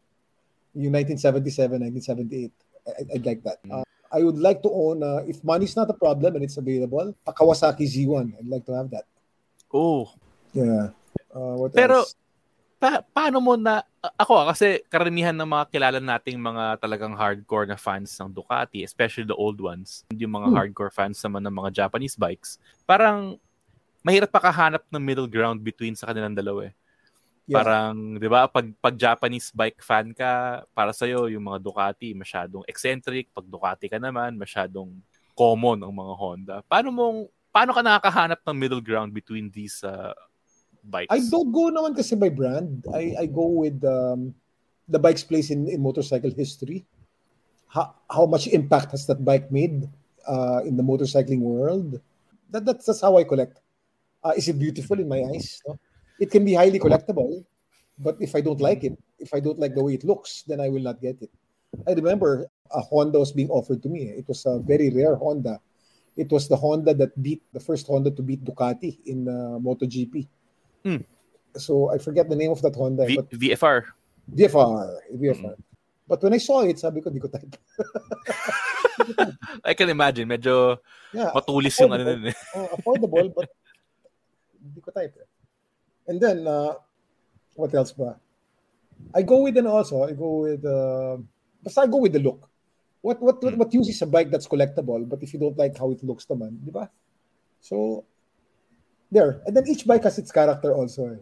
Yung 0.73 0.93
1977, 0.93 1.81
1978. 1.81 2.53
I- 2.85 3.17
I'd 3.17 3.25
like 3.25 3.41
that. 3.43 3.59
Uh, 3.65 3.83
I 4.09 4.21
would 4.21 4.37
like 4.37 4.61
to 4.61 4.69
own, 4.69 5.01
uh, 5.01 5.25
if 5.25 5.41
money's 5.41 5.73
not 5.73 5.89
a 5.89 5.97
problem 5.97 6.35
and 6.35 6.43
it's 6.45 6.57
available, 6.57 7.13
a 7.25 7.33
Kawasaki 7.33 7.83
Z1. 7.83 8.37
I'd 8.37 8.47
like 8.47 8.65
to 8.65 8.73
have 8.73 8.89
that. 8.91 9.05
Oh, 9.73 10.13
Yeah. 10.53 10.93
Uh, 11.33 11.57
what 11.57 11.73
Pero- 11.73 12.05
else? 12.05 12.13
pa- 12.77 13.01
paano 13.01 13.41
mo 13.41 13.57
na 13.57 13.81
ako 14.21 14.33
ah, 14.37 14.45
kasi 14.53 14.85
karamihan 14.85 15.33
ng 15.33 15.49
mga 15.49 15.65
kilala 15.73 15.97
nating 15.97 16.37
mga 16.37 16.77
talagang 16.77 17.17
hardcore 17.17 17.65
na 17.65 17.73
fans 17.73 18.13
ng 18.21 18.29
Ducati, 18.29 18.85
especially 18.85 19.25
the 19.25 19.33
old 19.33 19.57
ones, 19.57 20.05
yung 20.13 20.29
mga 20.29 20.53
Hmm. 20.53 20.55
hardcore 20.61 20.93
fans 20.93 21.17
naman 21.25 21.41
ng 21.41 21.55
mga 21.57 21.73
Japanese 21.73 22.13
bikes, 22.13 22.61
parang 22.85 23.41
mahirap 24.03 24.29
pa 24.29 24.43
kahanap 24.43 24.83
ng 24.91 25.01
middle 25.01 25.31
ground 25.31 25.63
between 25.63 25.95
sa 25.95 26.11
kanilang 26.11 26.35
dalawa 26.35 26.69
eh. 26.69 26.73
Yeah. 27.43 27.59
Parang, 27.59 28.15
'di 28.15 28.27
ba, 28.31 28.47
pag 28.47 28.71
pag 28.79 28.95
Japanese 28.95 29.51
bike 29.51 29.83
fan 29.83 30.15
ka, 30.15 30.63
para 30.71 30.95
sa 30.95 31.03
yung 31.07 31.43
mga 31.43 31.59
Ducati 31.59 32.15
masyadong 32.15 32.63
eccentric, 32.67 33.31
pag 33.35 33.43
Ducati 33.43 33.91
ka 33.91 33.99
naman 33.99 34.39
masyadong 34.39 34.95
common 35.35 35.81
ang 35.83 35.91
mga 35.91 36.13
Honda. 36.15 36.55
Paano 36.69 36.93
mong 36.93 37.17
paano 37.51 37.71
ka 37.73 37.81
nakakahanap 37.81 38.39
ng 38.45 38.57
middle 38.57 38.83
ground 38.83 39.11
between 39.11 39.49
these 39.51 39.83
uh, 39.83 40.13
bikes? 40.83 41.11
I 41.11 41.19
don't 41.27 41.51
go 41.51 41.67
naman 41.73 41.97
kasi 41.97 42.15
by 42.15 42.29
brand. 42.29 42.85
I, 42.93 43.15
I 43.23 43.25
go 43.27 43.65
with 43.65 43.81
um, 43.83 44.33
the 44.87 44.99
bike's 44.99 45.23
place 45.23 45.49
in, 45.49 45.67
in 45.67 45.81
motorcycle 45.81 46.31
history. 46.31 46.85
How, 47.67 47.95
how 48.09 48.25
much 48.25 48.47
impact 48.47 48.91
has 48.91 49.05
that 49.07 49.25
bike 49.25 49.51
made 49.51 49.89
uh, 50.27 50.61
in 50.63 50.77
the 50.77 50.85
motorcycling 50.85 51.41
world? 51.41 51.99
That, 52.51 52.65
that's, 52.65 52.85
that's 52.85 53.01
how 53.01 53.17
I 53.17 53.23
collect. 53.23 53.62
Uh, 54.23 54.33
is 54.35 54.47
it 54.47 54.57
beautiful 54.57 54.99
in 54.99 55.07
my 55.07 55.21
eyes? 55.35 55.61
No? 55.67 55.77
It 56.19 56.31
can 56.31 56.45
be 56.45 56.53
highly 56.53 56.79
collectible, 56.79 57.43
but 57.99 58.15
if 58.19 58.35
I 58.35 58.41
don't 58.41 58.61
like 58.61 58.83
it, 58.83 58.97
if 59.19 59.33
I 59.33 59.39
don't 59.39 59.59
like 59.59 59.75
the 59.75 59.83
way 59.83 59.93
it 59.95 60.03
looks, 60.03 60.43
then 60.47 60.61
I 60.61 60.69
will 60.69 60.81
not 60.81 61.01
get 61.01 61.21
it. 61.21 61.29
I 61.87 61.93
remember 61.93 62.47
a 62.71 62.81
Honda 62.81 63.19
was 63.19 63.31
being 63.31 63.49
offered 63.49 63.83
to 63.83 63.89
me. 63.89 64.09
It 64.09 64.27
was 64.27 64.45
a 64.45 64.59
very 64.59 64.89
rare 64.89 65.15
Honda. 65.15 65.59
It 66.15 66.31
was 66.31 66.47
the 66.47 66.55
Honda 66.55 66.93
that 66.93 67.21
beat 67.21 67.41
the 67.51 67.59
first 67.59 67.87
Honda 67.87 68.11
to 68.11 68.21
beat 68.21 68.45
Ducati 68.45 68.99
in 69.05 69.27
uh, 69.27 69.57
MotoGP. 69.59 70.27
Hmm. 70.85 70.97
So 71.57 71.91
I 71.91 71.97
forget 71.97 72.29
the 72.29 72.35
name 72.35 72.51
of 72.51 72.61
that 72.61 72.75
Honda, 72.75 73.05
V- 73.05 73.15
but 73.15 73.29
VFR. 73.31 73.83
VFR, 74.31 74.97
VFR. 75.15 75.55
But 76.07 76.21
when 76.21 76.33
I 76.33 76.37
saw 76.37 76.61
it, 76.61 76.79
sabi 76.79 77.01
ko, 77.01 77.09
di 77.09 77.19
ko 77.19 77.27
type. 77.27 77.57
I 79.65 79.73
can 79.73 79.89
imagine, 79.89 80.27
medyo 80.27 80.77
Yeah, 81.13 81.29
matulis 81.29 81.77
yung 81.77 81.93
ano 81.93 82.03
nun 82.03 82.33
uh, 82.33 82.67
affordable, 82.73 83.29
but 83.33 83.49
di 84.71 84.79
ko 84.79 84.91
type. 84.91 85.15
eh. 85.19 85.29
And 86.07 86.19
then, 86.19 86.47
uh, 86.47 86.75
what 87.55 87.73
else 87.75 87.91
ba? 87.91 88.19
I 89.13 89.21
go 89.21 89.43
with 89.43 89.57
an 89.57 89.67
also, 89.67 90.03
I 90.03 90.13
go 90.13 90.47
with, 90.47 90.63
uh, 90.65 91.17
basta 91.63 91.81
I 91.81 91.87
go 91.87 91.97
with 91.97 92.13
the 92.13 92.19
look. 92.19 92.49
What, 93.01 93.21
what, 93.21 93.43
what, 93.43 93.57
what 93.57 93.73
use 93.73 93.89
is 93.89 94.01
a 94.01 94.07
bike 94.07 94.31
that's 94.31 94.47
collectible, 94.47 95.07
but 95.07 95.21
if 95.21 95.33
you 95.33 95.39
don't 95.39 95.57
like 95.57 95.77
how 95.77 95.91
it 95.91 96.03
looks 96.03 96.25
naman, 96.25 96.63
di 96.63 96.71
ba? 96.71 96.89
So, 97.59 98.05
there. 99.11 99.43
And 99.45 99.55
then 99.55 99.67
each 99.67 99.85
bike 99.85 100.03
has 100.03 100.17
its 100.17 100.31
character 100.31 100.73
also. 100.73 101.07
eh. 101.13 101.21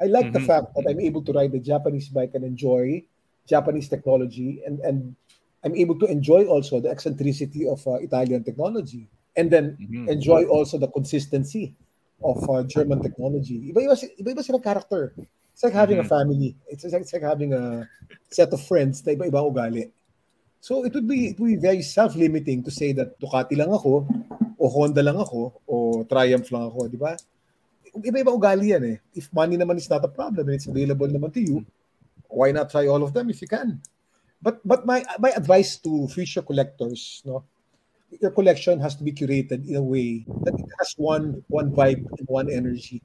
I 0.00 0.06
like 0.06 0.32
the 0.32 0.40
Mhm. 0.40 0.46
fact 0.46 0.66
that 0.74 0.84
I'm 0.88 1.00
able 1.00 1.22
to 1.22 1.32
ride 1.32 1.52
the 1.52 1.60
Japanese 1.60 2.08
bike 2.08 2.34
and 2.34 2.44
enjoy 2.44 3.04
Japanese 3.46 3.88
technology, 3.88 4.62
and, 4.66 4.80
and 4.80 5.16
I'm 5.64 5.76
able 5.76 5.98
to 6.00 6.06
enjoy 6.06 6.46
also 6.46 6.80
the 6.80 6.90
eccentricity 6.90 7.68
of 7.68 7.80
uh, 7.86 8.00
Italian 8.00 8.44
technology. 8.44 9.08
And 9.36 9.50
then 9.50 9.76
Mhm. 9.78 10.08
enjoy 10.08 10.44
also 10.50 10.76
the 10.78 10.88
consistency 10.88 11.76
of 12.22 12.38
uh, 12.48 12.62
German 12.64 13.00
technology. 13.00 13.72
Iba-iba, 13.72 13.96
si- 13.96 14.12
iba-iba 14.20 14.62
character. 14.62 15.12
It's 15.52 15.64
like 15.64 15.76
having 15.76 15.98
a 16.00 16.06
Mhm. 16.06 16.12
family. 16.12 16.56
It's 16.68 16.84
like, 16.84 17.02
it's 17.02 17.12
like 17.12 17.24
having 17.24 17.52
a 17.52 17.84
set 18.30 18.52
of 18.52 18.60
friends 18.64 19.04
na 19.04 19.12
iba-ibang 19.12 19.48
ugali. 19.50 19.90
So 20.60 20.84
it 20.84 20.92
would 20.92 21.08
be 21.08 21.32
it 21.32 21.40
would 21.40 21.56
be 21.56 21.60
very 21.60 21.80
self-limiting 21.80 22.60
to 22.64 22.70
say 22.70 22.92
that 22.92 23.16
Ducati 23.16 23.56
lang 23.56 23.72
ako 23.72 24.04
o 24.60 24.64
Honda 24.68 25.00
lang 25.00 25.16
ako 25.16 25.56
o 25.64 26.04
Triumph 26.04 26.52
lang 26.52 26.68
ako, 26.68 26.88
di 26.88 27.00
ba? 27.00 27.16
Iba-iba 27.96 28.28
ugali 28.30 28.76
yan 28.76 28.84
eh. 28.84 28.96
If 29.16 29.32
money 29.32 29.56
naman 29.56 29.80
is 29.80 29.88
not 29.88 30.04
a 30.04 30.12
problem 30.12 30.48
and 30.52 30.56
it's 30.60 30.68
available 30.68 31.08
naman 31.08 31.32
to 31.32 31.40
you, 31.40 31.64
why 32.28 32.52
not 32.52 32.68
try 32.68 32.84
all 32.86 33.00
of 33.02 33.16
them 33.16 33.32
if 33.32 33.40
you 33.40 33.48
can? 33.48 33.80
But 34.40 34.60
but 34.64 34.84
my 34.84 35.04
my 35.20 35.32
advice 35.36 35.76
to 35.84 36.08
future 36.08 36.40
collectors, 36.40 37.20
no, 37.24 37.44
your 38.18 38.34
collection 38.34 38.80
has 38.82 38.98
to 38.98 39.04
be 39.06 39.12
curated 39.14 39.62
in 39.68 39.76
a 39.78 39.82
way 39.82 40.26
that 40.42 40.54
it 40.58 40.70
has 40.82 40.94
one 40.98 41.44
one 41.46 41.70
vibe 41.70 42.02
and 42.18 42.26
one 42.26 42.50
energy. 42.50 42.98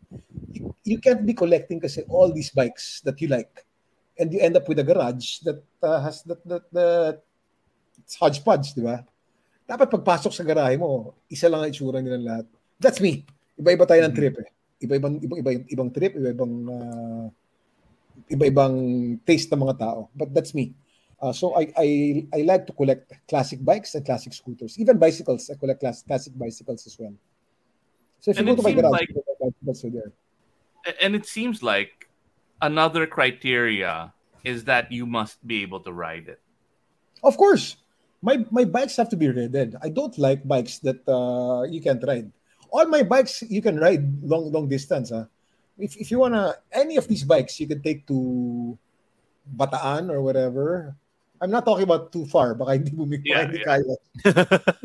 You, 0.49 0.73
you 0.83 0.97
can't 0.97 1.25
be 1.25 1.37
collecting 1.37 1.79
kasi 1.79 2.01
all 2.09 2.33
these 2.33 2.49
bikes 2.49 3.05
that 3.05 3.21
you 3.21 3.29
like, 3.29 3.65
and 4.17 4.33
you 4.33 4.41
end 4.41 4.57
up 4.57 4.65
with 4.65 4.81
a 4.81 4.87
garage 4.87 5.45
that 5.45 5.61
uh, 5.85 6.01
has 6.01 6.25
that 6.25 6.41
that 6.49 6.65
that 6.73 7.15
it's 8.01 8.17
hodgepodge, 8.17 8.73
di 8.73 8.81
ba? 8.81 9.05
Dapat 9.65 9.89
pagpasok 9.89 10.33
sa 10.33 10.45
garahe 10.45 10.77
mo, 10.77 11.13
isa 11.29 11.49
lang 11.49 11.65
ang 11.65 11.69
itsura 11.73 12.01
nilang 12.01 12.25
lahat. 12.25 12.45
That's 12.77 13.01
me. 13.01 13.25
Iba-iba 13.57 13.85
tayo 13.85 14.01
ng 14.05 14.13
trip 14.13 14.35
eh. 14.41 14.49
Iba-ibang 14.81 15.21
ibang 15.21 15.39
ibang 15.41 15.55
ibang 15.69 15.89
trip, 15.93 16.13
iba-ibang 16.17 16.53
uh, 16.69 17.25
iba-ibang 18.29 18.75
taste 19.25 19.49
ng 19.53 19.61
mga 19.61 19.75
tao. 19.79 20.09
But 20.13 20.33
that's 20.33 20.53
me. 20.53 20.75
Uh, 21.21 21.31
so 21.31 21.55
I, 21.55 21.71
I 21.77 21.87
I 22.33 22.41
like 22.43 22.67
to 22.67 22.73
collect 22.73 23.11
classic 23.27 23.63
bikes 23.63 23.95
and 23.95 24.05
classic 24.05 24.33
scooters, 24.33 24.77
even 24.77 24.97
bicycles. 24.99 25.49
I 25.49 25.55
collect 25.55 25.79
class, 25.79 26.03
classic 26.03 26.33
bicycles 26.37 26.85
as 26.85 26.99
well. 26.99 27.13
So 28.19 28.31
if 28.31 28.37
And 28.37 28.47
you 28.47 28.53
it 28.53 28.57
go 28.57 28.61
to 28.61 28.67
my 28.67 28.73
seems 28.75 28.81
garage, 28.81 28.91
like- 28.99 29.39
bicycles 29.39 29.79
are 29.85 29.89
there. 29.95 30.11
and 31.01 31.15
it 31.15 31.25
seems 31.25 31.63
like 31.63 32.09
another 32.61 33.07
criteria 33.07 34.13
is 34.43 34.65
that 34.65 34.91
you 34.91 35.05
must 35.07 35.39
be 35.47 35.61
able 35.63 35.79
to 35.81 35.91
ride 35.91 36.27
it. 36.29 36.39
Of 37.23 37.37
course, 37.37 37.77
my 38.21 38.43
my 38.51 38.65
bikes 38.67 38.99
have 38.99 39.09
to 39.09 39.17
be 39.17 39.31
ridden. 39.31 39.79
I 39.81 39.89
don't 39.89 40.13
like 40.19 40.43
bikes 40.45 40.77
that 40.85 41.01
uh, 41.09 41.63
you 41.65 41.79
can't 41.81 42.03
ride. 42.03 42.29
All 42.69 42.85
my 42.91 43.01
bikes 43.07 43.41
you 43.47 43.63
can 43.63 43.79
ride 43.79 44.03
long 44.21 44.51
long 44.51 44.67
distance. 44.67 45.09
Huh? 45.15 45.25
If 45.79 45.95
if 45.97 46.11
you 46.11 46.19
wanna 46.19 46.59
any 46.75 46.99
of 46.99 47.07
these 47.07 47.23
bikes, 47.23 47.57
you 47.59 47.65
can 47.71 47.81
take 47.81 48.05
to 48.11 48.77
Bataan 49.45 50.09
or 50.11 50.21
whatever. 50.21 50.93
I'm 51.41 51.51
not 51.51 51.65
talking 51.65 51.83
about 51.83 52.11
too 52.11 52.25
far. 52.25 52.55
Baka 52.55 52.79
hindi 52.79 52.91
mo 52.95 53.03
Yeah, 53.09 53.45
hindi 53.47 53.59
yeah. 53.59 53.67
kaya. 53.67 53.93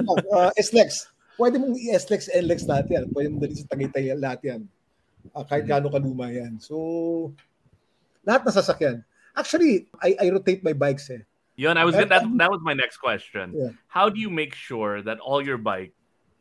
No, 0.03 0.19
uh, 0.35 0.51
SLEX. 0.59 1.07
Pwede 1.39 1.57
mong 1.57 1.73
i-SLEX, 1.73 2.29
NLEX 2.37 2.69
lahat 2.69 2.87
yan. 2.93 3.05
Pwede 3.15 3.33
mong 3.33 3.41
dali 3.41 3.57
sa 3.57 3.65
Tagaytay 3.73 4.13
lahat 4.19 4.41
yan. 4.45 4.61
Ah, 5.33 5.45
kahit 5.47 5.65
Mm-hmm. 5.65 5.73
gaano 5.73 5.89
kaluma 5.89 6.27
yan. 6.29 6.61
So, 6.61 6.77
lahat 8.29 8.45
na 8.45 8.53
sasakyan. 8.53 9.01
Actually, 9.37 9.89
I, 10.03 10.17
I 10.21 10.27
rotate 10.35 10.61
my 10.61 10.75
bikes 10.75 11.09
eh. 11.09 11.23
Yun, 11.57 11.77
I 11.77 11.85
was 11.85 11.95
gonna, 11.95 12.09
that, 12.09 12.25
that 12.41 12.51
was 12.51 12.61
my 12.65 12.73
next 12.75 12.99
question. 12.99 13.53
Yeah. 13.57 13.73
How 13.89 14.09
do 14.09 14.19
you 14.21 14.29
make 14.29 14.53
sure 14.57 15.01
that 15.03 15.21
all 15.21 15.41
your 15.45 15.57
bike 15.61 15.93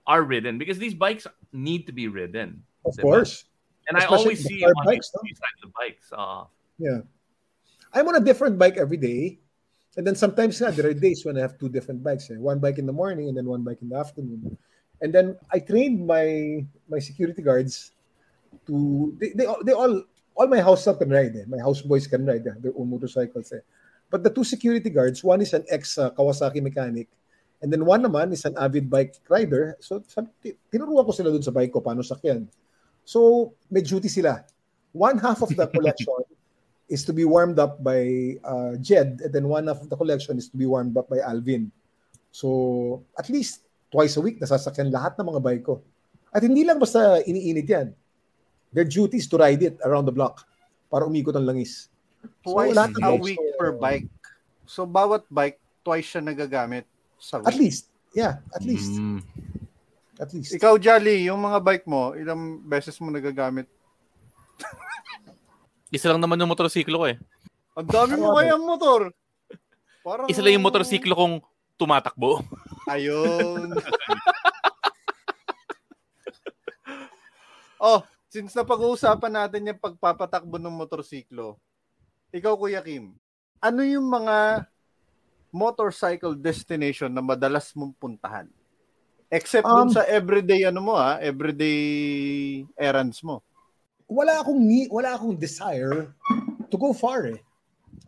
are 0.07 0.23
ridden? 0.23 0.57
Because 0.57 0.79
these 0.79 0.95
bikes 0.95 1.27
need 1.53 1.87
to 1.87 1.93
be 1.93 2.07
ridden. 2.07 2.63
Of 2.87 2.97
course. 2.97 3.45
And 3.87 3.97
I 3.97 4.05
always 4.05 4.43
see 4.43 4.61
car 4.63 4.71
on 4.75 4.85
bikes, 4.85 5.11
types 5.11 5.61
of 5.63 5.71
bikes. 5.75 6.07
Uh, 6.11 6.43
Yeah. 6.79 7.03
I'm 7.91 8.07
on 8.07 8.15
a 8.15 8.23
different 8.23 8.55
bike 8.59 8.77
every 8.77 8.97
day. 8.97 9.39
And 9.97 10.05
then 10.05 10.15
sometimes 10.15 10.61
nga, 10.61 10.71
there 10.71 10.87
are 10.87 10.93
days 10.93 11.25
when 11.25 11.37
I 11.37 11.41
have 11.41 11.57
two 11.57 11.69
different 11.69 12.03
bikes. 12.03 12.29
Eh. 12.29 12.37
One 12.37 12.59
bike 12.59 12.77
in 12.77 12.85
the 12.85 12.93
morning 12.93 13.29
and 13.29 13.37
then 13.37 13.45
one 13.45 13.63
bike 13.63 13.81
in 13.81 13.89
the 13.89 13.97
afternoon. 13.97 14.57
And 15.01 15.13
then 15.13 15.37
I 15.51 15.59
trained 15.59 16.05
my 16.05 16.61
my 16.89 16.99
security 16.99 17.41
guards 17.41 17.91
to 18.67 19.15
they, 19.17 19.31
they, 19.33 19.45
all- 19.45 19.63
they 19.63 19.73
all 19.73 20.03
all 20.35 20.47
my 20.47 20.61
house 20.61 20.83
staff 20.83 20.99
can 20.99 21.09
ride. 21.09 21.35
Eh. 21.35 21.47
My 21.47 21.59
house 21.59 21.81
boys 21.81 22.05
can 22.05 22.25
ride 22.25 22.45
eh, 22.45 22.55
their 22.61 22.73
own 22.77 22.89
motorcycles. 22.89 23.51
Eh. 23.51 23.63
But 24.09 24.23
the 24.23 24.29
two 24.29 24.43
security 24.43 24.89
guards, 24.89 25.23
one 25.23 25.41
is 25.41 25.53
an 25.53 25.65
ex 25.69 25.97
uh, 25.97 26.11
Kawasaki 26.11 26.61
mechanic 26.61 27.07
and 27.61 27.71
then 27.71 27.85
one 27.85 28.01
naman 28.03 28.31
is 28.31 28.45
an 28.45 28.55
avid 28.57 28.89
bike 28.89 29.15
rider. 29.27 29.75
So 29.79 29.99
tinuruan 30.71 31.05
ko 31.05 31.11
sila 31.11 31.31
dun 31.31 31.43
sa 31.43 31.51
bike 31.51 31.71
ko 31.75 31.81
paano 31.83 32.03
sakyan. 32.05 32.47
So 33.03 33.51
may 33.69 33.81
duty 33.81 34.07
sila. 34.07 34.43
One 34.95 35.17
half 35.19 35.41
of 35.43 35.51
the 35.51 35.67
collection 35.73 36.23
is 36.89 37.05
to 37.05 37.13
be 37.13 37.23
warmed 37.23 37.61
up 37.61 37.77
by 37.85 38.35
uh, 38.41 38.73
Jed, 38.81 39.21
and 39.23 39.31
then 39.31 39.45
one 39.45 39.69
half 39.69 39.79
of 39.79 39.87
the 39.87 39.95
collection 39.95 40.41
is 40.41 40.49
to 40.49 40.57
be 40.57 40.65
warmed 40.65 40.97
up 40.97 41.07
by 41.07 41.21
Alvin. 41.21 41.69
So, 42.33 43.05
at 43.13 43.29
least 43.29 43.63
twice 43.93 44.17
a 44.17 44.21
week, 44.21 44.41
nasasakyan 44.41 44.89
lahat 44.89 45.17
ng 45.21 45.29
mga 45.29 45.41
bike 45.41 45.63
ko. 45.65 45.81
At 46.33 46.41
hindi 46.41 46.65
lang 46.65 46.81
basta 46.81 47.21
iniinit 47.25 47.69
yan. 47.69 47.87
Their 48.73 48.85
duty 48.85 49.17
is 49.17 49.29
to 49.29 49.37
ride 49.37 49.61
it 49.61 49.77
around 49.85 50.05
the 50.05 50.13
block 50.13 50.45
para 50.89 51.05
umikot 51.05 51.37
ang 51.37 51.45
langis. 51.45 51.89
So, 52.45 52.57
Twice 52.57 52.73
lahat 52.77 52.93
ng 52.97 53.01
a 53.05 53.09
bikes 53.15 53.25
week 53.25 53.39
ko, 53.39 53.57
per 53.57 53.71
bike. 53.77 54.09
So, 54.65 54.85
bawat 54.85 55.25
bike, 55.29 55.57
twice 55.85 56.05
siya 56.09 56.21
nagagamit 56.25 56.85
sa 57.17 57.41
At 57.41 57.53
week. 57.57 57.69
least. 57.69 57.89
Yeah, 58.13 58.41
at 58.53 58.65
least. 58.65 58.93
Mm. 58.97 59.21
At 60.19 60.29
least. 60.33 60.51
Ikaw, 60.53 60.81
Jolly, 60.81 61.29
yung 61.29 61.41
mga 61.41 61.61
bike 61.61 61.85
mo, 61.85 62.13
ilang 62.17 62.61
beses 62.65 62.97
mo 62.99 63.13
nagagamit? 63.13 63.69
Isa 65.89 66.13
lang 66.13 66.21
naman 66.21 66.37
yung 66.37 66.53
motorsiklo 66.53 67.01
ko 67.01 67.05
eh. 67.09 67.17
Ang 67.73 67.89
dami 67.89 68.13
mo 68.21 68.37
kayang 68.37 68.61
motor. 68.61 69.09
Parang... 70.05 70.29
Isa 70.29 70.45
lang 70.45 70.61
yung 70.61 70.65
motorsiklo 70.65 71.17
kong 71.17 71.41
tumatakbo. 71.81 72.45
Ayun. 72.93 73.73
oh, 77.89 78.05
since 78.29 78.53
napag-uusapan 78.53 79.33
natin 79.33 79.73
yung 79.73 79.81
pagpapatakbo 79.81 80.61
ng 80.61 80.77
motorsiklo, 80.77 81.57
ikaw, 82.29 82.53
Kuya 82.53 82.85
Kim, 82.85 83.17
ano 83.57 83.81
yung 83.81 84.05
mga 84.05 84.69
motorcycle 85.49 86.37
destination 86.37 87.09
na 87.09 87.25
madalas 87.25 87.73
mong 87.73 87.97
puntahan? 87.97 88.45
Except 89.29 89.65
dun 89.65 89.89
Um, 89.89 89.93
sa 89.93 90.05
everyday 90.05 90.65
ano 90.65 90.81
mo 90.81 90.93
ha, 90.97 91.21
everyday 91.21 91.81
errands 92.77 93.21
mo. 93.21 93.45
Wala 94.09 94.41
akong 94.41 94.57
need, 94.57 94.89
wala 94.89 95.13
akong 95.13 95.37
desire 95.37 96.09
to 96.69 96.77
go 96.77 96.91
far 96.91 97.29
eh. 97.29 97.39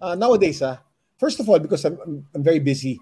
Uh, 0.02 0.18
nowadays, 0.18 0.66
ah, 0.66 0.82
first 1.22 1.40
of 1.40 1.48
all, 1.48 1.62
because 1.62 1.86
I'm, 1.86 1.98
I'm, 2.02 2.26
I'm 2.34 2.44
very 2.44 2.60
busy. 2.60 3.00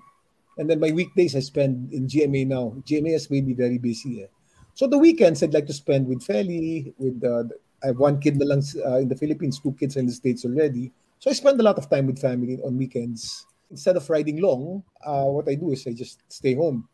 And 0.59 0.69
then 0.69 0.83
my 0.83 0.91
weekdays 0.91 1.35
I 1.35 1.39
spend 1.39 1.93
in 1.93 2.05
GMA 2.05 2.45
now. 2.47 2.75
GMA 2.83 3.15
has 3.15 3.31
made 3.31 3.47
me 3.47 3.55
very 3.55 3.77
busy. 3.79 4.23
Eh. 4.23 4.27
So 4.75 4.87
the 4.87 4.99
weekends 4.99 5.41
I'd 5.41 5.53
like 5.53 5.67
to 5.67 5.73
spend 5.73 6.07
with 6.07 6.19
Feli, 6.19 6.93
with 6.99 7.23
uh, 7.23 7.47
I 7.81 7.87
have 7.87 7.97
one 7.97 8.19
kid 8.19 8.35
na 8.35 8.45
lang 8.45 8.63
uh, 8.85 8.99
in 8.99 9.07
the 9.07 9.15
Philippines, 9.15 9.59
two 9.63 9.71
kids 9.79 9.95
in 9.95 10.05
the 10.05 10.11
States 10.11 10.43
already. 10.43 10.91
So 11.19 11.31
I 11.31 11.33
spend 11.33 11.59
a 11.59 11.63
lot 11.63 11.77
of 11.77 11.89
time 11.89 12.07
with 12.07 12.19
family 12.19 12.59
on 12.63 12.77
weekends. 12.77 13.47
Instead 13.71 13.95
of 13.95 14.09
riding 14.09 14.41
long, 14.41 14.83
uh, 15.05 15.23
what 15.31 15.47
I 15.47 15.55
do 15.55 15.71
is 15.71 15.87
I 15.87 15.93
just 15.93 16.19
stay 16.27 16.55
home. 16.55 16.87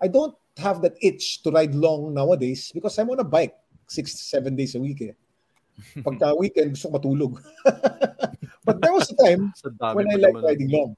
I 0.00 0.06
don't 0.06 0.34
have 0.58 0.82
that 0.82 0.94
itch 1.02 1.42
to 1.42 1.50
ride 1.50 1.74
long 1.74 2.14
nowadays 2.14 2.70
because 2.72 2.98
I'm 2.98 3.10
on 3.10 3.20
a 3.20 3.24
bike 3.24 3.54
six, 3.88 4.18
seven 4.18 4.54
days 4.54 4.74
a 4.74 4.80
week. 4.80 5.02
Eh. 5.02 5.12
Pagka 6.04 6.36
weekend, 6.38 6.76
gusto 6.76 6.88
ko 6.90 6.98
matulog. 6.98 7.32
But 8.64 8.78
there 8.78 8.94
was 8.94 9.10
a 9.10 9.16
time 9.18 9.50
when 9.98 10.06
I 10.06 10.16
mo 10.16 10.22
like 10.22 10.34
naman. 10.38 10.46
riding 10.46 10.70
long. 10.70 10.90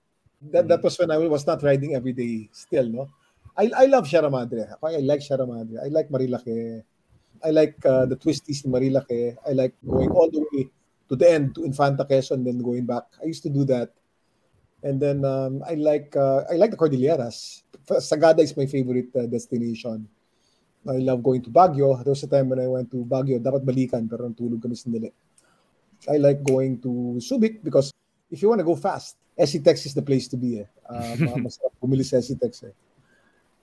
That, 0.53 0.68
that 0.68 0.85
was 0.85 0.99
when 1.01 1.09
I 1.09 1.16
was 1.16 1.47
not 1.49 1.64
riding 1.64 1.97
every 1.97 2.12
day 2.12 2.53
still, 2.53 2.85
no? 2.85 3.09
I, 3.57 3.70
I 3.72 3.87
love 3.87 4.05
Sierra 4.09 4.29
Madre. 4.29 4.68
I 4.83 5.01
like 5.01 5.22
Sierra 5.22 5.47
Madre. 5.47 5.81
I 5.81 5.89
like 5.89 6.11
Marilake. 6.11 6.85
I 7.43 7.51
like 7.51 7.81
uh, 7.87 8.05
the 8.05 8.16
twisties 8.16 8.64
in 8.64 8.72
Marilake. 8.72 9.37
I 9.49 9.53
like 9.53 9.72
going 9.87 10.11
all 10.11 10.31
the 10.31 10.45
way 10.53 10.68
to 11.09 11.16
the 11.16 11.31
end, 11.31 11.55
to 11.55 11.64
Infanta 11.64 12.05
Quezon, 12.05 12.45
then 12.45 12.59
going 12.59 12.85
back. 12.85 13.05
I 13.22 13.27
used 13.27 13.43
to 13.45 13.51
do 13.51 13.64
that. 13.66 13.93
And 14.83 15.01
then 15.01 15.25
um, 15.25 15.62
I 15.66 15.75
like 15.75 16.14
uh, 16.16 16.45
I 16.51 16.61
like 16.61 16.70
the 16.70 16.77
Cordilleras. 16.77 17.62
Sagada 17.89 18.41
is 18.41 18.57
my 18.57 18.66
favorite 18.66 19.09
uh, 19.16 19.25
destination. 19.25 20.09
I 20.85 21.01
love 21.01 21.22
going 21.22 21.43
to 21.43 21.51
Baguio. 21.51 21.97
There 22.05 22.12
was 22.12 22.22
a 22.22 22.28
time 22.28 22.51
when 22.51 22.61
I 22.61 22.68
went 22.68 22.91
to 22.93 23.05
Baguio. 23.05 23.41
Dapat 23.41 23.64
balikan, 23.64 24.05
pero 24.05 24.28
tulog 24.37 24.61
kami 24.61 24.76
sandali. 24.76 25.11
I 26.09 26.20
like 26.20 26.45
going 26.45 26.80
to 26.85 27.16
Subic 27.24 27.64
because 27.64 27.89
if 28.30 28.43
you 28.43 28.49
want 28.53 28.61
to 28.61 28.68
go 28.68 28.76
fast, 28.76 29.16
SCTEX 29.39 29.87
is 29.87 29.95
the 29.95 30.03
place 30.05 30.28
to 30.28 30.37
be. 30.37 30.61
Eh. 30.61 30.68
Uh, 30.85 31.16
ma- 31.24 31.49
masarap 31.49 31.72
bumili 31.80 32.05
sa 32.05 32.20
SCTEX. 32.20 32.68
Eh. 32.68 32.74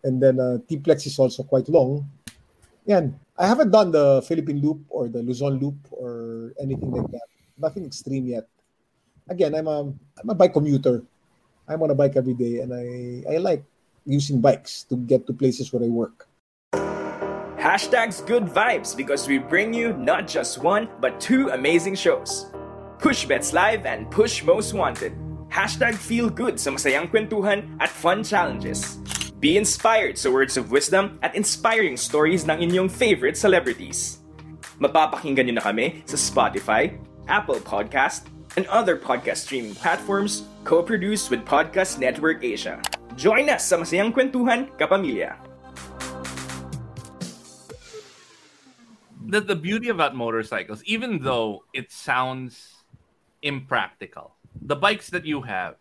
And 0.03 0.17
then 0.17 0.41
uh, 0.41 0.57
T-Plex 0.65 1.05
is 1.05 1.19
also 1.19 1.43
quite 1.43 1.69
long. 1.69 2.09
Yan. 2.89 3.13
I 3.37 3.45
haven't 3.45 3.69
done 3.69 3.91
the 3.91 4.25
Philippine 4.25 4.61
Loop 4.61 4.81
or 4.89 5.07
the 5.07 5.21
Luzon 5.21 5.61
Loop 5.61 5.77
or 5.91 6.53
anything 6.59 6.89
like 6.89 7.09
that. 7.13 7.29
Nothing 7.57 7.85
extreme 7.85 8.25
yet. 8.25 8.49
Again, 9.29 9.53
I'm 9.53 9.67
a, 9.67 9.93
I'm 10.17 10.29
a 10.29 10.33
bike 10.33 10.53
commuter. 10.53 11.03
I'm 11.67 11.81
on 11.83 11.91
a 11.91 11.95
bike 11.95 12.17
every 12.17 12.33
day 12.33 12.59
and 12.59 12.73
I, 12.73 13.33
I 13.33 13.37
like 13.37 13.63
using 14.05 14.41
bikes 14.41 14.83
to 14.89 14.97
get 14.97 15.27
to 15.27 15.33
places 15.33 15.71
where 15.71 15.83
I 15.83 15.87
work. 15.87 16.27
Hashtags 17.61 18.25
good 18.25 18.49
vibes 18.49 18.97
because 18.97 19.29
we 19.29 19.37
bring 19.37 19.69
you 19.69 19.93
not 19.93 20.25
just 20.25 20.57
one, 20.65 20.89
but 20.97 21.21
two 21.21 21.53
amazing 21.53 21.93
shows. 21.93 22.49
Push 22.97 23.29
Bets 23.29 23.53
Live 23.53 23.85
and 23.85 24.09
Push 24.09 24.41
Most 24.41 24.73
Wanted. 24.73 25.13
Hashtag 25.53 25.93
feel 25.93 26.25
good 26.25 26.57
sa 26.57 26.73
masayang 26.73 27.13
kwentuhan 27.13 27.77
at 27.77 27.93
fun 27.93 28.25
challenges. 28.25 28.97
Be 29.37 29.61
inspired 29.61 30.17
sa 30.17 30.33
words 30.33 30.57
of 30.57 30.73
wisdom 30.73 31.21
at 31.21 31.37
inspiring 31.37 32.01
stories 32.01 32.49
ng 32.49 32.65
inyong 32.65 32.89
favorite 32.89 33.37
celebrities. 33.37 34.25
Mapapakinggan 34.81 35.53
nyo 35.53 35.61
na 35.61 35.65
kami 35.69 36.01
sa 36.09 36.17
Spotify, 36.17 36.97
Apple 37.29 37.61
Podcast, 37.61 38.25
and 38.57 38.65
other 38.73 38.97
podcast 38.97 39.45
streaming 39.45 39.77
platforms 39.77 40.49
co-produced 40.65 41.29
with 41.29 41.45
Podcast 41.45 42.01
Network 42.01 42.41
Asia. 42.41 42.81
Join 43.13 43.53
us 43.53 43.69
sa 43.69 43.77
Masayang 43.77 44.09
Kwentuhan, 44.09 44.65
Kapamilya. 44.81 45.51
The, 49.31 49.39
the 49.39 49.55
beauty 49.55 49.87
about 49.87 50.13
motorcycles, 50.13 50.83
even 50.83 51.19
though 51.19 51.63
it 51.73 51.89
sounds 51.89 52.83
impractical, 53.41 54.35
the 54.61 54.75
bikes 54.75 55.09
that 55.09 55.25
you 55.25 55.41
have, 55.41 55.75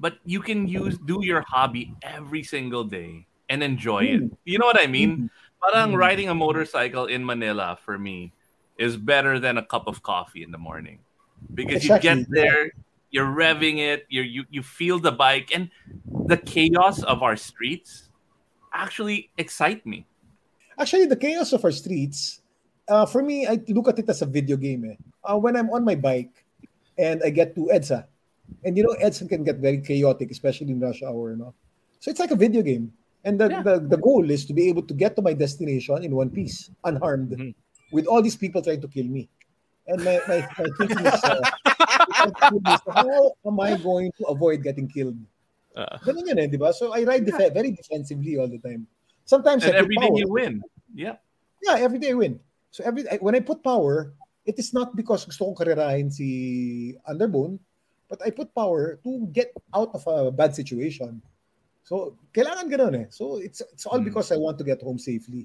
but 0.00 0.18
you 0.24 0.40
can 0.40 0.66
use 0.66 0.98
do 0.98 1.24
your 1.24 1.42
hobby 1.46 1.94
every 2.02 2.42
single 2.42 2.82
day 2.82 3.24
and 3.48 3.62
enjoy 3.62 4.00
it. 4.04 4.22
Mm. 4.22 4.36
You 4.44 4.58
know 4.58 4.66
what 4.66 4.82
I 4.82 4.88
mean? 4.88 5.16
Mm. 5.16 5.30
Parang 5.62 5.92
mm. 5.92 5.96
riding 5.96 6.28
a 6.28 6.34
motorcycle 6.34 7.06
in 7.06 7.24
Manila 7.24 7.78
for 7.84 7.96
me 7.96 8.32
is 8.78 8.96
better 8.96 9.38
than 9.38 9.58
a 9.58 9.64
cup 9.64 9.86
of 9.86 10.02
coffee 10.02 10.42
in 10.42 10.50
the 10.50 10.58
morning 10.58 10.98
because 11.54 11.86
you 11.86 11.96
get 12.00 12.26
there, 12.30 12.72
you're 13.14 13.30
revving 13.30 13.78
it, 13.78 14.06
you 14.10 14.22
you 14.22 14.42
you 14.50 14.62
feel 14.62 14.98
the 14.98 15.12
bike, 15.12 15.54
and 15.54 15.70
the 16.26 16.36
chaos 16.36 17.02
of 17.04 17.22
our 17.22 17.36
streets 17.36 18.10
actually 18.74 19.30
excite 19.38 19.86
me. 19.86 20.04
Actually, 20.78 21.06
the 21.06 21.16
chaos 21.16 21.52
of 21.52 21.62
our 21.64 21.70
streets, 21.70 22.41
uh, 22.88 23.06
for 23.06 23.22
me, 23.22 23.46
I 23.46 23.60
look 23.68 23.88
at 23.88 23.98
it 23.98 24.08
as 24.08 24.22
a 24.22 24.26
video 24.26 24.56
game. 24.56 24.84
Eh. 24.84 24.96
Uh, 25.24 25.38
when 25.38 25.56
I'm 25.56 25.70
on 25.70 25.84
my 25.84 25.94
bike 25.94 26.44
and 26.98 27.22
I 27.24 27.30
get 27.30 27.54
to 27.56 27.68
EDSA, 27.72 28.04
And 28.66 28.76
you 28.76 28.84
know, 28.84 28.92
EDSA 29.00 29.28
can 29.32 29.44
get 29.44 29.56
very 29.64 29.80
chaotic, 29.80 30.28
especially 30.30 30.70
in 30.76 30.80
rush 30.80 31.00
hour, 31.02 31.32
no? 31.36 31.54
So 32.04 32.10
it's 32.10 32.20
like 32.20 32.32
a 32.32 32.36
video 32.36 32.60
game. 32.60 32.92
And 33.24 33.40
the, 33.40 33.48
Yeah. 33.48 33.62
the, 33.62 33.74
the 33.80 33.96
goal 33.96 34.28
is 34.28 34.44
to 34.46 34.52
be 34.52 34.68
able 34.68 34.82
to 34.82 34.92
get 34.94 35.16
to 35.16 35.22
my 35.22 35.32
destination 35.32 36.02
in 36.04 36.12
one 36.14 36.28
piece, 36.28 36.68
unharmed, 36.84 37.32
Mhm. 37.32 37.54
with 37.96 38.04
all 38.06 38.20
these 38.20 38.36
people 38.36 38.60
trying 38.60 38.82
to 38.82 38.90
kill 38.92 39.06
me. 39.08 39.30
And 39.88 40.04
my, 40.04 40.20
my, 40.28 40.44
my 40.58 40.68
thinking 40.78 41.06
is, 41.06 41.22
uh, 41.24 41.40
how 42.92 43.32
am 43.46 43.56
I 43.60 43.76
going 43.78 44.12
to 44.18 44.24
avoid 44.26 44.62
getting 44.62 44.86
killed? 44.88 45.16
Ganun 46.04 46.26
yun 46.28 46.38
eh, 46.38 46.46
di 46.46 46.58
ba? 46.60 46.72
So 46.76 46.92
I 46.92 47.02
ride 47.08 47.24
def- 47.24 47.54
very 47.56 47.72
defensively 47.72 48.36
all 48.36 48.48
the 48.50 48.58
time. 48.60 48.86
Sometimes 49.24 49.64
And 49.64 49.74
I 49.74 49.78
every 49.80 49.96
day 49.96 50.08
power. 50.12 50.18
you 50.18 50.28
win. 50.28 50.62
Yeah. 50.94 51.16
Yeah, 51.62 51.78
every 51.80 51.98
day 51.98 52.10
I 52.12 52.18
win. 52.18 52.36
So 52.72 52.80
every 52.82 53.04
I- 53.06 53.20
when 53.20 53.36
I 53.36 53.44
put 53.44 53.60
power, 53.62 54.16
it 54.48 54.56
is 54.58 54.72
not 54.72 54.96
because 54.96 55.28
gusto 55.28 55.44
kong 55.52 55.54
karirahin 55.60 56.08
si 56.10 56.96
Underbone, 57.06 57.60
but 58.08 58.18
I 58.24 58.32
put 58.32 58.50
power 58.56 58.96
to 59.04 59.10
get 59.30 59.52
out 59.76 59.92
of 59.92 60.02
a 60.08 60.32
bad 60.32 60.56
situation. 60.56 61.20
So 61.84 62.16
kailangan 62.32 62.72
ganun 62.72 62.94
eh. 62.96 63.06
So 63.12 63.36
it's 63.38 63.60
it's 63.60 63.84
all 63.84 64.00
Mm. 64.00 64.08
because 64.08 64.32
I 64.32 64.40
want 64.40 64.56
to 64.58 64.64
get 64.64 64.80
home 64.80 64.98
safely. 64.98 65.44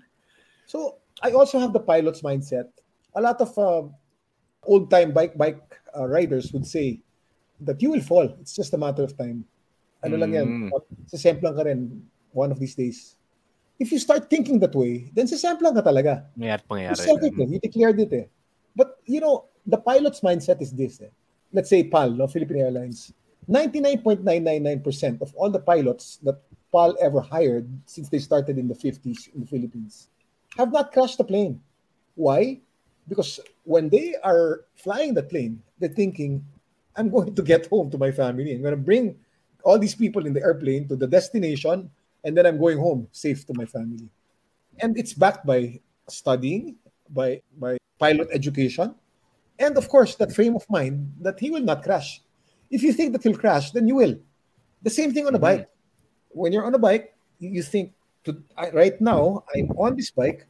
So 0.65 1.03
I 1.19 1.35
also 1.35 1.59
have 1.59 1.75
the 1.75 1.83
pilot's 1.83 2.23
mindset. 2.23 2.71
A 3.13 3.21
lot 3.21 3.41
of 3.43 3.51
uh, 3.59 3.83
old 4.63 4.87
time 4.87 5.11
bike 5.11 5.35
bike 5.35 5.59
uh, 5.97 6.07
riders 6.07 6.53
would 6.55 6.65
say 6.65 7.03
that 7.59 7.81
you 7.81 7.89
will 7.91 8.05
fall. 8.05 8.29
It's 8.39 8.53
just 8.55 8.71
a 8.73 8.79
matter 8.79 9.03
of 9.03 9.17
time. 9.19 9.43
Ano 10.05 10.15
lang 10.15 10.31
yan, 10.31 10.47
Mm. 10.47 10.69
sasemplang 11.09 11.57
ka 11.57 11.65
rin 11.65 12.05
one 12.31 12.53
of 12.53 12.61
these 12.61 12.77
days. 12.77 13.16
If 13.79 13.91
you 13.91 13.99
start 13.99 14.29
thinking 14.29 14.59
that 14.59 14.73
way, 14.73 15.11
then 15.13 15.27
sasemplang 15.27 15.75
ka 15.77 15.81
talaga. 15.85 16.25
You 16.35 16.49
pangyayari. 16.69 16.97
said 16.97 17.21
it, 17.21 17.33
eh. 17.37 17.45
you 17.45 17.59
declared 17.59 17.99
it. 17.99 18.13
Eh. 18.13 18.25
But, 18.75 18.97
you 19.05 19.21
know, 19.21 19.45
the 19.65 19.77
pilot's 19.77 20.21
mindset 20.21 20.61
is 20.61 20.71
this. 20.73 21.01
Eh. 21.01 21.13
Let's 21.53 21.69
say 21.69 21.83
PAL, 21.83 22.11
no, 22.11 22.27
Philippine 22.27 22.61
Airlines. 22.61 23.13
99.999% 23.49 25.21
of 25.21 25.33
all 25.35 25.49
the 25.49 25.59
pilots 25.59 26.17
that 26.23 26.41
PAL 26.71 26.97
ever 26.99 27.21
hired 27.21 27.69
since 27.85 28.09
they 28.09 28.19
started 28.19 28.57
in 28.57 28.67
the 28.67 28.75
50s 28.75 29.33
in 29.33 29.41
the 29.41 29.47
Philippines 29.47 30.09
have 30.57 30.71
not 30.71 30.91
crashed 30.91 31.17
the 31.17 31.23
plane. 31.23 31.61
Why? 32.15 32.59
Because 33.07 33.39
when 33.63 33.89
they 33.89 34.15
are 34.23 34.65
flying 34.75 35.13
the 35.13 35.23
plane, 35.23 35.61
they're 35.79 35.89
thinking, 35.89 36.43
I'm 36.95 37.09
going 37.09 37.35
to 37.35 37.41
get 37.41 37.67
home 37.67 37.89
to 37.91 37.97
my 37.97 38.11
family. 38.11 38.53
I'm 38.53 38.61
going 38.61 38.75
to 38.75 38.81
bring 38.81 39.15
all 39.63 39.79
these 39.79 39.95
people 39.95 40.25
in 40.25 40.33
the 40.33 40.41
airplane 40.41 40.87
to 40.89 40.95
the 40.95 41.07
destination, 41.07 41.89
and 42.23 42.37
then 42.37 42.45
I'm 42.45 42.57
going 42.57 42.77
home 42.77 43.07
safe 43.11 43.45
to 43.47 43.53
my 43.53 43.65
family. 43.65 44.09
And 44.79 44.97
it's 44.97 45.13
backed 45.13 45.45
by 45.45 45.79
studying, 46.09 46.75
by 47.09 47.41
by 47.57 47.77
pilot 47.99 48.29
education, 48.31 48.93
and 49.57 49.77
of 49.77 49.89
course 49.89 50.15
that 50.15 50.33
frame 50.33 50.55
of 50.55 50.65
mind 50.69 51.13
that 51.21 51.39
he 51.39 51.49
will 51.49 51.65
not 51.65 51.83
crash. 51.83 52.21
If 52.69 52.83
you 52.83 52.93
think 52.93 53.13
that 53.13 53.23
he'll 53.23 53.37
crash, 53.37 53.71
then 53.71 53.87
you 53.87 53.95
will. 53.95 54.15
The 54.83 54.93
same 54.93 55.13
thing 55.13 55.25
on 55.25 55.33
a 55.33 55.39
bike. 55.39 55.67
When 56.29 56.53
you're 56.53 56.65
on 56.65 56.75
a 56.75 56.81
bike, 56.81 57.15
you 57.39 57.49
you 57.49 57.63
think 57.63 57.93
to 58.25 58.37
I, 58.53 58.69
right 58.69 58.97
now 59.01 59.43
I'm 59.55 59.71
on 59.79 59.97
this 59.97 60.11
bike, 60.11 60.45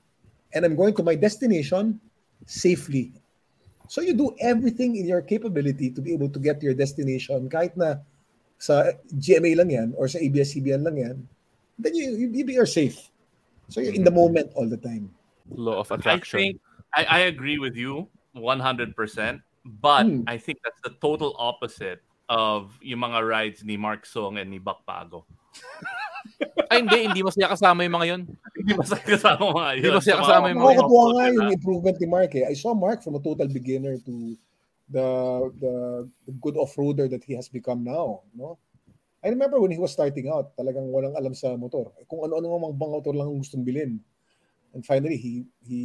and 0.52 0.66
I'm 0.66 0.76
going 0.76 0.96
to 1.00 1.04
my 1.04 1.16
destination 1.16 2.02
safely. 2.46 3.14
So 3.88 4.04
you 4.04 4.14
do 4.14 4.36
everything 4.40 5.00
in 5.00 5.08
your 5.08 5.24
capability 5.24 5.92
to 5.96 6.02
be 6.04 6.12
able 6.12 6.28
to 6.30 6.40
get 6.40 6.60
to 6.60 6.68
your 6.68 6.76
destination, 6.76 7.48
kahit 7.48 7.80
na 7.80 8.04
sa 8.60 8.92
GMA 9.16 9.56
lang 9.56 9.70
yan 9.72 9.90
or 9.96 10.12
sa 10.12 10.20
ABS-CBN 10.20 10.84
lang 10.84 10.98
yan, 10.98 11.18
then 11.80 11.96
you, 11.96 12.12
you, 12.18 12.28
you 12.46 12.62
are 12.62 12.66
safe. 12.70 13.10
So 13.70 13.82
you're 13.82 13.94
in 13.94 14.04
the 14.04 14.12
moment 14.12 14.52
all 14.56 14.68
the 14.68 14.78
time. 14.78 15.12
Law 15.50 15.80
of 15.80 15.92
I 15.92 15.96
attraction. 15.96 16.40
think 16.40 16.54
I, 16.96 17.04
I 17.04 17.20
agree 17.32 17.60
with 17.60 17.76
you 17.76 18.08
100%, 18.36 18.96
but 19.82 20.04
Hmm. 20.06 20.22
I 20.28 20.38
think 20.38 20.60
that's 20.64 20.80
the 20.84 20.96
total 21.02 21.36
opposite 21.38 22.02
of 22.30 22.72
yung 22.82 23.00
mga 23.00 23.24
rides 23.28 23.64
ni 23.64 23.78
Mark 23.78 24.06
Song 24.06 24.38
and 24.38 24.52
ni 24.52 24.60
Bakpago. 24.60 25.24
Ay, 26.72 26.84
hindi. 26.84 27.08
Hindi 27.08 27.22
masaya 27.24 27.48
kasama 27.48 27.88
yung 27.88 27.96
mga 27.96 28.08
yun. 28.12 28.22
Hindi 28.56 28.74
masaya 28.76 29.04
kasama 29.04 29.44
mga 29.56 29.70
yun. 29.72 29.80
Hindi 29.80 29.92
masaya 29.96 30.16
Sa 30.16 30.22
kasama 30.28 30.44
mga- 30.44 30.52
yung 30.52 30.60
mga 30.60 30.68
Nakakatuwa 30.76 31.04
nga 31.08 31.26
yung 31.32 31.50
improvement 31.56 31.98
ni 31.98 32.08
Mark 32.08 32.32
eh. 32.36 32.44
I 32.46 32.54
saw 32.54 32.72
Mark 32.76 33.00
from 33.02 33.16
a 33.16 33.24
total 33.24 33.48
beginner 33.48 33.96
to 34.04 34.36
the 34.92 35.08
the, 35.60 35.76
the 36.28 36.34
good 36.40 36.56
off-roader 36.56 37.08
that 37.12 37.24
he 37.24 37.34
has 37.36 37.48
become 37.48 37.84
now. 37.84 38.24
No? 38.36 38.60
I 39.28 39.36
remember 39.36 39.60
when 39.60 39.76
he 39.76 39.78
was 39.78 39.92
starting 39.92 40.32
out, 40.32 40.56
talagang 40.56 40.88
walang 40.88 41.12
alam 41.20 41.36
sa 41.36 41.60
motor. 41.60 41.92
Kung 42.08 42.24
ano-ano 42.24 42.48
mga 42.48 42.80
mga 42.80 42.94
motor 42.96 43.12
lang 43.12 43.28
ang 43.28 43.44
gustong 43.44 43.68
bilhin. 43.68 44.00
And 44.72 44.88
finally, 44.88 45.20
he 45.20 45.44
he 45.68 45.82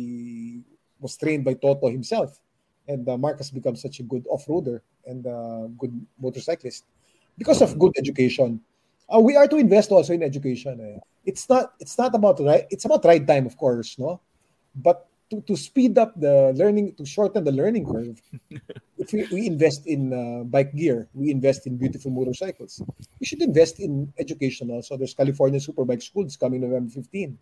was 1.02 1.18
trained 1.18 1.42
by 1.42 1.58
Toto 1.58 1.90
himself. 1.90 2.38
And 2.86 3.02
uh, 3.10 3.18
Mark 3.18 3.42
has 3.42 3.50
such 3.50 3.98
a 3.98 4.06
good 4.06 4.26
off-roader 4.30 4.86
and 5.06 5.26
uh, 5.26 5.66
good 5.74 5.90
motorcyclist 6.22 6.86
because 7.34 7.62
of 7.62 7.78
good 7.78 7.94
education. 7.98 8.62
Uh, 9.10 9.18
we 9.18 9.34
are 9.34 9.50
to 9.50 9.58
invest 9.58 9.90
also 9.90 10.14
in 10.14 10.22
education. 10.22 10.78
eh. 10.78 10.98
It's 11.26 11.50
not 11.50 11.74
it's 11.82 11.98
not 11.98 12.14
about 12.14 12.38
right. 12.38 12.66
It's 12.70 12.86
about 12.86 13.02
ride 13.02 13.26
time, 13.26 13.46
of 13.46 13.58
course, 13.58 13.98
no. 13.98 14.22
But 14.70 15.06
to, 15.32 15.40
to 15.48 15.56
speed 15.56 15.96
up 15.96 16.12
the 16.20 16.52
learning, 16.54 16.92
to 17.00 17.06
shorten 17.06 17.42
the 17.42 17.52
learning 17.52 17.88
curve, 17.88 18.20
if 18.98 19.12
we, 19.12 19.24
we 19.32 19.46
invest 19.46 19.86
in 19.86 20.12
uh, 20.12 20.44
bike 20.44 20.76
gear, 20.76 21.08
we 21.14 21.30
invest 21.30 21.66
in 21.66 21.78
beautiful 21.78 22.10
motorcycles. 22.10 22.82
We 23.18 23.24
should 23.24 23.40
invest 23.40 23.80
in 23.80 24.12
education 24.18 24.70
also. 24.70 24.98
There's 24.98 25.14
California 25.14 25.58
Superbike 25.58 26.02
Schools 26.02 26.36
coming 26.36 26.60
November 26.60 26.90
15. 26.92 27.38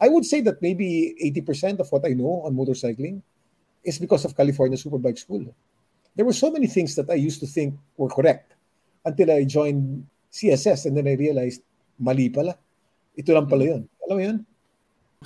I 0.00 0.08
would 0.08 0.24
say 0.24 0.40
that 0.40 0.60
maybe 0.60 1.14
80% 1.22 1.78
of 1.78 1.86
what 1.92 2.04
I 2.04 2.18
know 2.18 2.42
on 2.42 2.56
motorcycling 2.56 3.22
is 3.84 3.98
because 3.98 4.24
of 4.24 4.36
California 4.36 4.76
Superbike 4.76 5.18
School. 5.18 5.54
There 6.16 6.26
were 6.26 6.34
so 6.34 6.50
many 6.50 6.66
things 6.66 6.96
that 6.96 7.08
I 7.08 7.14
used 7.14 7.38
to 7.40 7.46
think 7.46 7.78
were 7.96 8.08
correct 8.08 8.54
until 9.04 9.30
I 9.30 9.44
joined 9.44 10.04
CSS 10.32 10.86
and 10.86 10.96
then 10.96 11.06
I 11.06 11.14
realized 11.14 11.62
mali 11.96 12.28
pala. 12.28 12.58
Ito 13.16 13.32
lang 13.34 13.46
pala 13.46 13.64
yun. 13.64 13.88
Alam 14.08 14.18
mo 14.18 14.22
yun? 14.24 14.46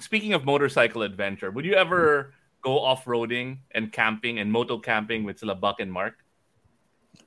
Speaking 0.01 0.33
of 0.33 0.45
motorcycle 0.45 1.03
adventure, 1.03 1.53
would 1.53 1.65
you 1.65 1.75
ever 1.75 2.35
go 2.63 2.81
off-roading 2.81 3.59
and 3.79 3.93
camping 3.93 4.41
and 4.41 4.51
moto 4.51 4.77
camping 4.77 5.23
with 5.23 5.39
sila 5.39 5.55
Buck 5.55 5.79
and 5.79 5.93
Mark? 5.93 6.19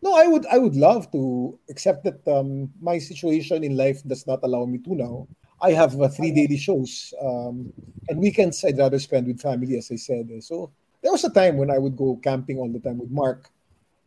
No, 0.03 0.13
I 0.19 0.27
would 0.27 0.45
I 0.51 0.57
would 0.57 0.75
love 0.75 1.09
to, 1.13 1.57
except 1.69 2.03
that 2.03 2.19
um, 2.27 2.67
my 2.81 2.99
situation 2.99 3.63
in 3.63 3.77
life 3.77 4.03
does 4.03 4.27
not 4.27 4.43
allow 4.43 4.65
me 4.65 4.79
to 4.79 4.95
now. 4.95 5.27
I 5.61 5.71
have 5.71 5.95
uh, 5.95 6.09
three 6.09 6.31
daily 6.35 6.57
shows, 6.57 7.13
um, 7.23 7.71
and 8.09 8.19
weekends 8.19 8.65
I'd 8.65 8.77
rather 8.77 8.99
spend 8.99 9.27
with 9.27 9.39
family, 9.39 9.77
as 9.77 9.87
I 9.89 9.95
said. 9.95 10.27
So 10.43 10.69
there 11.01 11.13
was 11.13 11.23
a 11.23 11.31
time 11.31 11.55
when 11.55 11.71
I 11.71 11.79
would 11.79 11.95
go 11.95 12.19
camping 12.21 12.59
all 12.59 12.67
the 12.67 12.83
time 12.83 12.99
with 12.99 13.09
Mark 13.09 13.47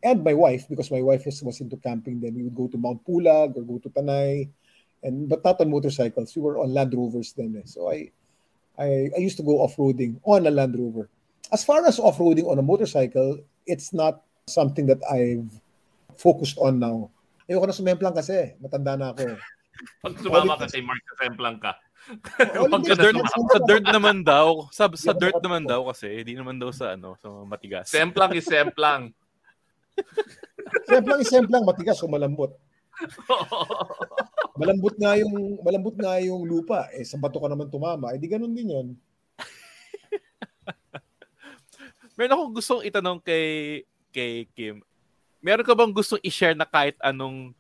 and 0.05 0.23
my 0.23 0.35
wife, 0.35 0.69
because 0.69 0.91
my 0.91 1.01
wife 1.01 1.25
was, 1.25 1.43
was 1.43 1.63
into 1.63 1.79
camping. 1.79 2.21
Then 2.21 2.35
we 2.37 2.45
would 2.45 2.55
go 2.55 2.69
to 2.69 2.77
Mount 2.77 3.01
Pulag 3.09 3.57
or 3.57 3.65
go 3.65 3.81
to 3.81 3.89
Tanay, 3.89 4.51
and 5.03 5.31
but 5.31 5.43
not 5.43 5.61
on 5.63 5.71
motorcycles. 5.71 6.37
We 6.37 6.43
were 6.43 6.59
on 6.59 6.75
Land 6.75 6.93
Rovers 6.93 7.33
then. 7.33 7.57
eh. 7.57 7.65
So 7.65 7.91
I, 7.91 8.13
I 8.81 9.13
I 9.13 9.21
used 9.21 9.37
to 9.37 9.45
go 9.45 9.61
off 9.61 9.77
roading 9.77 10.17
on 10.25 10.49
a 10.49 10.53
Land 10.53 10.75
Rover. 10.75 11.13
As 11.53 11.61
far 11.61 11.85
as 11.85 12.01
off 12.01 12.17
roading 12.17 12.49
on 12.49 12.57
a 12.57 12.65
motorcycle, 12.65 13.45
it's 13.69 13.93
not 13.93 14.25
something 14.49 14.89
that 14.89 15.05
I've 15.05 15.47
focused 16.17 16.57
on 16.57 16.81
now. 16.81 17.13
Ayoko 17.45 17.69
na 17.69 17.77
sumemplang 17.77 18.17
kasi. 18.17 18.57
Matanda 18.57 18.97
na 18.97 19.13
ako. 19.13 19.37
Pag 20.05 20.15
sumama 20.25 20.57
ka 20.57 20.67
kay 20.73 20.81
Mark 20.81 21.03
sa 21.05 21.15
Semplang 21.21 21.59
ka. 21.61 21.73
Ka 22.25 22.49
Sa 22.65 22.97
dirt, 22.97 23.13
sa 23.29 23.61
dirt 23.61 23.87
naman 23.93 24.25
daw. 24.25 24.73
Sa, 24.73 24.89
sa 24.97 25.13
dirt 25.13 25.37
naman 25.45 25.69
daw 25.69 25.85
kasi. 25.93 26.25
Hindi 26.25 26.33
naman 26.33 26.57
daw 26.57 26.73
sa 26.73 26.97
ano, 26.97 27.13
sa 27.21 27.29
matigas. 27.45 27.93
Semplang 27.93 28.33
is 28.33 28.49
Semplang. 28.49 29.13
Semplang 30.87 31.21
is 31.21 31.31
semplang, 31.31 31.65
matigas 31.67 32.01
o 32.03 32.09
malambot. 32.09 32.53
Malambot 34.59 34.95
nga 34.99 35.15
yung 35.19 35.59
malambot 35.63 35.97
nga 35.99 36.19
yung 36.23 36.43
lupa. 36.47 36.89
Eh 36.95 37.05
sa 37.07 37.19
bato 37.21 37.39
ka 37.39 37.47
naman 37.47 37.71
tumama. 37.71 38.11
Eh 38.15 38.19
di 38.19 38.27
ganun 38.27 38.55
din 38.55 38.75
'yon. 38.75 38.89
Meron 42.19 42.35
akong 42.35 42.55
gustong 42.57 42.83
itanong 42.85 43.23
kay 43.23 43.83
kay 44.11 44.51
Kim. 44.53 44.83
Meron 45.41 45.65
ka 45.65 45.73
bang 45.73 45.95
gustong 45.95 46.21
i-share 46.21 46.59
na 46.59 46.69
kahit 46.69 46.99
anong 47.01 47.55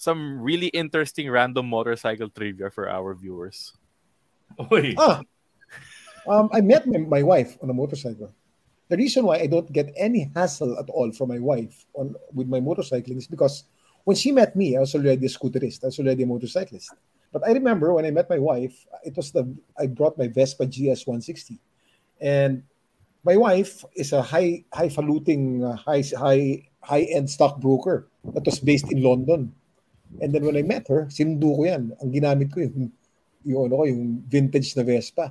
some 0.00 0.40
really 0.40 0.72
interesting 0.72 1.30
random 1.30 1.68
motorcycle 1.68 2.32
trivia 2.32 2.72
for 2.72 2.88
our 2.88 3.14
viewers? 3.14 3.76
Uy. 4.72 4.96
Ah. 4.96 5.20
Um, 6.26 6.48
I 6.52 6.60
met 6.60 6.88
my, 6.88 6.98
my 6.98 7.22
wife 7.22 7.56
on 7.62 7.70
a 7.70 7.76
motorcycle. 7.76 8.32
The 8.88 8.96
reason 8.96 9.24
why 9.24 9.38
I 9.38 9.46
don't 9.46 9.70
get 9.70 9.92
any 9.94 10.32
hassle 10.34 10.76
at 10.80 10.90
all 10.90 11.12
from 11.12 11.28
my 11.28 11.38
wife 11.38 11.86
on 11.94 12.16
with 12.34 12.48
my 12.48 12.58
motorcycling 12.58 13.22
is 13.22 13.30
because 13.30 13.62
when 14.10 14.18
she 14.18 14.34
met 14.34 14.56
me, 14.58 14.74
I 14.76 14.80
was 14.82 14.90
already 14.98 15.22
a 15.22 15.30
scooterist. 15.30 15.86
I 15.86 15.94
was 15.94 16.00
already 16.02 16.24
a 16.24 16.26
motorcyclist. 16.26 16.90
But 17.30 17.46
I 17.46 17.52
remember 17.54 17.94
when 17.94 18.04
I 18.04 18.10
met 18.10 18.26
my 18.26 18.42
wife, 18.42 18.74
it 19.06 19.14
was 19.14 19.30
the 19.30 19.46
I 19.78 19.86
brought 19.86 20.18
my 20.18 20.26
Vespa 20.26 20.66
GS 20.66 21.06
160, 21.06 21.62
and 22.18 22.66
my 23.22 23.36
wife 23.38 23.86
is 23.94 24.10
a 24.10 24.18
high 24.18 24.66
highfalutin 24.74 25.62
uh, 25.62 25.78
high 25.78 26.02
high 26.18 26.66
high 26.82 27.06
end 27.06 27.30
stockbroker 27.30 28.10
that 28.34 28.42
was 28.42 28.58
based 28.58 28.90
in 28.90 28.98
London. 28.98 29.54
And 30.18 30.34
then 30.34 30.42
when 30.42 30.58
I 30.58 30.66
met 30.66 30.90
her, 30.90 31.06
sinundo 31.06 31.54
ko 31.54 31.62
yan. 31.70 31.94
Ang 32.02 32.10
ginamit 32.10 32.50
ko 32.50 32.66
yung 32.66 32.90
yung 33.46 33.70
ano 33.70 33.86
yung 33.86 34.26
vintage 34.26 34.74
na 34.74 34.82
Vespa. 34.82 35.30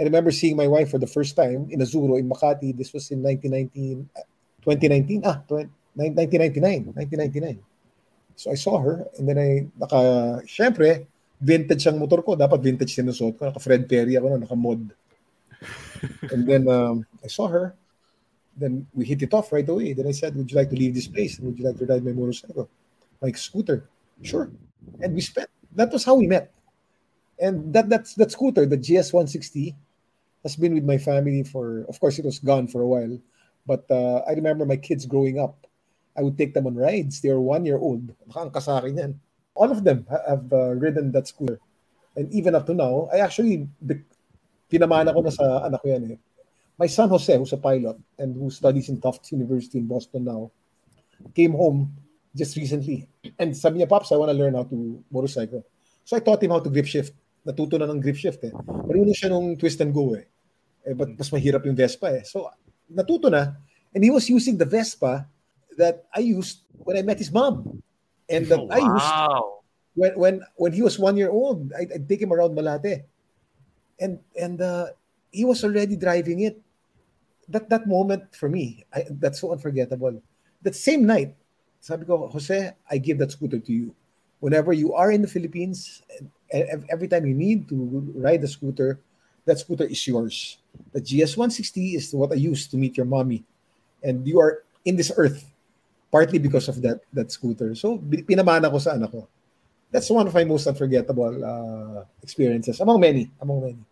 I 0.00 0.08
remember 0.08 0.32
seeing 0.32 0.56
my 0.56 0.72
wife 0.72 0.88
for 0.88 0.96
the 0.96 1.12
first 1.12 1.36
time 1.36 1.68
in 1.68 1.84
Azuro 1.84 2.16
in 2.16 2.32
Makati. 2.32 2.72
This 2.72 2.96
was 2.96 3.12
in 3.12 3.20
1919, 3.20 4.08
uh, 4.16 4.24
2019, 4.64 5.20
ah, 5.28 5.44
20, 5.44 5.68
1999, 6.00 6.96
1999. 6.96 7.75
So 8.36 8.52
I 8.52 8.54
saw 8.54 8.78
her 8.78 9.04
and 9.18 9.24
then 9.28 9.38
I, 9.40 9.66
naka, 9.80 10.44
syempre, 10.44 11.08
vintage 11.40 11.88
ang 11.88 11.98
motor 11.98 12.20
ko. 12.20 12.36
Dapat 12.36 12.60
vintage 12.60 12.92
sinusuot 12.92 13.40
ko. 13.40 13.48
Naka 13.48 13.60
Fred 13.60 13.88
Perry 13.88 14.16
ako 14.16 14.36
na, 14.36 14.44
naka 14.44 14.56
mod. 14.56 14.82
and 16.32 16.44
then 16.44 16.68
um, 16.68 17.06
I 17.24 17.28
saw 17.28 17.48
her. 17.48 17.74
Then 18.56 18.86
we 18.94 19.04
hit 19.04 19.24
it 19.24 19.32
off 19.32 19.52
right 19.52 19.68
away. 19.68 19.92
Then 19.92 20.06
I 20.06 20.12
said, 20.12 20.36
would 20.36 20.52
you 20.52 20.56
like 20.56 20.70
to 20.70 20.76
leave 20.76 20.94
this 20.94 21.08
place? 21.08 21.40
Would 21.40 21.58
you 21.58 21.64
like 21.64 21.76
to 21.80 21.86
ride 21.86 22.04
my 22.04 22.12
motorcycle? 22.12 22.68
My 23.20 23.32
scooter? 23.32 23.88
Sure. 24.22 24.48
And 25.00 25.14
we 25.14 25.20
spent, 25.20 25.48
that 25.74 25.92
was 25.92 26.04
how 26.04 26.14
we 26.14 26.26
met. 26.26 26.52
And 27.38 27.72
that 27.74 27.88
that's 27.88 28.14
that 28.14 28.32
scooter, 28.32 28.64
the 28.64 28.80
GS 28.80 29.12
160, 29.12 29.76
has 30.42 30.56
been 30.56 30.72
with 30.72 30.84
my 30.84 30.96
family 30.96 31.42
for, 31.42 31.84
of 31.88 32.00
course, 32.00 32.18
it 32.18 32.24
was 32.24 32.38
gone 32.38 32.66
for 32.66 32.80
a 32.80 32.86
while. 32.86 33.18
But 33.66 33.84
uh, 33.90 34.22
I 34.28 34.32
remember 34.32 34.64
my 34.64 34.76
kids 34.76 35.04
growing 35.04 35.38
up. 35.38 35.66
I 36.16 36.22
would 36.22 36.38
take 36.38 36.54
them 36.54 36.66
on 36.66 36.74
rides. 36.74 37.20
They 37.20 37.30
were 37.30 37.40
one 37.40 37.64
year 37.64 37.78
old. 37.78 38.08
Nakangka 38.28 38.60
sa. 38.62 38.80
All 39.54 39.70
of 39.70 39.84
them 39.84 40.06
ha- 40.08 40.24
have 40.28 40.52
uh, 40.52 40.72
ridden 40.74 41.12
that 41.12 41.28
scooter. 41.28 41.60
And 42.16 42.32
even 42.32 42.54
up 42.54 42.66
to 42.66 42.74
now, 42.74 43.08
I 43.12 43.20
actually, 43.20 43.68
pinamana 44.72 45.12
ko 45.12 45.20
na 45.20 45.30
sa 45.30 45.68
anak 45.68 45.82
ko 45.82 45.88
yan 45.88 46.16
eh. 46.16 46.18
My 46.76 46.88
son 46.88 47.08
Jose, 47.08 47.36
who's 47.36 47.52
a 47.52 47.60
pilot 47.60 47.96
and 48.18 48.36
who 48.36 48.50
studies 48.50 48.88
in 48.88 49.00
Tufts 49.00 49.32
University 49.32 49.78
in 49.78 49.86
Boston 49.86 50.24
now, 50.24 50.50
came 51.34 51.52
home 51.52 51.92
just 52.36 52.56
recently. 52.56 53.08
And 53.40 53.56
sabi 53.56 53.80
niya, 53.80 53.88
Pops, 53.88 54.12
I 54.12 54.20
want 54.20 54.32
to 54.32 54.36
learn 54.36 54.54
how 54.54 54.64
to 54.64 55.02
motorcycle. 55.08 55.64
So 56.04 56.16
I 56.16 56.20
taught 56.20 56.42
him 56.42 56.52
how 56.52 56.60
to 56.60 56.68
grip 56.68 56.84
shift. 56.84 57.16
Natuto 57.46 57.80
na 57.80 57.88
ng 57.88 58.00
grip 58.00 58.16
shift 58.16 58.44
eh. 58.44 58.52
Marunong 58.52 59.16
siya 59.16 59.32
nung 59.32 59.56
twist 59.56 59.80
and 59.80 59.92
go 59.92 60.12
eh. 60.12 60.28
eh 60.84 60.92
but 60.92 61.16
mas 61.16 61.32
mahirap 61.32 61.64
yung 61.64 61.76
Vespa 61.76 62.12
eh. 62.12 62.24
So 62.28 62.48
natuto 62.92 63.32
na. 63.32 63.56
And 63.96 64.04
he 64.04 64.12
was 64.12 64.28
using 64.28 64.60
the 64.60 64.68
Vespa 64.68 65.24
that 65.76 66.04
I 66.14 66.20
used 66.20 66.64
when 66.72 66.96
I 66.96 67.02
met 67.02 67.18
his 67.18 67.32
mom. 67.32 67.82
And 68.28 68.46
that 68.50 68.58
I 68.70 68.82
used 68.82 69.14
Wow. 69.14 69.62
when 69.94 70.12
when 70.18 70.34
when 70.58 70.72
he 70.72 70.82
was 70.82 70.98
one 70.98 71.16
year 71.16 71.30
old. 71.30 71.70
I, 71.72 71.86
I'd 71.94 72.08
take 72.08 72.20
him 72.20 72.32
around 72.32 72.56
Malate. 72.58 73.06
And 74.00 74.18
and 74.34 74.60
uh, 74.60 74.92
he 75.30 75.44
was 75.44 75.62
already 75.62 75.96
driving 75.96 76.40
it. 76.40 76.60
That 77.48 77.70
that 77.70 77.86
moment 77.86 78.34
for 78.34 78.50
me, 78.50 78.82
I, 78.90 79.06
that's 79.08 79.38
so 79.40 79.54
unforgettable. 79.54 80.18
That 80.66 80.74
same 80.74 81.06
night, 81.06 81.38
sabi 81.78 82.02
ko, 82.02 82.26
Jose, 82.26 82.74
I 82.90 82.98
give 82.98 83.22
that 83.22 83.30
scooter 83.30 83.62
to 83.62 83.72
you. 83.72 83.94
Whenever 84.42 84.74
you 84.74 84.92
are 84.98 85.14
in 85.14 85.22
the 85.22 85.30
Philippines, 85.30 86.02
every 86.52 87.06
time 87.06 87.24
you 87.24 87.34
need 87.34 87.70
to 87.70 88.12
ride 88.18 88.42
the 88.42 88.50
scooter, 88.50 88.98
that 89.46 89.58
scooter 89.62 89.86
is 89.86 90.02
yours. 90.06 90.58
The 90.92 91.00
GS160 91.00 91.94
is 91.94 92.12
what 92.12 92.32
I 92.32 92.36
used 92.42 92.70
to 92.72 92.76
meet 92.76 92.98
your 92.98 93.06
mommy. 93.06 93.46
And 94.02 94.26
you 94.26 94.40
are 94.42 94.66
in 94.84 94.96
this 94.98 95.14
earth 95.16 95.46
partly 96.10 96.38
because 96.38 96.68
of 96.68 96.80
that 96.82 97.02
that 97.12 97.30
scooter. 97.30 97.74
So, 97.74 97.98
pinamana 98.00 98.70
ko 98.70 98.78
sa 98.78 98.94
anak 98.94 99.12
ko. 99.12 99.28
That's 99.90 100.10
one 100.10 100.26
of 100.26 100.34
my 100.34 100.44
most 100.44 100.66
unforgettable 100.66 101.36
uh, 101.40 102.02
experiences 102.22 102.80
among 102.82 103.00
many, 103.00 103.30
among 103.38 103.62
many. 103.62 103.82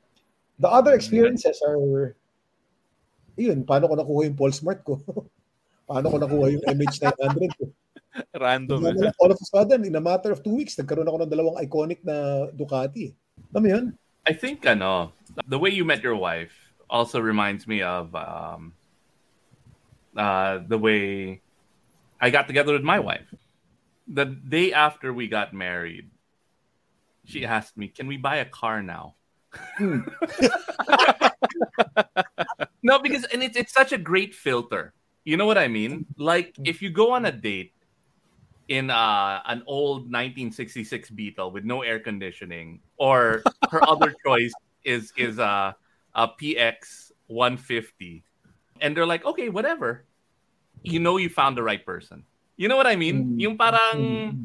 The 0.58 0.70
other 0.70 0.94
experiences 0.94 1.62
are 1.66 2.14
yun, 3.34 3.66
paano 3.66 3.90
ko 3.90 3.94
nakuha 3.98 4.30
yung 4.30 4.38
Paul 4.38 4.54
Smart 4.54 4.80
ko? 4.86 4.98
paano 5.90 6.06
ko 6.10 6.16
nakuha 6.18 6.46
yung 6.54 6.64
MH900 6.66 7.50
ko? 7.58 7.64
Random. 8.46 8.78
Na 8.94 9.10
all 9.18 9.34
of 9.34 9.38
a 9.42 9.46
sudden, 9.46 9.82
in 9.82 9.94
a 9.98 10.02
matter 10.02 10.30
of 10.30 10.42
two 10.42 10.54
weeks, 10.54 10.78
nagkaroon 10.78 11.06
ako 11.06 11.18
ng 11.26 11.30
dalawang 11.30 11.58
iconic 11.58 11.98
na 12.06 12.46
Ducati. 12.54 13.10
Alam 13.50 13.62
mo 13.62 13.68
yun? 13.68 13.84
I 14.24 14.32
think 14.32 14.62
ano, 14.64 15.12
the 15.50 15.58
way 15.58 15.70
you 15.74 15.84
met 15.84 16.00
your 16.00 16.14
wife 16.14 16.54
also 16.88 17.18
reminds 17.18 17.66
me 17.66 17.82
of 17.82 18.14
um, 18.14 18.72
uh, 20.16 20.62
the 20.62 20.78
way 20.78 21.42
I 22.24 22.30
got 22.30 22.46
together 22.46 22.72
with 22.72 22.82
my 22.82 23.00
wife. 23.00 23.28
The 24.08 24.24
day 24.24 24.72
after 24.72 25.12
we 25.12 25.28
got 25.28 25.52
married, 25.52 26.08
she 27.26 27.44
asked 27.44 27.76
me, 27.76 27.88
"Can 27.88 28.06
we 28.06 28.16
buy 28.16 28.36
a 28.36 28.46
car 28.46 28.80
now?" 28.80 29.16
no, 32.82 32.98
because 32.98 33.24
and 33.28 33.42
it's 33.42 33.58
it's 33.58 33.74
such 33.74 33.92
a 33.92 33.98
great 33.98 34.34
filter. 34.34 34.94
You 35.24 35.36
know 35.36 35.44
what 35.44 35.58
I 35.58 35.68
mean? 35.68 36.06
Like 36.16 36.56
if 36.64 36.80
you 36.80 36.88
go 36.88 37.12
on 37.12 37.26
a 37.26 37.32
date 37.32 37.74
in 38.68 38.88
uh, 38.88 39.42
an 39.44 39.62
old 39.66 40.08
1966 40.08 41.10
Beetle 41.10 41.50
with 41.50 41.64
no 41.64 41.82
air 41.82 42.00
conditioning, 42.00 42.80
or 42.96 43.42
her 43.68 43.84
other 43.92 44.16
choice 44.24 44.54
is 44.82 45.12
is 45.18 45.38
uh, 45.38 45.76
a 46.14 46.28
PX 46.28 47.12
150, 47.26 48.24
and 48.80 48.96
they're 48.96 49.04
like, 49.04 49.26
okay, 49.26 49.50
whatever. 49.50 50.06
You 50.84 51.00
know, 51.00 51.16
you 51.16 51.32
found 51.32 51.56
the 51.56 51.64
right 51.64 51.80
person. 51.80 52.24
You 52.56 52.68
know 52.68 52.76
what 52.76 52.86
I 52.86 52.94
mean? 52.94 53.34
Mm. 53.34 53.40
Yung 53.40 53.56
parang 53.58 53.96
mm-hmm. 53.96 54.44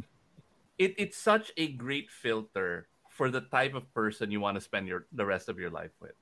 it, 0.79 0.95
it's 0.97 1.17
such 1.19 1.51
a 1.57 1.67
great 1.75 2.09
filter 2.09 2.87
for 3.11 3.29
the 3.29 3.41
type 3.41 3.75
of 3.75 3.85
person 3.93 4.31
you 4.31 4.39
want 4.39 4.55
to 4.55 4.63
spend 4.63 4.87
your 4.87 5.05
the 5.11 5.27
rest 5.27 5.51
of 5.51 5.59
your 5.59 5.69
life 5.69 5.91
with. 5.99 6.15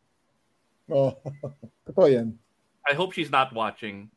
Oh, 0.90 1.16
totoo 1.88 2.10
yan. 2.12 2.42
I 2.88 2.98
hope 2.98 3.14
she's 3.14 3.30
not 3.30 3.54
watching 3.54 4.10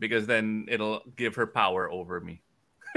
because 0.00 0.24
then 0.24 0.66
it'll 0.72 1.04
give 1.14 1.36
her 1.36 1.46
power 1.46 1.90
over 1.92 2.18
me. 2.18 2.40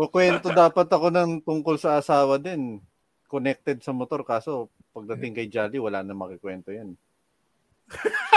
Kukwento 0.00 0.48
dapat 0.48 0.88
ako 0.88 1.12
ng 1.12 1.44
tungkol 1.44 1.76
sa 1.76 2.00
asawa 2.00 2.40
din. 2.40 2.80
Connected 3.28 3.84
sa 3.84 3.92
motor 3.92 4.24
kaso 4.24 4.72
pagdating 4.96 5.36
kay 5.36 5.46
Jolly 5.46 5.76
wala 5.78 6.00
na 6.00 6.16
makikwento 6.16 6.72
yan. 6.72 6.96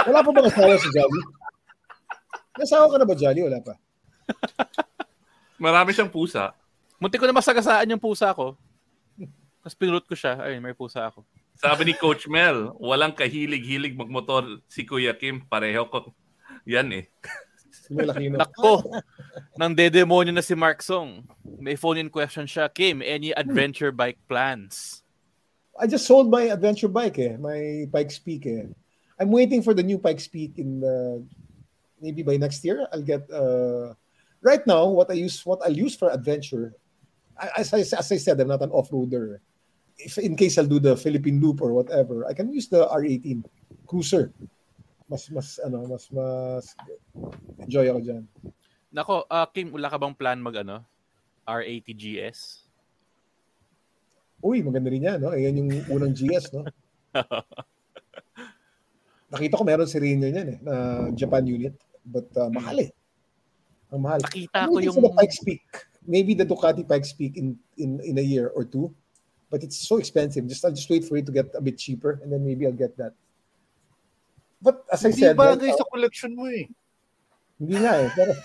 Wala 0.10 0.26
pa 0.26 0.32
ba 0.34 0.42
asawa 0.50 0.76
si 0.82 0.90
Jolly? 0.92 1.22
May 2.58 2.66
asawa 2.66 2.86
ka 2.90 2.96
na 2.98 3.06
ba, 3.08 3.16
Jolly? 3.16 3.42
Wala 3.46 3.60
pa. 3.62 3.74
Marami 5.62 5.96
siyang 5.96 6.12
pusa. 6.12 6.52
Munti 6.98 7.20
ko 7.20 7.26
na 7.28 7.36
masagasaan 7.36 7.92
yung 7.94 8.02
pusa 8.02 8.34
ko. 8.34 8.58
Tapos 9.64 9.76
pinulot 9.80 10.04
ko 10.04 10.16
siya. 10.18 10.36
Ayun, 10.40 10.60
may 10.60 10.76
pusa 10.76 11.08
ako. 11.08 11.24
Sabi 11.56 11.88
ni 11.88 11.94
Coach 11.96 12.28
Mel, 12.28 12.76
walang 12.82 13.16
kahilig-hilig 13.16 13.96
magmotor 13.96 14.60
si 14.68 14.84
Kuya 14.84 15.16
Kim. 15.16 15.46
Pareho 15.48 15.88
ko. 15.88 16.12
Yan 16.68 16.92
eh. 16.92 17.06
Nako, 17.92 18.84
nang 19.60 19.76
dedemonyo 19.76 20.32
na 20.32 20.44
si 20.44 20.56
Mark 20.56 20.80
Song. 20.84 21.24
May 21.44 21.76
phone-in 21.76 22.10
question 22.12 22.48
siya. 22.48 22.72
Kim, 22.72 23.04
any 23.04 23.32
adventure 23.36 23.92
bike 23.92 24.20
plans? 24.28 25.04
I 25.80 25.88
just 25.90 26.06
sold 26.06 26.30
my 26.30 26.54
adventure 26.54 26.88
bike 26.88 27.18
eh, 27.18 27.34
my 27.36 27.90
Pikes 27.90 28.22
Peak 28.22 28.46
eh. 28.46 28.70
I'm 29.24 29.32
waiting 29.32 29.64
for 29.64 29.72
the 29.72 29.88
new 29.88 29.96
Pikes 29.96 30.28
Peak 30.28 30.60
in 30.60 30.84
uh, 30.84 31.24
maybe 32.04 32.28
by 32.28 32.36
next 32.36 32.60
year. 32.68 32.84
I'll 32.92 33.00
get 33.08 33.24
uh, 33.32 33.96
right 34.44 34.60
now 34.68 34.84
what 34.92 35.08
I 35.08 35.16
use 35.16 35.40
what 35.48 35.64
I'll 35.64 35.72
use 35.72 35.96
for 35.96 36.12
adventure. 36.12 36.76
I- 37.40 37.64
As 37.64 37.72
I, 37.72 37.88
as 37.88 38.12
I 38.12 38.20
said, 38.20 38.36
I'm 38.44 38.52
not 38.52 38.60
an 38.60 38.76
off-roader. 38.76 39.40
If 39.96 40.20
in 40.20 40.36
case 40.36 40.60
I'll 40.60 40.68
do 40.68 40.84
the 40.84 41.00
Philippine 41.00 41.40
Loop 41.40 41.64
or 41.64 41.72
whatever, 41.72 42.28
I 42.28 42.36
can 42.36 42.52
use 42.52 42.68
the 42.68 42.84
R18 42.84 43.48
cruiser. 43.88 44.36
Mas 45.08 45.32
mas 45.32 45.56
ano, 45.64 45.88
mas 45.88 46.12
mas 46.12 46.76
enjoy 47.64 47.88
ako 47.88 48.00
diyan. 48.04 48.24
Nako, 48.92 49.24
ah, 49.32 49.48
Kim, 49.48 49.72
wala 49.72 49.88
ka 49.88 49.96
bang 49.96 50.14
plan 50.20 50.44
mag 50.44 50.60
ano? 50.60 50.84
R80 51.48 51.88
GS? 51.96 52.40
Uy, 54.44 54.60
maganda 54.60 54.92
rin 54.92 55.08
yan, 55.08 55.24
no? 55.24 55.32
Ayan 55.32 55.56
yung 55.64 55.72
unang 55.88 56.12
GS, 56.12 56.52
no? 56.52 56.68
Nakita 59.34 59.58
ko 59.58 59.66
meron 59.66 59.90
si 59.90 59.98
Rainier 59.98 60.30
niyan 60.30 60.50
eh, 60.54 60.60
na 60.62 60.74
Japan 61.18 61.42
unit. 61.50 61.74
But 62.06 62.30
uh, 62.38 62.54
mahal 62.54 62.86
eh. 62.86 62.94
Ang 63.90 64.06
mahal. 64.06 64.22
Nakita 64.22 64.70
ko 64.70 64.78
yung... 64.78 65.02
the 65.02 65.14
Pikes 65.18 65.42
Peak. 65.42 65.66
Maybe 66.06 66.38
the 66.38 66.46
Ducati 66.46 66.86
Pikes 66.86 67.18
Peak 67.18 67.42
in, 67.42 67.58
in, 67.82 67.98
in 68.06 68.22
a 68.22 68.26
year 68.26 68.54
or 68.54 68.62
two. 68.62 68.94
But 69.50 69.66
it's 69.66 69.82
so 69.82 69.98
expensive. 69.98 70.46
Just 70.46 70.62
I'll 70.62 70.76
just 70.76 70.90
wait 70.90 71.06
for 71.06 71.18
it 71.18 71.26
to 71.26 71.34
get 71.34 71.50
a 71.58 71.62
bit 71.62 71.82
cheaper 71.82 72.22
and 72.22 72.30
then 72.30 72.46
maybe 72.46 72.70
I'll 72.70 72.78
get 72.78 72.94
that. 72.98 73.18
But 74.62 74.86
as 74.88 75.04
I 75.04 75.10
Hindi 75.10 75.22
said, 75.22 75.38
right 75.38 75.58
bagay 75.58 75.70
now, 75.74 75.80
sa 75.82 75.86
collection 75.92 76.32
mo 76.38 76.46
eh. 76.48 76.70
hindi 77.60 77.76
nga 77.80 77.94
eh. 78.00 78.10
Pero, 78.16 78.32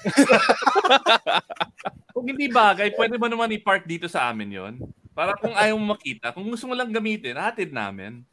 Kung 2.14 2.26
hindi 2.26 2.50
bagay, 2.50 2.90
pwede 2.98 3.14
ba 3.14 3.30
naman 3.30 3.54
i-park 3.54 3.86
dito 3.86 4.10
sa 4.10 4.30
amin 4.30 4.50
yon? 4.50 4.74
Para 5.14 5.38
kung 5.38 5.54
ayaw 5.54 5.78
mo 5.78 5.94
makita, 5.94 6.34
kung 6.34 6.50
gusto 6.50 6.66
mo 6.66 6.74
lang 6.74 6.90
gamitin, 6.90 7.38
hatid 7.38 7.70
namin. 7.70 8.26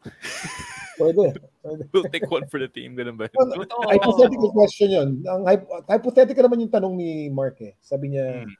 pwede. 1.00 1.24
pwede. 1.64 1.82
We'll 1.88 2.12
take 2.12 2.28
one 2.28 2.44
for 2.46 2.60
the 2.60 2.68
team. 2.68 2.92
Ganun 2.92 3.16
ba? 3.16 3.32
Totoo. 3.32 3.88
hypothetical 3.88 4.52
question 4.52 4.92
yun. 4.92 5.08
Ang 5.24 5.42
hyp- 5.48 5.68
hypothetical 5.88 6.44
naman 6.44 6.68
yung 6.68 6.74
tanong 6.76 6.94
ni 6.94 7.32
Mark 7.32 7.56
eh. 7.64 7.72
Sabi 7.80 8.12
niya, 8.12 8.44
Hmm. 8.44 8.52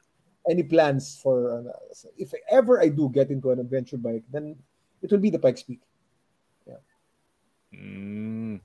any 0.48 0.64
plans 0.64 1.20
for, 1.20 1.60
uh, 1.60 1.68
if 2.16 2.32
ever 2.48 2.80
I 2.80 2.88
do 2.88 3.12
get 3.12 3.28
into 3.28 3.52
an 3.52 3.60
adventure 3.60 4.00
bike, 4.00 4.24
then 4.32 4.56
it 5.04 5.12
will 5.12 5.20
be 5.20 5.28
the 5.28 5.38
Pikes 5.38 5.60
Peak. 5.60 5.84
Mm. 7.70 8.58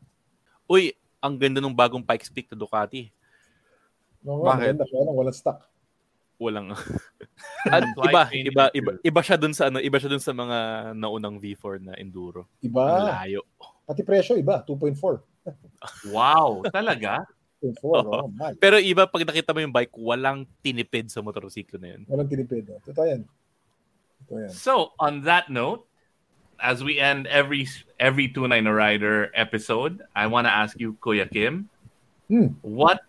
Uy, 0.65 0.97
ang 1.21 1.37
ganda 1.37 1.61
ng 1.61 1.77
bagong 1.77 2.01
Pikes 2.01 2.29
Peak 2.33 2.49
na 2.49 2.57
Ducati. 2.57 3.13
No, 4.25 4.41
Bakit? 4.41 4.81
kaya 4.81 5.03
lang 5.05 5.13
walang 5.13 5.37
stock. 5.37 5.61
Walang 6.35 6.75
At 7.75 7.83
iba, 7.83 8.21
iba, 8.31 8.63
iba, 8.71 8.91
iba 9.01 9.21
siya 9.23 9.35
dun 9.35 9.51
sa 9.51 9.67
ano, 9.67 9.79
iba 9.79 9.97
siya 9.99 10.11
dun 10.11 10.23
sa 10.23 10.31
mga 10.31 10.91
naunang 10.95 11.39
V4 11.39 11.81
na 11.83 11.93
enduro. 11.99 12.47
Iba. 12.63 13.11
layo. 13.23 13.43
Pati 13.85 14.01
presyo, 14.01 14.35
iba. 14.39 14.63
2.4. 14.63 15.19
Wow, 16.11 16.63
talaga? 16.69 17.23
1.4. 17.65 17.81
Oo. 17.81 18.01
Oh, 18.05 18.27
mahal. 18.29 18.53
Pero 18.61 18.77
iba 18.77 19.09
pag 19.09 19.25
nakita 19.25 19.55
mo 19.55 19.59
yung 19.63 19.73
bike, 19.73 19.95
walang 19.97 20.45
tinipid 20.61 21.09
sa 21.09 21.23
motorsiklo 21.25 21.81
na 21.81 21.97
yun. 21.97 22.01
Walang 22.05 22.29
tinipid. 22.29 22.69
Oh. 22.69 22.79
Totoo 22.85 23.05
yan. 23.09 23.21
Totoo 24.25 24.37
yan. 24.45 24.51
So, 24.53 24.93
on 25.01 25.25
that 25.25 25.49
note, 25.49 25.87
as 26.61 26.83
we 26.85 27.01
end 27.01 27.27
every 27.27 27.67
every 27.99 28.29
Tunay 28.29 28.61
na 28.63 28.71
Rider 28.71 29.31
episode, 29.33 30.03
I 30.15 30.27
want 30.29 30.45
to 30.45 30.53
ask 30.53 30.77
you, 30.79 30.95
Kuya 31.01 31.25
Kim, 31.27 31.67
Hmm. 32.25 32.57
what 32.65 33.05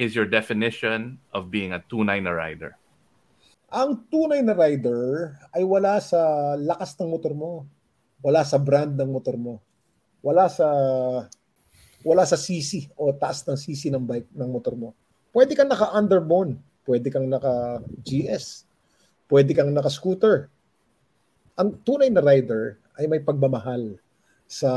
is 0.00 0.16
your 0.16 0.24
definition 0.24 1.20
of 1.36 1.52
being 1.52 1.76
a 1.76 1.84
Tunay 1.92 2.24
na 2.24 2.32
Rider? 2.32 2.80
Ang 3.70 4.02
tunay 4.10 4.42
na 4.42 4.56
rider 4.56 5.30
ay 5.54 5.62
wala 5.62 6.02
sa 6.02 6.18
lakas 6.58 6.98
ng 6.98 7.06
motor 7.06 7.30
mo. 7.36 7.70
Wala 8.18 8.42
sa 8.42 8.58
brand 8.58 8.90
ng 8.98 9.06
motor 9.06 9.38
mo. 9.38 9.62
Wala 10.26 10.50
sa 10.50 10.66
wala 12.02 12.24
sa 12.26 12.34
CC 12.34 12.90
o 12.98 13.14
taas 13.14 13.46
ng 13.46 13.54
CC 13.54 13.94
ng 13.94 14.02
bike 14.02 14.32
ng 14.34 14.50
motor 14.50 14.74
mo. 14.74 14.90
Pwede 15.30 15.54
kang 15.54 15.70
naka-underbone, 15.70 16.58
pwede 16.82 17.14
kang 17.14 17.30
naka-GS, 17.30 18.66
pwede 19.30 19.54
kang 19.54 19.70
naka-scooter. 19.70 20.50
Ang 21.54 21.78
tunay 21.86 22.10
na 22.10 22.24
rider 22.24 22.74
ay 22.98 23.06
may 23.06 23.22
pagmamahal 23.22 23.94
sa 24.50 24.70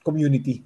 community, 0.00 0.64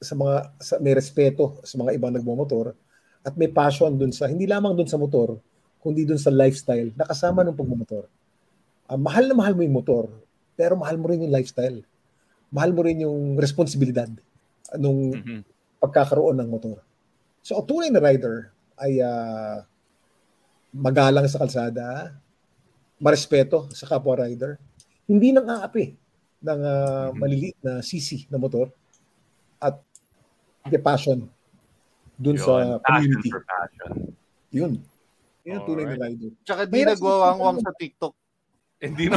sa 0.00 0.12
mga 0.12 0.36
sa, 0.60 0.74
may 0.76 0.92
respeto 0.92 1.56
sa 1.64 1.80
mga 1.80 1.96
ibang 1.96 2.12
nagmomotor 2.12 2.76
at 3.24 3.34
may 3.34 3.48
passion 3.48 3.96
dun 3.96 4.12
sa 4.12 4.28
hindi 4.28 4.44
lamang 4.46 4.76
dun 4.76 4.86
sa 4.86 5.00
motor, 5.00 5.40
kundi 5.82 6.06
dun 6.06 6.20
sa 6.20 6.30
lifestyle 6.30 6.92
na 6.94 7.08
kasama 7.08 7.42
ng 7.42 7.56
pagmumotor. 7.56 8.06
Ah, 8.86 8.94
mahal 9.00 9.26
na 9.26 9.34
mahal 9.34 9.56
mo 9.58 9.66
yung 9.66 9.76
motor, 9.76 10.06
pero 10.54 10.78
mahal 10.78 10.94
mo 10.94 11.10
rin 11.10 11.26
yung 11.26 11.34
lifestyle. 11.34 11.82
Mahal 12.54 12.70
mo 12.70 12.86
rin 12.86 13.02
yung 13.02 13.34
responsibilidad 13.34 14.06
nung 14.78 15.10
Mhm. 15.10 15.42
pagkakaroon 15.82 16.38
ng 16.38 16.48
motor. 16.48 16.78
So, 17.42 17.58
ang 17.58 17.66
tunay 17.66 17.90
na 17.90 17.98
rider 17.98 18.54
ay 18.78 19.02
ah, 19.02 19.66
magalang 20.70 21.26
sa 21.26 21.42
kalsada, 21.42 22.14
marespeto 23.00 23.66
sa 23.74 23.88
kapwa 23.90 24.22
rider, 24.22 24.60
hindi 25.08 25.34
nang 25.34 25.50
aapi 25.50 25.94
ng 26.46 26.60
ah, 26.62 27.10
maliliit 27.10 27.58
na 27.58 27.82
CC 27.82 28.28
na 28.30 28.38
motor 28.38 28.70
at 29.62 29.80
may 30.66 30.78
passion 30.78 31.30
dun 32.20 32.36
sa 32.38 32.58
Yun, 32.58 32.80
passion 32.82 33.12
community. 33.12 33.30
for 33.30 33.42
passion. 33.46 33.92
Yun. 34.50 34.72
Yun 35.46 35.54
ang 35.56 35.64
tunay 35.68 35.84
na 35.84 35.90
Alright. 35.94 36.00
rider. 36.16 36.30
Tsaka 36.42 36.62
di 36.66 36.72
Mahirap 36.74 36.90
nagwawangwang 36.98 37.58
sa- 37.62 37.70
sa 37.70 37.78
TikTok. 37.78 38.14
Hindi 38.82 39.04
na 39.08 39.16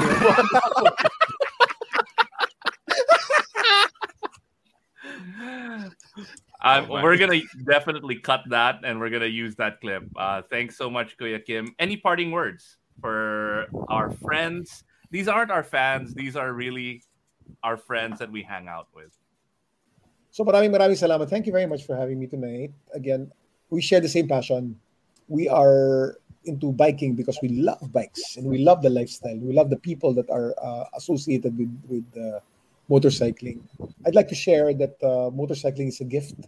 Um, 6.62 6.92
Oh, 6.92 7.02
we're 7.02 7.16
gonna 7.18 7.40
definitely 7.64 8.20
cut 8.20 8.42
that, 8.50 8.84
and 8.84 9.00
we're 9.00 9.10
gonna 9.10 9.26
use 9.32 9.56
that 9.56 9.80
clip. 9.80 10.04
Uh, 10.18 10.42
thanks 10.50 10.76
so 10.76 10.90
much, 10.90 11.16
Kuya 11.18 11.44
Kim. 11.44 11.74
Any 11.80 11.96
parting 11.96 12.32
words 12.32 12.78
for 13.00 13.68
our 13.88 14.12
friends? 14.12 14.84
These 15.10 15.28
aren't 15.30 15.52
our 15.52 15.64
fans; 15.64 16.14
these 16.14 16.36
are 16.36 16.52
really 16.52 17.02
our 17.64 17.78
friends 17.78 18.20
that 18.20 18.30
we 18.32 18.44
hang 18.44 18.68
out 18.68 18.88
with. 18.94 19.16
So 20.40 20.48
maraming 20.48 20.72
maraming 20.72 20.96
salamat. 20.96 21.28
Thank 21.28 21.52
you 21.52 21.52
very 21.52 21.68
much 21.68 21.84
for 21.84 22.00
having 22.00 22.16
me 22.16 22.24
tonight. 22.24 22.72
Again, 22.96 23.28
we 23.68 23.84
share 23.84 24.00
the 24.00 24.08
same 24.08 24.24
passion. 24.24 24.80
We 25.28 25.52
are 25.52 26.16
into 26.48 26.72
biking 26.72 27.12
because 27.12 27.36
we 27.44 27.60
love 27.60 27.84
bikes 27.92 28.40
and 28.40 28.48
we 28.48 28.64
love 28.64 28.80
the 28.80 28.88
lifestyle. 28.88 29.36
We 29.36 29.52
love 29.52 29.68
the 29.68 29.76
people 29.76 30.16
that 30.16 30.32
are 30.32 30.56
uh, 30.56 30.88
associated 30.96 31.60
with 31.60 31.76
with 31.92 32.08
uh, 32.16 32.40
motorcycling. 32.88 33.60
I'd 34.08 34.16
like 34.16 34.32
to 34.32 34.40
share 34.40 34.72
that 34.80 34.96
uh, 35.04 35.28
motorcycling 35.28 35.92
is 35.92 36.00
a 36.00 36.08
gift. 36.08 36.48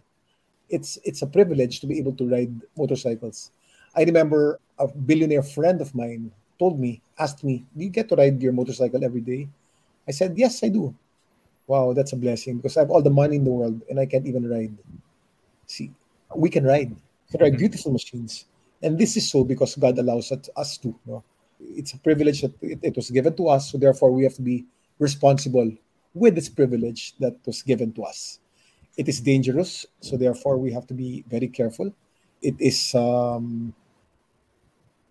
It's 0.72 0.96
it's 1.04 1.20
a 1.20 1.28
privilege 1.28 1.84
to 1.84 1.86
be 1.86 2.00
able 2.00 2.16
to 2.16 2.24
ride 2.24 2.64
motorcycles. 2.80 3.52
I 3.92 4.08
remember 4.08 4.56
a 4.80 4.88
billionaire 4.88 5.44
friend 5.44 5.84
of 5.84 5.92
mine 5.92 6.32
told 6.56 6.80
me, 6.80 7.04
asked 7.20 7.44
me, 7.44 7.68
"Do 7.76 7.84
you 7.84 7.92
get 7.92 8.08
to 8.08 8.16
ride 8.16 8.40
your 8.40 8.56
motorcycle 8.56 9.04
every 9.04 9.20
day?" 9.20 9.52
I 10.08 10.16
said, 10.16 10.32
"Yes, 10.40 10.64
I 10.64 10.72
do." 10.72 10.96
Wow, 11.66 11.92
that's 11.92 12.12
a 12.12 12.16
blessing 12.16 12.56
because 12.56 12.76
I 12.76 12.80
have 12.80 12.90
all 12.90 13.02
the 13.02 13.10
money 13.10 13.36
in 13.36 13.44
the 13.44 13.50
world 13.50 13.82
and 13.88 13.98
I 14.00 14.06
can't 14.06 14.26
even 14.26 14.48
ride. 14.48 14.76
See, 15.66 15.90
we 16.34 16.50
can 16.50 16.64
ride. 16.64 16.90
We 16.90 17.30
can 17.30 17.40
ride 17.40 17.58
beautiful 17.58 17.92
machines. 17.92 18.46
And 18.82 18.98
this 18.98 19.16
is 19.16 19.30
so 19.30 19.44
because 19.44 19.76
God 19.76 19.98
allows 19.98 20.32
us 20.32 20.76
to. 20.78 20.94
No? 21.06 21.22
It's 21.60 21.92
a 21.92 21.98
privilege 21.98 22.42
that 22.42 22.52
it, 22.60 22.80
it 22.82 22.96
was 22.96 23.10
given 23.10 23.36
to 23.36 23.48
us. 23.48 23.70
So 23.70 23.78
therefore, 23.78 24.10
we 24.10 24.24
have 24.24 24.34
to 24.34 24.42
be 24.42 24.66
responsible 24.98 25.70
with 26.14 26.34
this 26.34 26.48
privilege 26.48 27.14
that 27.20 27.36
was 27.46 27.62
given 27.62 27.92
to 27.94 28.04
us. 28.04 28.40
It 28.96 29.08
is 29.08 29.20
dangerous. 29.20 29.86
So 30.00 30.16
therefore, 30.16 30.58
we 30.58 30.72
have 30.72 30.86
to 30.88 30.94
be 30.94 31.24
very 31.28 31.48
careful. 31.48 31.94
It 32.42 32.56
is 32.58 32.94
um, 32.94 33.72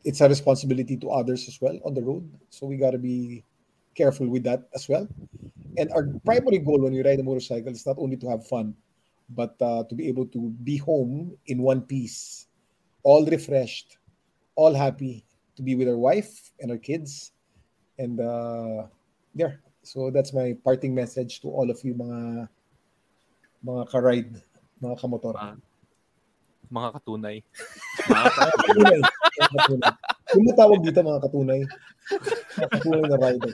it's 0.04 0.22
a 0.22 0.28
responsibility 0.28 0.98
to 0.98 1.10
others 1.12 1.48
as 1.48 1.60
well 1.62 1.80
on 1.86 1.94
the 1.94 2.02
road. 2.02 2.30
So 2.50 2.68
we 2.68 2.78
got 2.78 2.92
to 2.92 2.98
be 2.98 3.44
careful 3.96 4.28
with 4.28 4.44
that 4.44 4.68
as 4.74 4.88
well. 4.90 5.08
And 5.78 5.92
our 5.92 6.08
primary 6.26 6.60
goal 6.60 6.82
when 6.82 6.94
we 6.94 7.04
ride 7.04 7.20
a 7.20 7.24
motorcycle 7.24 7.72
is 7.72 7.86
not 7.86 7.98
only 7.98 8.18
to 8.18 8.30
have 8.30 8.48
fun, 8.48 8.76
but 9.30 9.56
uh, 9.62 9.84
to 9.88 9.96
be 9.96 10.08
able 10.08 10.28
to 10.28 10.52
be 10.64 10.78
home 10.78 11.38
in 11.48 11.62
one 11.62 11.82
piece, 11.82 12.48
all 13.04 13.26
refreshed, 13.26 13.98
all 14.56 14.74
happy 14.74 15.24
to 15.56 15.64
be 15.64 15.76
with 15.76 15.88
our 15.88 15.98
wife 15.98 16.52
and 16.60 16.72
our 16.72 16.78
kids. 16.78 17.32
And 17.98 18.20
uh, 18.20 18.88
there. 19.36 19.62
So 19.84 20.12
that's 20.12 20.34
my 20.34 20.56
parting 20.64 20.94
message 20.94 21.42
to 21.42 21.50
all 21.50 21.70
of 21.70 21.82
you 21.84 21.96
mga 21.96 22.50
mga 23.66 23.84
ka-ride, 23.90 24.34
mga 24.82 24.96
kamotor. 25.00 25.36
Ah. 25.38 25.58
Mga 26.72 26.90
katunay. 26.98 27.38
katunay. 28.08 29.00
Mga 29.38 29.50
katunay. 29.58 29.92
Yung 30.32 30.46
matawag 30.48 30.80
dito 30.82 31.00
mga 31.04 31.22
katunay. 31.28 31.62
Mga 32.58 32.70
katunay 32.78 33.04
na 33.06 33.18
rider. 33.20 33.54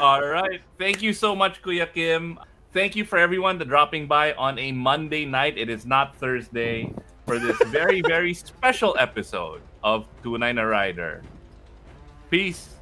All 0.00 0.24
right. 0.24 0.60
Thank 0.78 1.02
you 1.02 1.12
so 1.12 1.34
much, 1.36 1.62
Kuya 1.62 1.92
Kim. 1.92 2.38
Thank 2.72 2.96
you 2.96 3.04
for 3.04 3.18
everyone 3.18 3.58
that 3.58 3.68
dropping 3.68 4.06
by 4.06 4.32
on 4.34 4.58
a 4.58 4.72
Monday 4.72 5.24
night. 5.24 5.58
It 5.58 5.68
is 5.68 5.84
not 5.84 6.16
Thursday 6.16 6.92
for 7.26 7.38
this 7.38 7.56
very, 7.66 8.00
very 8.00 8.34
special 8.34 8.96
episode 8.98 9.60
of 9.84 10.06
Tunay 10.22 10.54
na 10.54 10.62
Rider. 10.62 11.22
Peace. 12.30 12.81